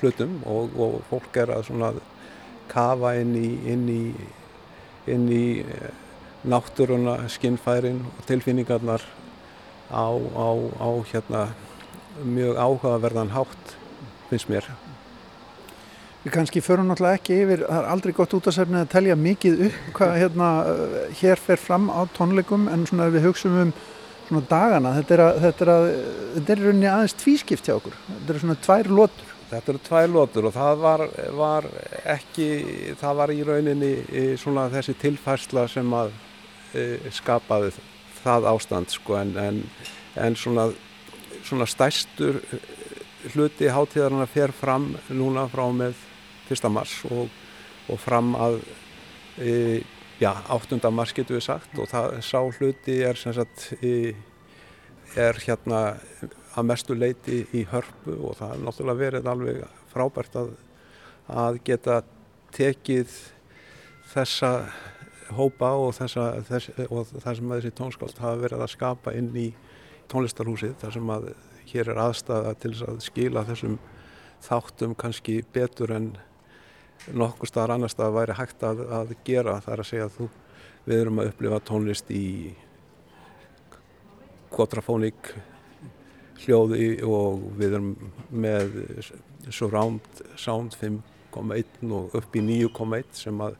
hlutum 0.00 0.38
og, 0.48 0.72
og 0.80 0.98
fólk 1.10 1.36
er 1.42 1.52
að 1.52 1.66
svona 1.68 1.92
kafa 2.72 3.12
inn 3.20 3.34
í, 3.36 3.50
inn 3.68 3.84
í, 3.92 4.02
inn 5.12 5.26
í 5.28 5.44
eh, 5.60 5.90
náttúruna, 6.48 7.20
skinnfærin 7.28 8.00
og 8.14 8.24
tilfinningarnar 8.28 9.04
á, 9.92 10.08
á, 10.08 10.48
á 10.56 10.88
hérna 11.12 11.48
mjög 12.24 12.56
áhugaverðan 12.56 13.34
hátt 13.36 13.74
finnst 14.30 14.48
mér. 14.48 14.66
Við 16.24 16.34
kannski 16.34 16.64
förum 16.64 16.88
náttúrulega 16.88 17.20
ekki 17.20 17.36
yfir, 17.44 17.66
það 17.68 17.82
er 17.82 17.92
aldrei 17.92 18.14
gott 18.16 18.34
út 18.36 18.48
að 18.50 18.80
telja 18.90 19.20
mikið 19.20 19.62
upp 19.68 19.92
hvað 20.00 20.16
hérna 20.22 20.48
hér 21.20 21.40
fer 21.44 21.60
fram 21.60 21.92
á 21.92 22.08
tónleikum 22.16 22.66
en 22.72 22.88
svona 22.88 23.12
við 23.12 23.28
hugsaum 23.28 23.60
um 23.68 23.76
svona 24.28 24.44
dagana, 24.50 24.94
þetta 24.98 25.16
er, 25.16 25.24
að, 25.24 25.40
þetta 25.46 25.64
er, 25.64 25.72
að, 25.74 25.88
þetta 26.36 26.54
er 26.54 26.62
rauninni 26.66 26.88
aðeins 26.92 27.18
tvískipt 27.22 27.68
hjá 27.68 27.74
okkur, 27.78 27.98
þetta 28.06 28.32
eru 28.34 28.44
svona 28.44 28.58
tvær 28.66 28.90
lótur. 29.00 29.34
Þetta 29.48 29.72
eru 29.72 29.80
tvær 29.86 30.10
lótur 30.12 30.46
og 30.50 30.52
það 30.52 30.80
var, 30.82 31.04
var 31.38 31.68
ekki, 32.12 32.48
það 33.00 33.20
var 33.22 33.32
í 33.32 33.38
rauninni 33.48 33.92
svona 34.40 34.66
þessi 34.72 34.94
tilfærsla 35.00 35.64
sem 35.72 35.94
að 35.96 36.10
e, 36.76 36.82
skapaði 37.16 37.72
það 38.18 38.50
ástand 38.52 38.92
sko 38.92 39.16
en, 39.16 39.32
en, 39.40 39.62
en 40.20 40.36
svona, 40.36 40.68
svona 41.46 41.68
stærstur 41.70 42.42
hluti 43.32 43.70
hátíðarna 43.72 44.28
fer 44.30 44.52
fram 44.52 44.92
núna 45.08 45.46
frá 45.48 45.64
með 45.72 45.96
1. 46.52 46.68
mars 46.72 46.98
og, 47.08 47.32
og 47.88 48.00
fram 48.00 48.34
að 48.36 48.60
e, 49.40 49.80
já, 50.20 50.32
8. 50.50 50.90
mars 50.90 51.14
getur 51.14 51.38
við 51.38 51.46
sagt 51.46 51.78
og 51.78 51.88
það 51.90 52.18
sá 52.26 52.40
hluti 52.42 52.98
er 53.06 53.18
sem 53.18 53.34
sagt 53.36 53.68
í, 53.84 54.14
er 55.16 55.38
hérna 55.44 55.82
að 56.58 56.66
mestu 56.66 56.96
leiti 56.98 57.44
í 57.54 57.64
hörpu 57.70 58.16
og 58.26 58.38
það 58.40 58.54
er 58.54 58.64
náttúrulega 58.66 59.02
verið 59.02 59.30
alveg 59.30 59.64
frábært 59.92 60.38
að, 60.40 60.52
að 61.30 61.60
geta 61.66 62.00
tekið 62.56 63.14
þessa 64.08 64.52
hópa 65.36 65.74
og, 65.76 65.92
þessa, 65.98 66.30
þess, 66.48 66.70
og 66.88 67.10
það 67.12 67.38
sem 67.38 67.52
þessi 67.54 67.74
tónskáld 67.78 68.22
hafa 68.22 68.42
verið 68.42 68.64
að 68.64 68.74
skapa 68.74 69.14
inn 69.14 69.30
í 69.36 69.50
tónlistarhúsið 70.08 70.74
þar 70.80 70.96
sem 70.96 71.12
að 71.12 71.28
hér 71.68 71.92
er 71.92 72.00
aðstæða 72.00 72.54
til 72.62 72.72
að 72.88 73.02
skila 73.04 73.44
þessum 73.46 73.76
þáttum 74.42 74.94
kannski 74.98 75.42
betur 75.52 75.92
en 75.94 76.12
nokkur 77.14 77.50
staðar 77.50 77.76
annar 77.76 77.92
staðar 77.92 78.16
væri 78.20 78.38
hægt 78.38 78.64
að, 78.66 78.82
að 79.00 79.14
gera 79.26 79.58
það 79.64 79.74
er 79.74 79.82
að 79.84 79.90
segja 79.90 80.08
að 80.08 80.16
þú, 80.18 80.28
við 80.88 81.02
erum 81.02 81.22
að 81.22 81.30
upplifa 81.32 81.60
tónlist 81.68 82.12
í 82.14 82.26
quadrafónik 84.52 85.32
hljóði 86.44 86.92
og 87.06 87.48
við 87.58 87.78
erum 87.78 87.90
með 88.30 88.78
surround 89.50 90.22
sound 90.38 90.76
5.1 90.78 91.92
og 91.92 92.14
upp 92.18 92.38
í 92.38 92.44
9.1 92.44 93.12
sem 93.24 93.44
að 93.44 93.58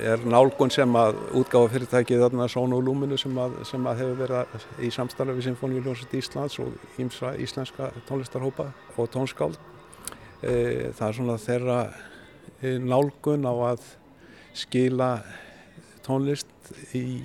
er 0.00 0.22
nálgun 0.24 0.70
sem 0.72 0.94
að 0.96 1.18
útgáfa 1.36 1.68
fyrirtækið 1.74 2.22
þarna 2.24 2.46
Sónu 2.48 2.78
og 2.78 2.86
Lúminu 2.86 3.18
sem 3.20 3.34
að, 3.38 3.58
sem 3.68 3.84
að 3.88 3.98
hefur 4.00 4.20
verið 4.22 4.86
í 4.86 4.90
samstarfi 4.94 5.34
við 5.36 5.46
Sinfoníuljónsett 5.48 6.14
Íslands 6.16 6.56
og 6.62 7.00
ímsra 7.02 7.34
íslenska 7.36 7.90
tónlistarhópa 8.08 8.70
og 8.96 9.10
tónskáld. 9.12 9.58
E, 10.40 10.92
það 10.96 11.06
er 11.08 11.18
svona 11.18 11.36
þeirra 11.42 11.76
nálgun 12.62 13.46
á 13.48 13.54
að 13.72 13.86
skila 14.56 15.10
tónlist 16.06 16.50
í, 16.94 17.22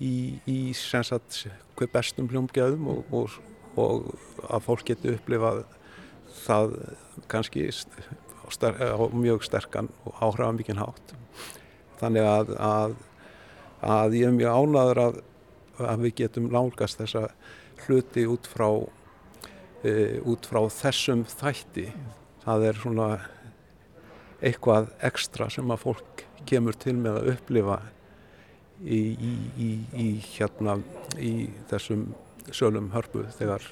í, 0.00 0.14
í 0.48 0.58
sagt, 0.76 1.44
hver 1.78 1.90
bestum 1.92 2.28
hljómgeðum 2.30 2.88
og, 2.92 3.12
og, 3.14 3.36
og 3.78 4.08
að 4.48 4.64
fólk 4.66 4.88
getur 4.90 5.18
upplifað 5.18 5.64
það 6.44 6.74
kannski 7.30 7.68
á 7.68 9.04
mjög 9.12 9.44
sterkan 9.44 9.90
og 10.08 10.20
áhrifamikinn 10.24 10.80
hátt 10.80 11.14
þannig 11.98 12.26
að, 12.28 12.52
að, 12.62 12.94
að 13.84 14.18
ég 14.18 14.28
er 14.28 14.36
mjög 14.36 14.60
ánaður 14.62 15.00
að, 15.04 15.18
að 15.88 16.04
við 16.06 16.14
getum 16.22 16.52
nálgast 16.52 17.00
þessa 17.00 17.24
hluti 17.86 18.26
út 18.30 18.46
frá, 18.50 18.68
e, 19.86 19.92
út 20.26 20.46
frá 20.48 20.60
þessum 20.72 21.24
þætti. 21.28 21.88
Það 22.44 22.66
er 22.70 22.80
svona 22.82 23.08
eitthvað 24.44 24.92
ekstra 25.08 25.48
sem 25.50 25.70
að 25.70 25.84
fólk 25.86 26.24
kemur 26.48 26.76
til 26.78 26.96
með 26.98 27.20
að 27.20 27.30
upplifa 27.34 27.78
í, 28.82 29.00
í, 29.14 29.32
í, 29.58 29.70
í 29.98 30.08
hérna, 30.36 30.78
þessum 31.70 32.08
sölum 32.54 32.92
hörpu 32.94 33.26
þegar 33.36 33.64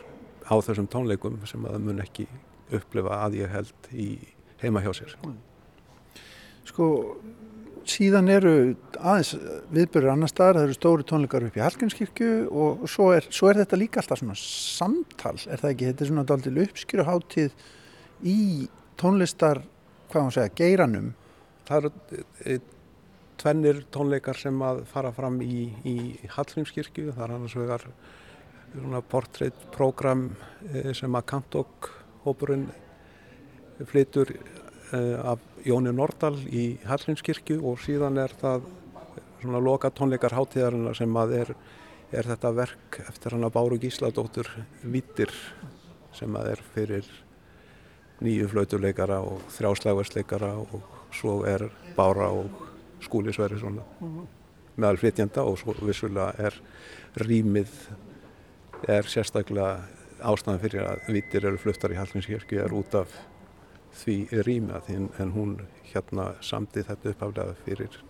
á 0.46 0.54
þessum 0.62 0.88
tónleikum 0.90 1.38
sem 1.48 1.64
að 1.64 1.76
það 1.76 1.86
mun 1.86 2.04
ekki 2.04 2.26
upplifa 2.76 3.20
að 3.24 3.40
ég 3.40 3.52
held 3.52 3.90
í 3.94 4.08
heima 4.62 4.82
hjá 4.82 4.92
sér. 4.96 5.14
Sko 6.66 6.88
síðan 7.86 8.30
eru 8.32 8.52
aðeins 8.98 9.32
viðbörur 9.74 10.12
annar 10.12 10.30
staðar, 10.30 10.58
það 10.58 10.66
eru 10.66 10.76
stóri 10.76 11.06
tónleikar 11.06 11.46
upp 11.46 11.58
í 11.58 11.62
Hallgjörnskirkju 11.62 12.30
og 12.50 12.86
svo 12.90 13.12
er, 13.14 13.28
svo 13.30 13.50
er 13.50 13.60
þetta 13.62 13.78
líka 13.78 14.02
alltaf 14.02 14.20
svona 14.20 14.36
samtal, 14.40 15.36
er 15.46 15.62
það 15.62 15.72
ekki? 15.72 15.88
Þetta 15.90 16.04
er 16.04 16.10
svona 16.10 16.26
daldil 16.26 16.54
uppskjöruháttíð 16.64 17.66
í 18.26 18.38
tónlistar, 19.00 19.62
hvað 20.16 20.26
maður 20.26 20.38
segja, 20.38 20.54
geiranum. 20.56 21.12
Það 21.66 21.78
eru 21.78 22.20
e, 22.40 22.58
tvennir 23.36 23.82
tónleikar 23.92 24.38
sem 24.40 24.62
að 24.64 24.82
fara 24.88 25.12
fram 25.12 25.40
í, 25.44 25.66
í 25.84 25.96
Hallgjörnskirkju, 26.32 27.10
það 27.12 27.24
er 27.26 27.34
annars 27.36 27.56
vegar 27.60 27.88
portréttprogram 29.12 30.28
e, 30.72 30.94
sem 30.96 31.18
að 31.18 31.26
Kantok 31.32 31.90
hópurinn 32.24 32.70
flytur 33.86 34.32
af 35.26 35.42
Jóni 35.66 35.92
Nordal 35.92 36.36
í 36.46 36.78
Hallingskirkju 36.86 37.58
og 37.66 37.80
síðan 37.82 38.20
er 38.22 38.32
það 38.38 38.68
svona 39.42 39.60
loka 39.60 39.90
tónleikar 39.90 40.36
hátíðarinnar 40.36 40.96
sem 40.96 41.18
að 41.18 41.34
er, 41.40 41.52
er 42.14 42.30
þetta 42.30 42.54
verk 42.54 43.00
eftir 43.08 43.34
hann 43.34 43.46
að 43.46 43.56
Báru 43.58 43.80
Gísladóttur 43.82 44.48
Vittir 44.86 45.34
sem 46.16 46.38
að 46.38 46.54
er 46.54 46.62
fyrir 46.74 47.10
nýju 48.24 48.48
flautuleikara 48.52 49.20
og 49.20 49.42
þrjáslægvarsleikara 49.56 50.52
og 50.62 50.80
svo 51.14 51.42
er 51.48 51.68
Bára 51.96 52.30
og 52.32 52.64
Skúli 53.04 53.32
Sverrisson 53.32 53.80
meðal 54.76 55.00
flytjanda 55.00 55.44
og 55.44 55.58
svo 55.60 55.74
vissulega 55.80 56.32
er 56.48 56.56
rýmið 57.20 57.72
er 58.88 59.08
sérstaklega 59.08 59.84
ástæðan 60.24 60.60
fyrir 60.60 60.88
að 60.88 61.08
Vittir 61.12 61.46
eru 61.48 61.60
fluttar 61.60 61.92
í 61.92 61.98
Hallingskirkju 61.98 62.60
er 62.64 62.74
út 62.76 62.94
af 62.96 63.12
því 63.96 64.42
rýma 64.44 64.82
en 64.88 65.32
hún 65.32 65.58
hérna 65.92 66.34
samdi 66.44 66.84
þetta 66.84 67.12
uppaflega 67.12 67.56
fyrir 67.64 68.02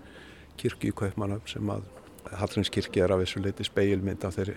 kirkju 0.57 0.91
í 0.91 0.97
Kaupmannöfn 0.97 1.51
sem 1.51 1.71
að 1.71 1.87
Hallgrímskirkja 2.35 3.05
er 3.05 3.15
af 3.15 3.23
þessu 3.23 3.43
leiti 3.45 3.65
speilmynd 3.67 4.25
af 4.27 4.35
þeirri, 4.35 4.55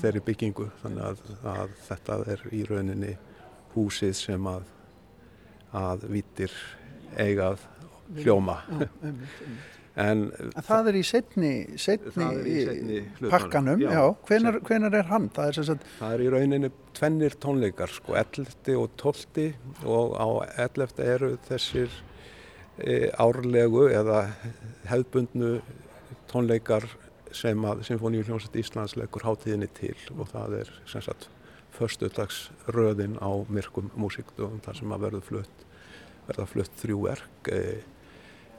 þeirri 0.00 0.22
byggingu. 0.24 0.68
Þannig 0.80 1.02
að, 1.04 1.18
að 1.52 1.74
þetta 1.88 2.18
er 2.32 2.44
í 2.56 2.62
rauninni 2.68 3.16
húsið 3.74 4.14
sem 4.16 4.46
að 4.48 4.68
að 5.76 6.08
vitir 6.10 6.54
eigað 7.18 7.66
hljóma 8.20 8.60
En, 9.98 10.28
en 10.38 10.64
það 10.64 10.88
er 10.92 10.96
í 11.00 11.02
setni, 11.04 11.50
setni, 11.80 12.26
í 12.46 12.60
setni 12.62 13.30
pakkanum, 13.32 13.80
já, 13.82 13.90
já. 13.90 14.04
Hvenar, 14.28 14.58
hvenar 14.64 14.94
er 14.96 15.08
hann? 15.10 15.26
Það 15.34 15.50
er, 15.50 15.58
sagt... 15.66 15.88
það 15.98 16.14
er 16.14 16.22
í 16.22 16.28
rauninni 16.34 16.70
tvennir 16.96 17.34
tónleikar, 17.42 17.90
sko, 17.92 18.14
11. 18.16 18.70
og 18.78 18.94
12. 19.02 19.48
og 19.90 20.14
á 20.14 20.28
11. 20.68 21.02
eru 21.04 21.32
þessir 21.48 21.90
e, 22.78 23.10
árlegu 23.18 23.88
eða 23.90 24.22
hefðbundnu 24.88 25.56
tónleikar 26.30 26.86
sem 27.34 27.66
að 27.66 27.84
Sinfoníuljónsett 27.90 28.56
Íslands 28.62 28.96
leggur 28.98 29.26
hátíðinni 29.26 29.68
til 29.74 29.96
og 30.16 30.30
það 30.30 30.60
er 30.62 30.72
sem 30.90 31.04
sagt 31.04 31.28
förstudagsröðin 31.80 33.16
á 33.24 33.30
myrkum 33.48 33.90
músikdöfum 33.96 34.60
þar 34.64 34.78
sem 34.78 34.94
að 34.94 35.04
verður 35.06 35.26
flutt, 35.28 35.64
verða 36.28 36.46
flutt 36.52 36.74
þrjú 36.82 36.98
verk 37.06 37.50
e, 37.52 37.60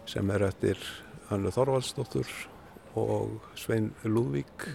sem 0.10 0.34
er 0.34 0.48
eftir 0.50 0.82
Hannu 1.30 1.54
Þorvaldsdóttur 1.54 2.32
og 2.98 3.38
Svein 3.56 3.92
Lúðvík 4.04 4.66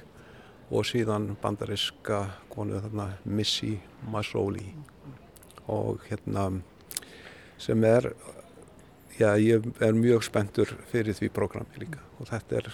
og 0.70 0.86
síðan 0.88 1.34
bandariska 1.42 2.22
konu 2.50 2.80
þarna 2.84 3.10
Missy 3.24 3.76
Masoli 4.10 4.70
og 5.66 6.06
hérna 6.06 6.48
sem 7.58 7.84
er 7.84 8.12
já 9.18 9.34
ég 9.40 9.64
er 9.80 9.94
mjög 9.96 10.24
spenntur 10.26 10.70
fyrir 10.90 11.16
því 11.16 11.30
prógrami 11.32 11.80
líka. 11.80 12.02
Og 12.20 12.28
þetta 12.28 12.58
er, 12.60 12.72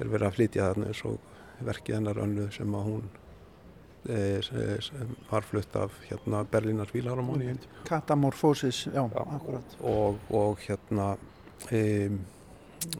er 0.00 0.10
verið 0.10 0.28
að 0.28 0.34
flytja 0.36 0.66
þarna 0.68 0.90
eins 0.90 1.04
og 1.08 1.64
verkið 1.64 1.96
hennar 1.96 2.20
önnu 2.20 2.50
sem 2.52 2.74
að 2.76 2.90
hún 2.90 3.06
sem 4.06 5.16
var 5.30 5.42
flutt 5.42 5.76
af 5.76 5.90
hérna 6.10 6.44
Berlínar 6.44 6.88
Vílaromóni 6.94 7.56
Katamorfosis, 7.84 8.86
já, 8.86 9.10
já 9.14 9.20
akkurat. 9.20 9.76
og, 9.80 10.18
og 10.30 10.58
hérna 10.58 11.16
e, 11.72 12.10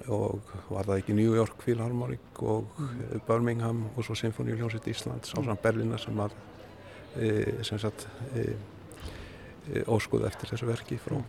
og 0.08 0.40
var 0.70 0.84
það 0.84 0.98
ekki 0.98 1.14
New 1.14 1.34
York 1.36 1.62
Philharmonic 1.62 2.42
og 2.42 2.66
mm. 2.78 3.20
Birmingham 3.26 3.84
og 3.96 4.04
svo 4.04 4.14
Sinfoníuljónsitt 4.14 4.88
Íslands 4.90 5.34
á 5.34 5.38
samt 5.44 5.62
Berlina 5.62 5.98
sem 5.98 6.16
var 6.16 6.32
e, 7.16 7.62
sem 7.62 7.78
sagt 7.78 8.08
e, 8.34 8.56
e, 9.72 9.84
óskuð 9.86 10.26
eftir 10.26 10.50
þessu 10.50 10.66
verki 10.66 10.98
frá, 10.98 11.20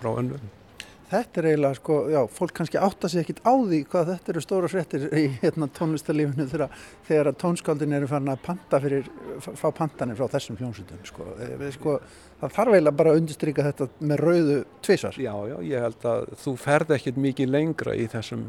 frá 0.00 0.14
önnum 0.18 0.63
Þetta 1.10 1.40
er 1.40 1.46
eiginlega, 1.50 1.76
sko, 1.78 1.96
já, 2.08 2.18
fólk 2.32 2.52
kannski 2.56 2.78
átta 2.80 3.08
sig 3.12 3.20
ekkit 3.20 3.42
á 3.44 3.52
því 3.52 3.80
hvað 3.92 4.10
þetta 4.10 4.30
eru 4.32 4.42
stóra 4.42 4.70
fréttir 4.72 5.02
í 5.12 5.24
hérna, 5.42 5.68
tónlistarlífinu 5.76 6.46
þegar, 6.48 6.78
þegar 7.08 7.30
tónskáldin 7.42 7.96
eru 7.98 8.08
farin 8.08 8.32
að 8.32 8.44
panta 8.46 8.80
fyrir, 8.80 9.10
fá 9.44 9.66
pantanir 9.76 10.16
frá 10.18 10.30
þessum 10.32 10.56
hljómsutum, 10.60 11.02
sko. 11.06 11.26
E, 11.44 11.70
sko. 11.76 11.98
Það 12.40 12.54
þarf 12.56 12.76
eiginlega 12.78 12.98
bara 13.00 13.12
að 13.12 13.20
undirstryka 13.20 13.66
þetta 13.68 13.88
með 14.00 14.22
rauðu 14.24 14.56
tvísar. 14.86 15.20
Já, 15.20 15.34
já, 15.50 15.56
ég 15.68 15.84
held 15.88 16.08
að 16.08 16.30
þú 16.44 16.56
ferð 16.64 16.96
ekkit 16.96 17.20
mikið 17.26 17.52
lengra 17.52 17.98
í 17.98 18.08
þessum 18.14 18.48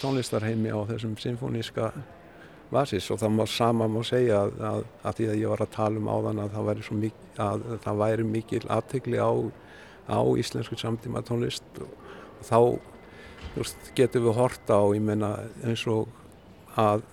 tónlistarheimi 0.00 0.72
á 0.72 0.80
þessum 0.88 1.14
symfóníska 1.20 1.92
vasis 2.70 3.08
og 3.10 3.18
það 3.20 3.34
má 3.34 3.44
sama 3.50 3.88
má 3.90 4.00
segja 4.06 4.44
að, 4.46 4.84
að, 5.02 5.16
því 5.18 5.26
að 5.32 5.40
ég 5.40 5.52
var 5.52 5.64
að 5.64 5.72
tala 5.74 6.00
um 6.00 6.10
áðan 6.10 6.42
að 6.44 6.52
það 6.54 6.68
væri, 6.68 6.84
mikil, 7.00 7.32
að, 7.46 7.64
það 7.84 8.00
væri 8.04 8.26
mikil 8.30 8.62
aðtegli 8.70 9.18
á 9.18 9.32
á 10.10 10.20
íslensku 10.42 10.78
samtíma 10.78 11.22
tónlist 11.26 11.64
og, 11.80 11.92
og 12.40 12.46
þá 12.46 12.58
veist, 13.54 13.92
getum 13.96 14.26
við 14.26 14.38
horta 14.38 14.80
á 14.82 14.86
meina, 14.98 15.36
eins 15.64 15.86
og 15.90 16.10
að 16.78 17.06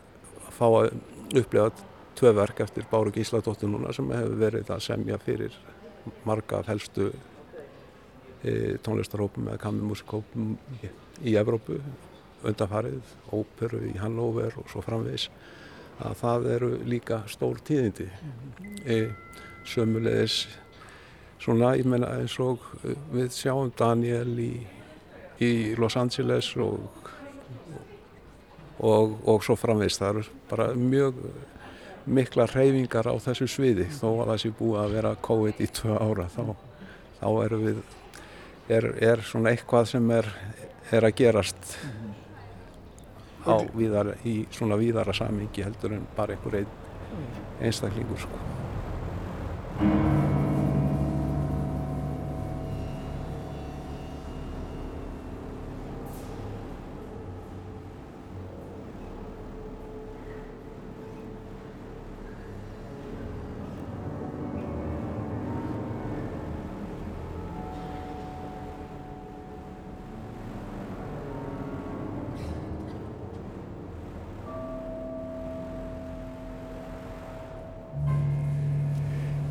fá 0.58 0.66
að 0.68 0.91
upplega 1.38 1.72
tvö 2.18 2.34
verk 2.34 2.62
eftir 2.66 2.88
Báru 2.89 3.14
Gísladóttur 3.14 3.70
núna 3.70 3.93
sem 3.93 4.10
hefur 4.12 4.38
verið 4.39 4.72
að 4.74 4.86
semja 4.88 5.18
fyrir 5.22 5.56
marga 6.26 6.64
helstu 6.68 7.12
e, 8.41 8.78
tónlistarhópum 8.84 9.50
eða 9.52 9.62
kammermusikhópum 9.62 10.56
í, 10.82 10.89
í 11.30 11.36
Evrópu 11.38 11.78
undanfarið, 12.48 13.02
óperu 13.34 13.82
í 13.89 13.95
Hannover 14.02 14.58
og 14.62 14.70
svo 14.72 14.82
framvegs 14.86 15.28
að 16.06 16.18
það 16.20 16.48
eru 16.54 16.72
líka 16.86 17.24
stór 17.30 17.60
tíðindi. 17.66 18.06
E, 18.86 18.98
sömulegis 19.68 20.45
svona, 21.44 21.74
ég 21.78 21.90
menna 21.90 22.14
eins 22.20 22.38
og 22.44 22.64
uh, 22.84 22.96
við 23.14 23.30
sjáum 23.36 23.74
Daniel 23.78 24.34
í, 24.42 24.54
í 25.44 25.52
Los 25.80 25.98
Angeles 26.00 26.54
og, 26.62 26.88
og, 28.80 29.20
og 29.26 29.46
svo 29.46 29.58
framvist 29.60 30.02
það 30.02 30.16
eru 30.16 30.26
bara 30.50 30.72
mjög 30.78 31.22
mikla 32.08 32.48
reyfingar 32.48 33.10
á 33.12 33.16
þessu 33.20 33.50
sviði. 33.52 33.90
Þó 33.92 34.08
að 34.22 34.30
það 34.32 34.42
sé 34.44 34.52
búið 34.58 34.82
að 34.82 34.94
vera 34.96 35.16
COVID 35.28 35.64
í 35.64 35.70
tvö 35.80 35.98
ára 36.00 36.28
þá, 36.32 36.44
þá 37.20 37.30
er 37.44 37.58
við 37.64 37.82
er, 38.68 38.92
er 39.04 39.24
svona 39.26 39.54
eitthvað 39.54 39.92
sem 39.94 40.12
er, 40.12 40.30
er 40.92 41.08
að 41.08 41.18
gerast 41.22 41.74
á 43.48 43.56
víðar, 43.76 44.16
í 44.28 44.42
svona 44.52 44.80
víðara 44.80 45.16
samingi 45.16 45.64
heldur 45.64 45.98
en 45.98 46.08
bara 46.18 46.36
einhver 46.36 46.62
ein, 46.62 46.72
einstaklingur 47.64 48.26
sko. 48.28 48.46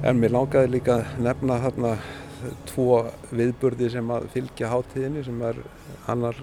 En 0.06 0.20
mér 0.22 0.30
langaði 0.30 0.68
líka 0.70 1.00
að 1.00 1.16
nefna 1.24 1.56
hérna 1.64 1.88
tvo 2.68 3.00
viðburði 3.34 3.88
sem 3.90 4.10
að 4.14 4.28
fylgja 4.36 4.68
hátíðinni 4.70 5.24
sem 5.26 5.40
er 5.42 5.56
annar 6.12 6.36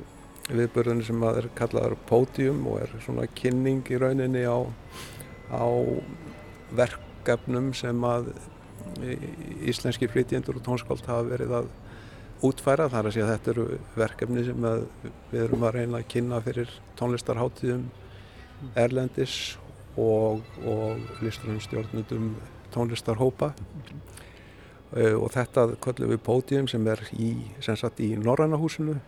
viðburðinni 0.50 1.06
sem 1.08 1.22
að 1.24 1.38
er 1.40 1.46
kallaður 1.56 1.94
pódium 2.10 2.66
og 2.68 2.82
er 2.84 2.96
svona 3.06 3.24
kynning 3.40 3.88
í 3.88 4.00
rauninni 4.02 4.42
á, 4.44 4.68
á 5.48 5.64
verkefnum 6.76 7.70
sem 7.78 8.04
að 8.04 8.34
íslenski 9.64 10.10
flytjendur 10.12 10.60
og 10.60 10.66
tónskáld 10.66 11.08
hafa 11.08 11.30
verið 11.30 11.56
að 11.62 11.70
útfæra. 12.44 12.90
Það 12.92 13.00
er 13.00 13.08
að 13.08 13.16
segja 13.16 13.28
að 13.30 13.32
þetta 13.38 13.54
eru 13.54 13.68
verkefni 14.02 14.44
sem 14.50 14.68
við 15.32 15.46
erum 15.46 15.64
að 15.64 15.78
reyna 15.78 16.02
að 16.02 16.10
kynna 16.12 16.42
fyrir 16.44 16.74
tónlistarháttíðum 17.00 17.88
Erlendis 18.76 19.38
og, 19.96 20.44
og 20.68 21.24
listurum 21.24 21.64
stjórnundum 21.64 22.34
tónlistarhópa. 22.74 23.54
Uh, 24.94 25.18
og 25.18 25.32
þetta 25.34 25.72
köllum 25.82 26.14
við 26.14 26.22
pódium 26.26 26.70
sem 26.70 26.86
er 26.92 27.02
í, 27.18 27.34
í 27.42 28.10
Norrannahúsinu 28.22 29.00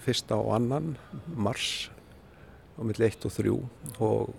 fyrsta 0.00 0.38
og 0.40 0.54
annan 0.56 0.94
mars 1.36 1.90
á 2.78 2.82
milli 2.82 3.06
1 3.06 3.26
og 3.28 3.34
3 3.36 3.52
og 4.00 4.30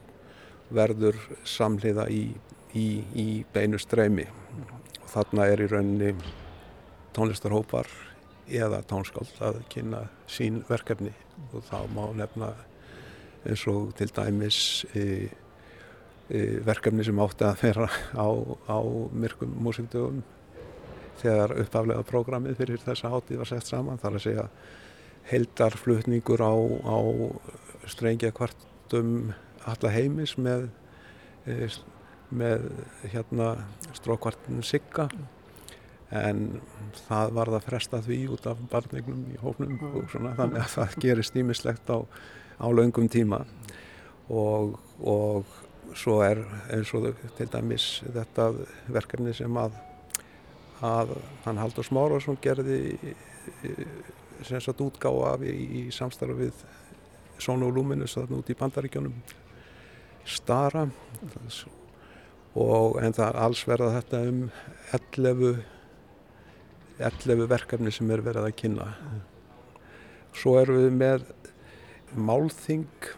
verður 0.74 1.18
samliða 1.48 2.08
í, 2.10 2.24
í, 2.74 2.88
í 3.14 3.28
beinu 3.54 3.80
streymi. 3.80 4.26
Og 5.04 5.10
þarna 5.12 5.48
er 5.52 5.64
í 5.64 5.70
rauninni 5.72 6.14
tónlistarhópar 7.16 7.90
eða 8.52 8.82
tónskáld 8.88 9.40
að 9.44 9.62
kynna 9.72 10.06
sín 10.32 10.62
verkefni. 10.70 11.14
Og 11.52 11.64
þá 11.68 11.86
má 11.94 12.06
nefna 12.16 12.54
eins 13.46 13.64
og 13.70 13.94
til 13.98 14.10
dæmis 14.16 14.86
e, 14.96 15.30
verkefni 16.66 17.04
sem 17.04 17.20
átti 17.20 17.44
að 17.44 17.64
vera 17.66 17.88
á, 18.16 18.28
á 18.72 18.80
myrkum 19.12 19.52
músikdögum 19.66 20.22
þegar 21.22 21.56
uppaflega 21.62 22.06
prógramið 22.08 22.62
fyrir 22.62 22.84
þessa 22.86 23.12
hátíð 23.12 23.42
var 23.42 23.50
sett 23.50 23.68
saman 23.68 24.00
þar 24.02 24.18
að 24.18 24.26
segja 24.26 24.46
heldarflutningur 25.30 26.42
á, 26.42 26.54
á 26.88 26.98
strengjakvartum 27.92 29.34
alla 29.70 29.92
heimis 29.94 30.36
með, 30.42 30.70
e, 31.46 31.70
með 32.34 32.68
hérna, 33.12 33.54
strókvartinu 33.98 34.66
Sigga. 34.66 35.10
En 36.12 36.60
það 37.08 37.36
var 37.38 37.52
það 37.54 37.68
frestað 37.70 38.08
því 38.10 38.20
út 38.36 38.48
af 38.52 38.64
barnignum 38.72 39.22
í 39.32 39.38
hófnum 39.40 39.78
og 39.94 40.10
svona 40.12 40.34
þannig 40.40 40.64
að 40.66 40.74
það 40.74 40.98
gerist 41.06 41.38
nýmislegt 41.38 41.92
á, 41.94 42.04
á 42.60 42.68
laungum 42.68 43.08
tíma. 43.12 43.46
Og, 44.32 44.76
og 45.00 45.61
svo 45.98 46.22
er 46.26 46.44
eins 46.74 46.92
og 46.98 47.10
til 47.38 47.50
dæmis 47.52 47.88
þetta 48.06 48.52
verkefni 48.92 49.34
sem 49.36 49.58
að, 49.60 49.76
að 50.86 51.16
hann 51.46 51.60
Haldur 51.62 51.88
Smárasson 51.88 52.40
gerði 52.42 52.80
sem 54.46 54.62
sagt 54.62 54.82
útgáða 54.82 55.38
í, 55.46 55.56
í 55.82 55.84
samstarfi 55.94 56.48
við 56.48 56.64
Sónu 57.42 57.70
og 57.70 57.78
Lúminus 57.78 58.16
þarna 58.18 58.42
út 58.42 58.50
í 58.54 58.58
bandaríkjónum 58.58 59.16
Stara. 60.30 60.86
Og 62.54 63.00
en 63.02 63.16
það 63.16 63.28
er 63.28 63.40
alls 63.42 63.62
verða 63.66 63.96
þetta 63.96 64.20
um 64.30 64.42
11 64.94 65.64
11 67.02 67.48
verkefni 67.50 67.94
sem 67.94 68.12
er 68.14 68.22
verið 68.22 68.46
að 68.46 68.58
kynna. 68.62 68.88
Svo 70.38 70.58
erum 70.62 70.84
við 70.84 70.94
með 71.00 71.26
málþing 72.14 73.10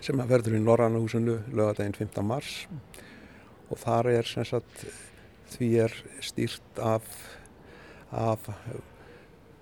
sem 0.00 0.20
að 0.20 0.32
verður 0.32 0.56
í 0.56 0.62
Norrannahúsinu 0.64 1.36
lögadaginn 1.52 1.96
15. 1.98 2.24
mars 2.24 2.54
og 3.68 3.78
þar 3.82 4.08
er 4.14 4.28
sem 4.28 4.46
sagt 4.48 4.84
því 5.52 5.68
er 5.84 5.96
stýrt 6.24 6.80
af, 6.80 7.06
af 8.10 8.48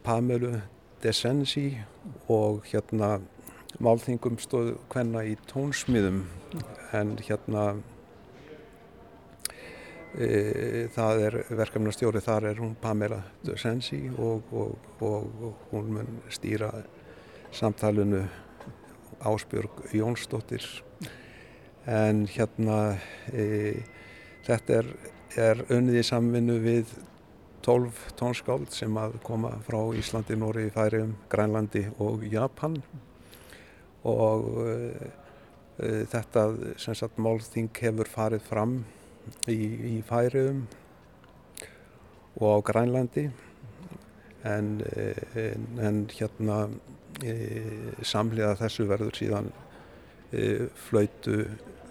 Pamelu 0.07 0.55
Desensi 1.03 1.72
og 2.30 2.64
hérna 2.70 3.18
málþingum 3.82 4.39
stóðu 4.43 4.78
hvenna 4.93 5.24
í 5.26 5.34
tónsmiðum 5.51 6.22
en 6.97 7.14
hérna 7.20 7.64
e, 10.14 10.89
það 10.95 11.24
er 11.26 11.39
verkefnastjóri 11.51 12.22
þar 12.24 12.51
er 12.53 12.62
hún 12.62 12.76
Pamela 12.80 13.24
Desensi 13.47 14.05
og, 14.16 14.53
og, 14.53 14.93
og, 15.03 15.30
og 15.51 15.70
hún 15.72 15.97
mun 15.99 16.20
stýra 16.32 16.70
samtalenu 17.53 18.24
Ásbjörg 19.20 19.70
Jónsdóttir. 19.92 20.64
En 21.86 22.26
hérna 22.28 22.98
e, 23.32 23.82
þetta 24.46 24.80
er, 24.82 24.90
er 25.36 25.62
unnið 25.72 26.00
í 26.00 26.04
samvinnu 26.06 26.58
við 26.62 26.92
12 27.66 28.02
tónskáld 28.18 28.70
sem 28.72 28.94
að 29.00 29.16
koma 29.26 29.54
frá 29.66 29.80
Íslandi, 29.98 30.36
Nóri, 30.38 30.68
Færium, 30.74 31.16
Grænlandi 31.32 31.86
og 31.98 32.22
Japan. 32.28 32.76
Og 34.06 34.46
e, 34.62 34.76
e, 35.78 35.90
þetta 36.12 36.44
sem 36.78 36.98
sagt 36.98 37.18
málþing 37.18 37.72
hefur 37.80 38.10
farið 38.12 38.46
fram 38.46 38.78
í, 39.50 39.58
í 39.58 39.96
Færium 40.06 40.66
og 42.38 42.46
á 42.46 42.58
Grænlandi. 42.70 43.26
En, 44.46 44.76
en, 45.34 45.66
en 45.82 46.04
hérna 46.14 46.60
e, 46.68 46.97
samlega 48.06 48.54
þessu 48.60 48.86
verður 48.88 49.16
síðan 49.18 49.50
e, 50.32 50.68
flautu 50.88 51.44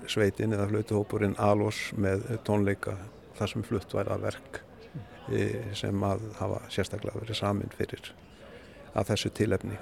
sveitin 0.07 0.55
eða 0.55 0.69
flautuhópurinn 0.71 1.35
Alos 1.41 1.89
með 1.99 2.29
tónleika 2.47 2.95
þar 3.37 3.51
sem 3.51 3.65
flutt 3.67 3.93
væri 3.93 4.13
að 4.13 4.23
verk 4.27 4.61
e, 5.31 5.43
sem 5.77 6.07
að 6.07 6.29
hafa 6.39 6.63
sérstaklega 6.73 7.19
verið 7.19 7.41
samin 7.41 7.75
fyrir 7.75 8.13
að 8.97 9.11
þessu 9.11 9.33
tilefni. 9.35 9.77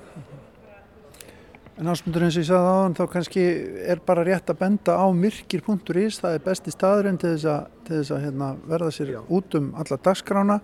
En 1.76 1.92
ásmundur 1.92 2.24
eins 2.24 2.38
og 2.38 2.46
ég 2.46 2.48
sagði 2.48 2.72
á 2.72 2.76
hann 2.80 2.94
þá 2.96 3.02
kannski 3.12 3.42
er 3.84 4.00
bara 4.08 4.24
rétt 4.24 4.48
að 4.52 4.62
benda 4.62 4.94
á 4.96 5.06
myrkir.is, 5.12 6.22
það 6.24 6.38
er 6.38 6.44
besti 6.46 6.72
staðurinn 6.72 7.18
til 7.20 7.34
þess 7.34 7.48
að, 7.52 7.74
til 7.84 7.98
þess 7.98 8.14
að 8.16 8.22
hérna, 8.24 8.52
verða 8.72 8.92
sér 8.96 9.12
Já. 9.12 9.20
út 9.28 9.58
um 9.60 9.74
alla 9.76 9.98
dagskrána 10.08 10.58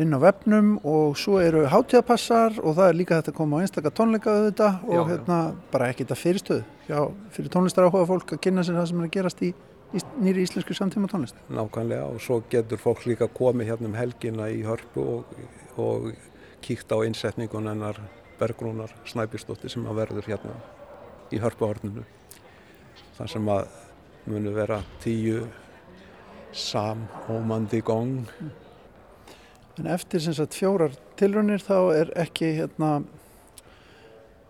inn 0.00 0.12
á 0.12 0.18
vefnum 0.20 0.74
og 0.84 1.16
svo 1.16 1.38
eru 1.40 1.62
hátíðapassar 1.72 2.58
og 2.60 2.76
það 2.76 2.90
er 2.90 2.98
líka 2.98 3.20
þetta 3.20 3.32
að 3.32 3.38
koma 3.38 3.60
á 3.60 3.62
einstakar 3.64 3.94
tónleika 3.96 4.34
auðvitað 4.34 4.82
og 4.84 4.92
já, 4.92 5.02
hérna 5.10 5.38
já. 5.38 5.54
bara 5.72 5.88
ekki 5.92 6.04
þetta 6.04 6.18
fyrirstöð 6.20 6.60
já, 6.90 6.98
fyrir 7.32 7.52
tónlistar 7.54 7.86
áhuga 7.88 8.08
fólk 8.10 8.34
að 8.36 8.42
kynna 8.44 8.64
sér 8.66 8.76
það 8.76 8.90
sem 8.90 9.00
er 9.00 9.08
að 9.08 9.14
gerast 9.16 9.40
í, 9.46 9.50
í 9.96 10.02
nýri 10.26 10.44
íslensku 10.44 10.76
samtíma 10.76 11.08
tónlist. 11.08 11.40
Nákvæmlega 11.48 12.10
og 12.10 12.20
svo 12.20 12.42
getur 12.52 12.82
fólk 12.82 13.06
líka 13.08 13.28
komið 13.32 13.72
hérna 13.72 13.88
um 13.88 13.96
helgina 13.96 14.50
í 14.52 14.60
hörpu 14.66 15.06
og, 15.14 15.32
og 15.80 16.10
kíkt 16.66 16.92
á 16.92 17.00
einsetningun 17.00 17.72
ennar 17.72 18.00
Bergrúnar 18.36 18.92
Snæbjörnsdóttir 19.08 19.72
sem 19.72 19.88
að 19.88 20.02
verður 20.02 20.28
hérna 20.28 20.58
í 21.32 21.40
hörpuhorninu 21.40 22.04
þar 23.16 23.32
sem 23.32 23.48
að 23.48 23.64
munu 24.28 24.52
vera 24.52 24.82
tíu 25.00 25.46
sam 26.52 27.06
og 27.32 27.40
mandi 27.48 27.80
gong 27.80 28.26
en 29.80 29.92
eftir 29.92 30.22
sem 30.24 30.34
sagt 30.36 30.56
fjórar 30.56 30.94
tilrunir 31.20 31.62
þá 31.64 31.78
er 31.96 32.12
ekki 32.26 32.52
hérna 32.60 32.98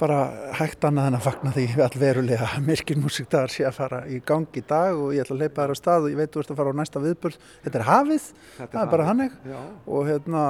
bara 0.01 0.18
hægt 0.59 0.85
annað 0.85 1.09
en 1.09 1.18
að 1.18 1.24
fagna 1.24 1.53
því 1.55 1.66
allverulega 1.87 2.49
myrkir 2.64 3.01
músikdagar 3.01 3.53
sé 3.53 3.64
að 3.64 3.79
fara 3.79 4.03
í 4.12 4.20
gang 4.29 4.59
í 4.59 4.64
dag 4.68 4.93
og 4.93 5.14
ég 5.16 5.24
ætla 5.24 5.39
að 5.39 5.45
leipa 5.47 5.64
þér 5.64 5.72
á 5.72 5.77
stað 5.81 6.07
og 6.09 6.12
ég 6.12 6.20
veit 6.20 6.35
þú 6.35 6.43
ert 6.43 6.53
að 6.53 6.61
fara 6.61 6.77
á 6.77 6.81
næsta 6.83 7.05
viðbörð 7.07 7.41
þetta 7.64 7.81
er 7.81 7.89
hafið, 7.89 8.31
þetta 8.59 8.72
það 8.77 8.83
er 8.85 8.95
bara 8.95 9.11
hannig 9.11 9.39
og 9.87 10.11
hérna 10.11 10.47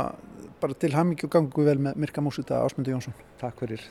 bara 0.60 0.78
til 0.82 0.94
hamingju 0.96 1.30
gangu 1.30 1.66
vel 1.70 1.78
með 1.78 2.00
myrka 2.06 2.24
músikdaga 2.24 2.66
Ásmundi 2.66 2.96
Jónsson. 2.96 3.14
Takk 3.40 3.60
fyrir 3.62 3.84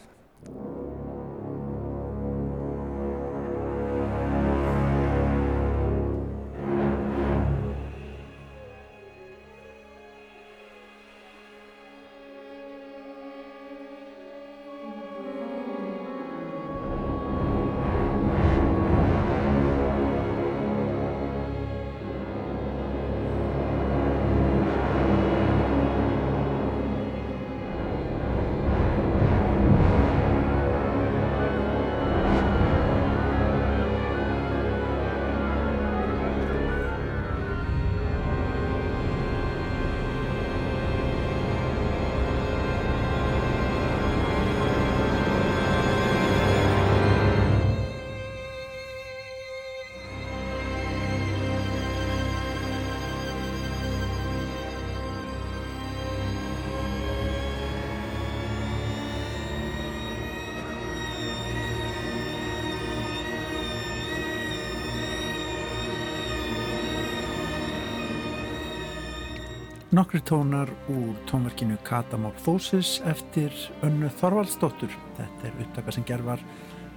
nokkri 69.96 70.20
tónar 70.20 70.68
úr 70.92 71.16
tónverkinu 71.30 71.78
Katamorphosis 71.84 72.98
eftir 73.08 73.54
önnu 73.86 74.10
Þorvaldsdóttur. 74.20 74.92
Þetta 75.16 75.48
er 75.48 75.62
upptaka 75.64 75.94
sem 75.96 76.04
gerð 76.08 76.28
var 76.28 76.44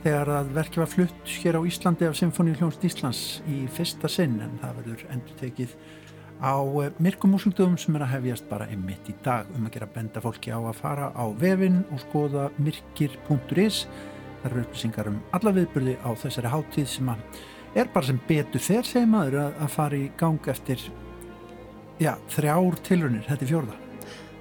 þegar 0.03 0.31
að 0.41 0.51
verki 0.57 0.81
var 0.81 0.91
flutt 0.91 1.31
hér 1.45 1.61
á 1.61 1.63
Íslandi 1.69 2.09
af 2.09 2.17
Symfóníuljónst 2.19 2.87
Íslands 2.89 3.23
í 3.47 3.61
fyrsta 3.71 4.11
sinn 4.11 4.41
en 4.43 4.59
það 4.63 4.81
verður 4.81 5.07
endur 5.15 5.39
tekið 5.39 5.79
á 6.43 6.59
eh, 6.59 6.93
myrkumúsungdöfum 6.99 7.79
sem 7.79 7.99
er 7.99 8.07
að 8.07 8.15
hefjast 8.17 8.51
bara 8.51 8.67
einmitt 8.67 9.11
í 9.11 9.15
dag 9.23 9.47
um 9.55 9.69
að 9.69 9.79
gera 9.79 9.93
benda 9.95 10.23
fólki 10.25 10.51
á 10.51 10.59
að 10.59 10.79
fara 10.83 11.11
á 11.15 11.25
vefin 11.39 11.85
og 11.93 12.03
skoða 12.09 12.49
myrkir.is 12.59 13.85
það 14.43 14.49
eru 14.51 14.65
upplýsingar 14.65 15.13
um 15.13 15.21
alla 15.39 15.55
viðbyrði 15.55 16.01
á 16.03 16.11
þessari 16.19 16.55
háttíð 16.55 16.95
sem 16.97 17.13
er 17.79 17.93
bara 17.95 18.11
sem 18.11 18.19
betur 18.27 18.63
fer 18.63 18.87
segir 18.87 19.11
maður 19.11 19.45
að, 19.45 19.61
að 19.63 19.77
fara 19.77 20.03
í 20.03 20.09
gang 20.19 20.51
eftir 20.51 20.91
já, 22.01 22.15
þrjár 22.33 22.81
tilrunir, 22.87 23.27
þetta 23.29 23.45
er 23.47 23.53
fjórða. 23.53 23.79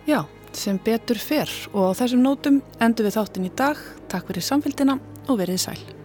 Já, 0.08 0.22
sem 0.55 0.80
betur 0.84 1.20
fer. 1.22 1.51
Og 1.74 1.91
á 1.93 1.97
þessum 1.99 2.24
nótum 2.24 2.62
endur 2.80 3.10
við 3.10 3.20
þáttin 3.20 3.49
í 3.49 3.53
dag. 3.58 3.86
Takk 4.12 4.32
fyrir 4.32 4.45
samfélgina 4.45 4.99
og 5.28 5.39
verið 5.41 5.64
sæl 5.68 5.97